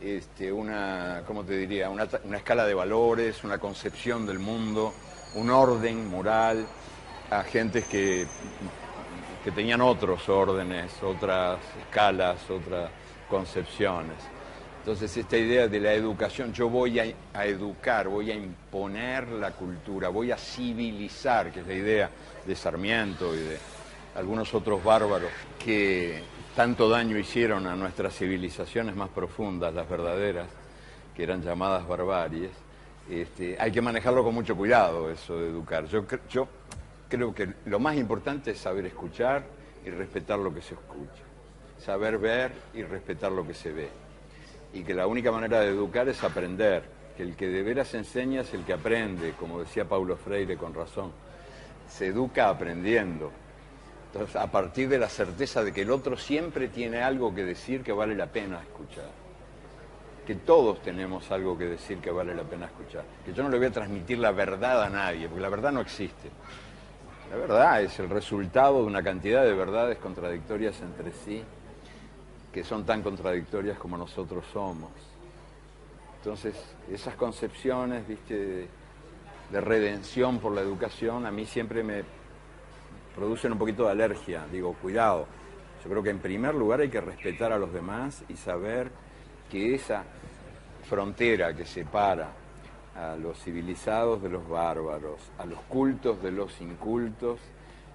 este, 0.00 0.50
una, 0.50 1.22
¿cómo 1.26 1.44
te 1.44 1.56
diría? 1.56 1.90
Una, 1.90 2.08
una, 2.24 2.38
escala 2.38 2.66
de 2.66 2.74
valores, 2.74 3.44
una 3.44 3.58
concepción 3.58 4.26
del 4.26 4.38
mundo, 4.38 4.92
un 5.34 5.50
orden 5.50 6.08
moral 6.08 6.66
a 7.30 7.42
gentes 7.42 7.84
que, 7.86 8.26
que 9.42 9.50
tenían 9.50 9.80
otros 9.80 10.28
órdenes, 10.28 10.92
otras 11.02 11.58
escalas, 11.80 12.48
otras 12.50 12.90
concepciones. 13.28 14.16
Entonces 14.78 15.16
esta 15.16 15.36
idea 15.38 15.66
de 15.66 15.80
la 15.80 15.92
educación, 15.92 16.52
yo 16.52 16.68
voy 16.68 16.98
a, 17.00 17.04
a 17.32 17.46
educar, 17.46 18.08
voy 18.08 18.30
a 18.30 18.34
imponer 18.34 19.28
la 19.28 19.52
cultura, 19.52 20.10
voy 20.10 20.30
a 20.30 20.36
civilizar, 20.36 21.50
que 21.50 21.60
es 21.60 21.66
la 21.66 21.74
idea 21.74 22.10
de 22.46 22.54
Sarmiento 22.54 23.34
y 23.34 23.38
de 23.38 23.58
algunos 24.14 24.52
otros 24.54 24.84
bárbaros 24.84 25.30
que 25.58 26.22
tanto 26.54 26.88
daño 26.88 27.18
hicieron 27.18 27.66
a 27.66 27.74
nuestras 27.74 28.14
civilizaciones 28.14 28.94
más 28.94 29.08
profundas, 29.08 29.74
las 29.74 29.88
verdaderas, 29.88 30.46
que 31.16 31.22
eran 31.22 31.42
llamadas 31.42 31.88
barbaries, 31.88 32.50
este, 33.10 33.56
hay 33.58 33.70
que 33.70 33.82
manejarlo 33.82 34.24
con 34.24 34.34
mucho 34.34 34.56
cuidado, 34.56 35.10
eso 35.10 35.38
de 35.38 35.48
educar. 35.48 35.86
Yo, 35.86 36.04
yo 36.28 36.48
creo 37.08 37.34
que 37.34 37.48
lo 37.66 37.78
más 37.78 37.96
importante 37.96 38.52
es 38.52 38.58
saber 38.58 38.86
escuchar 38.86 39.44
y 39.84 39.90
respetar 39.90 40.38
lo 40.38 40.52
que 40.54 40.62
se 40.62 40.74
escucha, 40.74 41.22
saber 41.78 42.18
ver 42.18 42.52
y 42.72 42.82
respetar 42.82 43.32
lo 43.32 43.46
que 43.46 43.54
se 43.54 43.72
ve. 43.72 43.88
Y 44.72 44.82
que 44.82 44.94
la 44.94 45.06
única 45.06 45.30
manera 45.30 45.60
de 45.60 45.68
educar 45.68 46.08
es 46.08 46.22
aprender, 46.24 46.82
que 47.16 47.22
el 47.22 47.36
que 47.36 47.48
de 47.48 47.62
veras 47.62 47.94
enseña 47.94 48.40
es 48.40 48.52
el 48.54 48.64
que 48.64 48.72
aprende, 48.72 49.34
como 49.38 49.60
decía 49.60 49.84
Paulo 49.84 50.16
Freire 50.16 50.56
con 50.56 50.74
razón 50.74 51.12
se 51.88 52.08
educa 52.08 52.48
aprendiendo. 52.48 53.30
Entonces, 54.12 54.36
a 54.36 54.50
partir 54.50 54.88
de 54.88 54.98
la 54.98 55.08
certeza 55.08 55.62
de 55.62 55.72
que 55.72 55.82
el 55.82 55.90
otro 55.90 56.16
siempre 56.16 56.68
tiene 56.68 57.02
algo 57.02 57.34
que 57.34 57.44
decir 57.44 57.82
que 57.82 57.92
vale 57.92 58.14
la 58.14 58.26
pena 58.26 58.60
escuchar. 58.60 59.23
Que 60.26 60.34
todos 60.36 60.80
tenemos 60.82 61.30
algo 61.30 61.56
que 61.58 61.66
decir 61.66 61.98
que 61.98 62.10
vale 62.10 62.34
la 62.34 62.44
pena 62.44 62.66
escuchar. 62.66 63.04
Que 63.24 63.32
yo 63.32 63.42
no 63.42 63.48
le 63.48 63.58
voy 63.58 63.66
a 63.66 63.72
transmitir 63.72 64.18
la 64.18 64.32
verdad 64.32 64.82
a 64.82 64.88
nadie, 64.88 65.28
porque 65.28 65.42
la 65.42 65.50
verdad 65.50 65.72
no 65.72 65.80
existe. 65.80 66.30
La 67.30 67.36
verdad 67.36 67.82
es 67.82 67.98
el 67.98 68.08
resultado 68.08 68.80
de 68.80 68.86
una 68.86 69.02
cantidad 69.02 69.42
de 69.44 69.52
verdades 69.54 69.98
contradictorias 69.98 70.80
entre 70.80 71.12
sí, 71.12 71.42
que 72.52 72.62
son 72.62 72.84
tan 72.86 73.02
contradictorias 73.02 73.78
como 73.78 73.98
nosotros 73.98 74.44
somos. 74.52 74.90
Entonces, 76.18 76.54
esas 76.90 77.16
concepciones, 77.16 78.06
viste, 78.06 78.68
de, 79.50 79.60
redención 79.60 80.38
por 80.38 80.52
la 80.52 80.60
educación, 80.60 81.26
a 81.26 81.30
mí 81.30 81.44
siempre 81.44 81.82
me 81.82 82.02
producen 83.14 83.52
un 83.52 83.58
poquito 83.58 83.84
de 83.84 83.90
alergia. 83.90 84.46
Digo, 84.50 84.74
cuidado. 84.80 85.26
Yo 85.82 85.90
creo 85.90 86.02
que 86.02 86.10
en 86.10 86.20
primer 86.20 86.54
lugar 86.54 86.80
hay 86.80 86.88
que 86.88 87.00
respetar 87.00 87.52
a 87.52 87.58
los 87.58 87.72
demás 87.72 88.24
y 88.28 88.36
saber 88.36 88.90
que 89.50 89.74
esa 89.74 90.04
frontera 90.88 91.54
que 91.54 91.64
separa 91.64 92.32
a 92.94 93.16
los 93.16 93.42
civilizados 93.42 94.22
de 94.22 94.28
los 94.28 94.48
bárbaros, 94.48 95.20
a 95.38 95.46
los 95.46 95.58
cultos 95.62 96.22
de 96.22 96.30
los 96.30 96.60
incultos, 96.60 97.40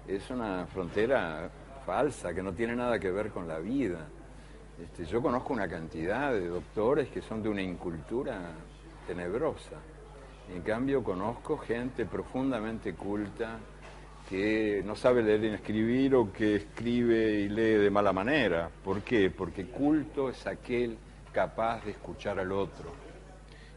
es 0.06 0.28
una 0.30 0.66
frontera 0.66 1.50
falsa, 1.86 2.34
que 2.34 2.42
no 2.42 2.52
tiene 2.52 2.76
nada 2.76 2.98
que 2.98 3.10
ver 3.10 3.30
con 3.30 3.48
la 3.48 3.58
vida. 3.58 4.06
Este, 4.82 5.04
yo 5.04 5.22
conozco 5.22 5.52
una 5.52 5.68
cantidad 5.68 6.32
de 6.32 6.48
doctores 6.48 7.08
que 7.08 7.22
son 7.22 7.42
de 7.42 7.48
una 7.48 7.62
incultura 7.62 8.52
tenebrosa. 9.06 9.76
En 10.54 10.62
cambio, 10.62 11.02
conozco 11.02 11.58
gente 11.58 12.06
profundamente 12.06 12.94
culta 12.94 13.58
que 14.28 14.82
no 14.84 14.94
sabe 14.96 15.22
leer 15.22 15.40
ni 15.40 15.48
escribir 15.48 16.14
o 16.14 16.32
que 16.32 16.56
escribe 16.56 17.32
y 17.40 17.48
lee 17.48 17.82
de 17.82 17.90
mala 17.90 18.12
manera. 18.12 18.70
¿Por 18.84 19.02
qué? 19.02 19.30
Porque 19.30 19.66
culto 19.66 20.28
es 20.28 20.46
aquel 20.46 20.96
capaz 21.32 21.84
de 21.84 21.92
escuchar 21.92 22.38
al 22.38 22.52
otro. 22.52 22.92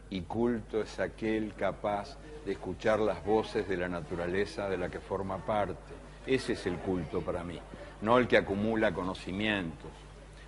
Y 0.10 0.22
culto 0.22 0.82
es 0.82 1.00
aquel 1.00 1.54
capaz 1.56 2.18
de 2.46 2.52
escuchar 2.52 3.00
las 3.00 3.26
voces 3.26 3.68
de 3.68 3.78
la 3.78 3.90
naturaleza 3.90 4.70
de 4.70 4.78
la 4.78 4.90
que 4.90 5.00
forma 5.00 5.38
parte. 5.46 5.94
Ese 6.26 6.54
es 6.54 6.66
el 6.66 6.78
culto 6.78 7.22
para 7.22 7.44
mí, 7.44 7.60
no 8.02 8.18
el 8.18 8.28
que 8.28 8.38
acumula 8.38 8.94
conocimientos 8.94 9.92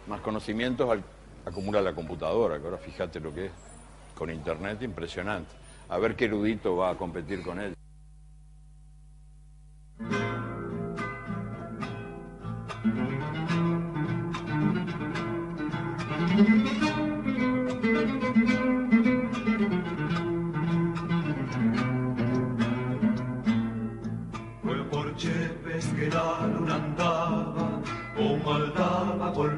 más 0.08 0.22
conocimientos 0.22 1.00
acumula 1.46 1.82
la 1.82 1.94
computadora, 1.94 2.60
que 2.60 2.66
ahora 2.66 2.78
fíjate 2.78 3.20
lo 3.20 3.34
que 3.34 3.48
es, 3.48 3.52
con 4.16 4.30
internet 4.30 4.82
impresionante. 4.82 5.52
A 5.90 5.98
ver 5.98 6.16
qué 6.16 6.26
erudito 6.26 6.76
va 6.76 6.92
a 6.92 6.96
competir 6.96 7.44
con 7.44 7.60
él. 7.60 7.76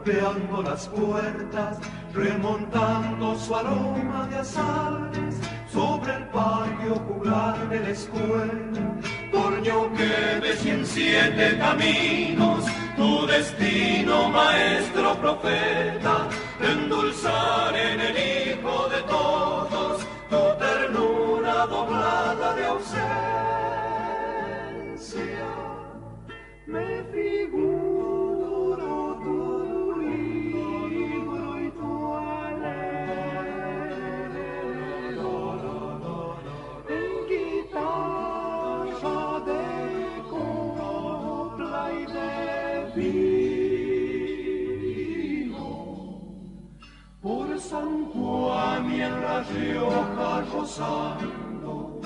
Golpeando 0.08 0.64
las 0.64 0.88
puertas, 0.88 1.80
remontando 2.14 3.38
su 3.38 3.54
aroma 3.56 4.28
de 4.30 4.38
azares 4.38 5.36
sobre 5.72 6.16
el 6.16 6.28
patio 6.28 6.96
jugar 7.08 7.70
de 7.70 7.80
la 7.82 7.90
escuela. 7.90 8.96
Torño 9.32 9.94
que 9.94 10.40
ves 10.42 10.66
en 10.66 10.86
siete 10.86 11.58
caminos, 11.58 12.66
tu 12.96 13.28
destino, 13.28 14.30
maestro 14.30 15.16
profeta, 15.16 16.30
endulzar 16.62 17.76
en 17.76 18.00
el 18.00 18.16
hijo 18.18 18.88
de 18.90 19.02
todos 19.04 20.08
tu 20.30 20.58
ternura 20.58 21.66
doblada 21.66 22.56
de 22.56 22.66
ausencia. 22.66 23.08
Me 26.66 27.04
figuro 27.12 27.87
la 49.38 49.44
Rioja 49.44 50.42
rozando 50.52 52.02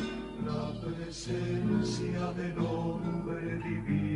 la 0.46 0.64
presencia 0.82 2.34
del 2.34 2.58
hombre 2.60 3.58
divino. 3.64 4.12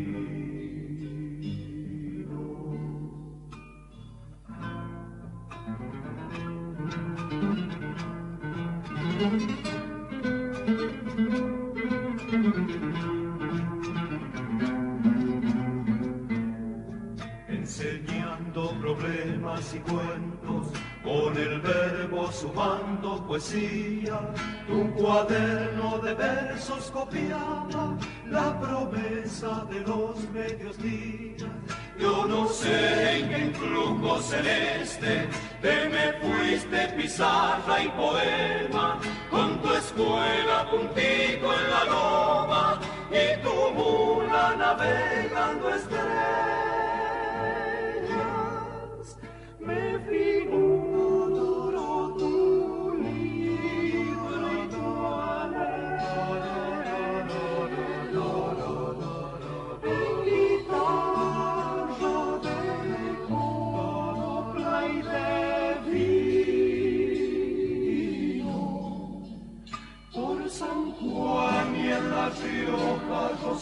Enseñando 17.47 18.71
problemas 18.81 19.73
y 19.73 19.79
cuentos, 19.79 20.67
con 21.05 21.37
el 21.37 21.61
verbo 21.61 22.31
sumando 22.31 23.23
poesía, 23.27 24.19
tu 24.67 24.91
cuaderno 24.93 25.99
de 25.99 26.15
versos 26.15 26.89
copiaba 26.91 27.95
la 28.25 28.59
promesa 28.59 29.65
de 29.69 29.81
los 29.81 30.17
medios 30.31 30.77
días. 30.81 31.47
Yo 31.99 32.25
no 32.25 32.47
sé 32.47 33.19
en 33.19 33.29
qué 33.29 33.39
influjo 33.39 34.19
celeste 34.21 35.29
te 35.61 35.89
me 35.89 36.13
fuiste 36.21 36.87
pizarra 36.97 37.83
y 37.83 37.87
poema, 37.89 38.99
con 39.29 39.61
tu 39.61 39.73
escuela 39.73 40.67
puntito 40.71 41.47
en 41.59 41.69
la 41.69 41.85
loma 41.85 42.79
y 43.11 43.41
tu 43.43 43.53
mula 43.75 44.55
navegando 44.57 45.69
estrellas. 45.69 46.54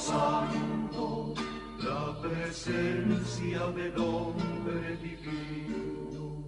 Rozando 0.04 1.34
la 1.80 2.20
presencia 2.22 3.68
del 3.68 3.98
hombre 3.98 4.98
divino. 4.98 6.44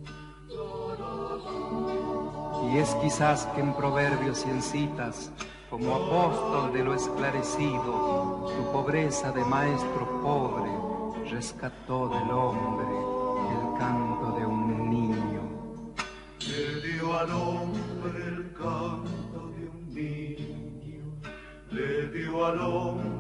Y 2.70 2.78
es 2.78 2.94
quizás 2.96 3.46
que 3.56 3.62
en 3.62 3.74
proverbios 3.76 4.46
y 4.46 4.50
en 4.50 4.62
citas, 4.62 5.32
como 5.70 5.96
apóstol 5.96 6.74
de 6.74 6.84
lo 6.84 6.96
esclarecido, 6.96 8.52
tu 8.58 8.72
pobreza 8.74 9.32
de 9.32 9.46
maestro 9.46 10.22
pobre 10.22 10.72
rescató 11.32 12.10
del 12.10 12.32
hombre 12.32 12.88
el 13.56 13.80
canto 13.80 14.38
de 14.38 14.46
un 14.46 14.90
niño. 14.90 15.42
Le 16.42 16.92
dio 16.92 17.18
al 17.18 17.32
hombre 17.32 18.28
el 18.28 18.54
canto 18.54 19.54
de 19.56 19.70
un 19.70 19.94
niño, 19.94 21.06
le 21.72 22.08
dio 22.10 22.46
al 22.46 22.60
hombre 22.60 23.15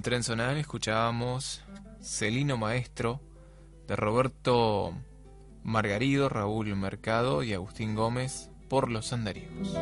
el 0.00 0.04
tren 0.04 0.22
sonal 0.22 0.56
escuchábamos 0.56 1.62
Celino 2.00 2.56
Maestro 2.56 3.20
de 3.86 3.96
Roberto 3.96 4.94
Margarido, 5.62 6.30
Raúl 6.30 6.74
Mercado 6.74 7.42
y 7.42 7.52
Agustín 7.52 7.94
Gómez 7.94 8.50
por 8.70 8.90
los 8.90 9.12
andariegos. 9.12 9.76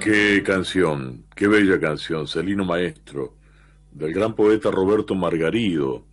Qué 0.00 0.42
canción, 0.42 1.26
qué 1.36 1.46
bella 1.46 1.78
canción, 1.78 2.26
Celino 2.26 2.64
Maestro, 2.64 3.34
del 3.92 4.14
gran 4.14 4.34
poeta 4.34 4.70
Roberto 4.70 5.14
Margarido 5.14 6.06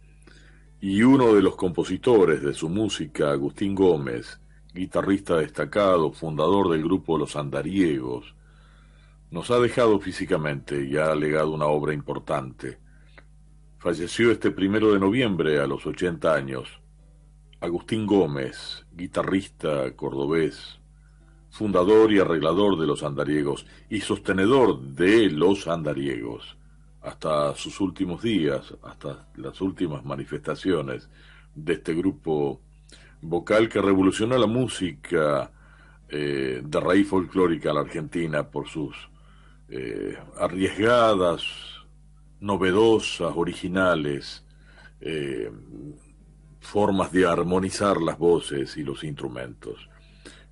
y 0.81 1.03
uno 1.03 1.35
de 1.35 1.41
los 1.41 1.55
compositores 1.55 2.41
de 2.41 2.53
su 2.53 2.67
música, 2.67 3.31
Agustín 3.31 3.75
Gómez, 3.75 4.41
guitarrista 4.73 5.37
destacado, 5.37 6.11
fundador 6.11 6.69
del 6.69 6.83
grupo 6.83 7.17
Los 7.17 7.37
Andariegos, 7.37 8.35
nos 9.29 9.51
ha 9.51 9.59
dejado 9.59 9.99
físicamente 9.99 10.85
y 10.85 10.97
ha 10.97 11.13
legado 11.13 11.51
una 11.51 11.65
obra 11.65 11.93
importante. 11.93 12.79
Falleció 13.77 14.31
este 14.31 14.51
primero 14.51 14.93
de 14.93 14.99
noviembre 14.99 15.59
a 15.59 15.67
los 15.67 15.85
80 15.85 16.33
años, 16.33 16.79
Agustín 17.59 18.05
Gómez, 18.05 18.85
guitarrista 18.93 19.91
cordobés, 19.95 20.79
fundador 21.49 22.11
y 22.11 22.19
arreglador 22.19 22.79
de 22.79 22.87
los 22.87 23.03
andariegos 23.03 23.65
y 23.89 24.01
sostenedor 24.01 24.79
de 24.79 25.29
los 25.29 25.67
andariegos 25.67 26.57
hasta 27.01 27.55
sus 27.55 27.79
últimos 27.79 28.21
días, 28.21 28.75
hasta 28.83 29.27
las 29.35 29.61
últimas 29.61 30.03
manifestaciones 30.03 31.09
de 31.55 31.73
este 31.73 31.93
grupo 31.93 32.61
vocal 33.21 33.69
que 33.69 33.81
revolucionó 33.81 34.37
la 34.37 34.47
música 34.47 35.51
eh, 36.09 36.61
de 36.63 36.79
raíz 36.79 37.07
folclórica 37.07 37.71
a 37.71 37.73
la 37.73 37.81
Argentina 37.81 38.49
por 38.49 38.67
sus 38.67 39.09
eh, 39.69 40.17
arriesgadas, 40.37 41.43
novedosas, 42.39 43.33
originales 43.35 44.45
eh, 44.99 45.51
formas 46.59 47.11
de 47.11 47.25
armonizar 47.25 48.01
las 48.01 48.17
voces 48.17 48.77
y 48.77 48.83
los 48.83 49.03
instrumentos. 49.03 49.89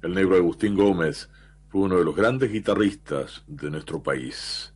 El 0.01 0.13
negro 0.13 0.35
Agustín 0.35 0.75
Gómez 0.75 1.29
fue 1.67 1.81
uno 1.81 1.97
de 1.97 2.05
los 2.05 2.15
grandes 2.15 2.51
guitarristas 2.51 3.43
de 3.47 3.69
nuestro 3.69 4.01
país. 4.01 4.73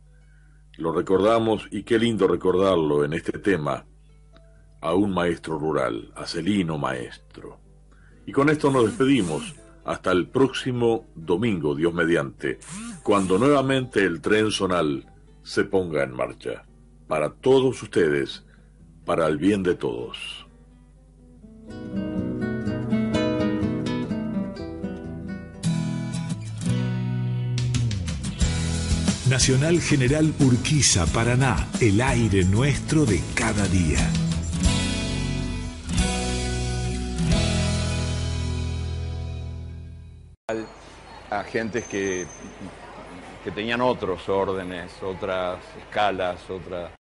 Lo 0.76 0.92
recordamos 0.92 1.66
y 1.70 1.82
qué 1.82 1.98
lindo 1.98 2.26
recordarlo 2.26 3.04
en 3.04 3.12
este 3.12 3.38
tema 3.38 3.86
a 4.80 4.94
un 4.94 5.12
maestro 5.12 5.58
rural, 5.58 6.10
a 6.14 6.26
Celino 6.26 6.78
Maestro. 6.78 7.58
Y 8.26 8.32
con 8.32 8.48
esto 8.48 8.70
nos 8.70 8.86
despedimos 8.86 9.54
hasta 9.84 10.12
el 10.12 10.28
próximo 10.28 11.06
domingo, 11.14 11.74
Dios 11.74 11.94
mediante, 11.94 12.58
cuando 13.02 13.38
nuevamente 13.38 14.04
el 14.04 14.20
tren 14.20 14.50
zonal 14.50 15.06
se 15.42 15.64
ponga 15.64 16.02
en 16.02 16.14
marcha. 16.14 16.64
Para 17.08 17.30
todos 17.30 17.82
ustedes, 17.82 18.44
para 19.04 19.26
el 19.26 19.38
bien 19.38 19.62
de 19.62 19.74
todos. 19.74 20.46
Nacional 29.28 29.80
General 29.80 30.34
Urquiza, 30.40 31.06
Paraná, 31.06 31.68
el 31.80 32.00
aire 32.00 32.44
nuestro 32.44 33.06
de 33.06 33.20
cada 33.34 33.64
día. 33.68 34.10
Agentes 41.30 41.84
que, 41.86 42.26
que 43.44 43.50
tenían 43.50 43.80
otros 43.80 44.28
órdenes, 44.28 45.02
otras 45.02 45.58
escalas, 45.78 46.48
otras 46.50 46.90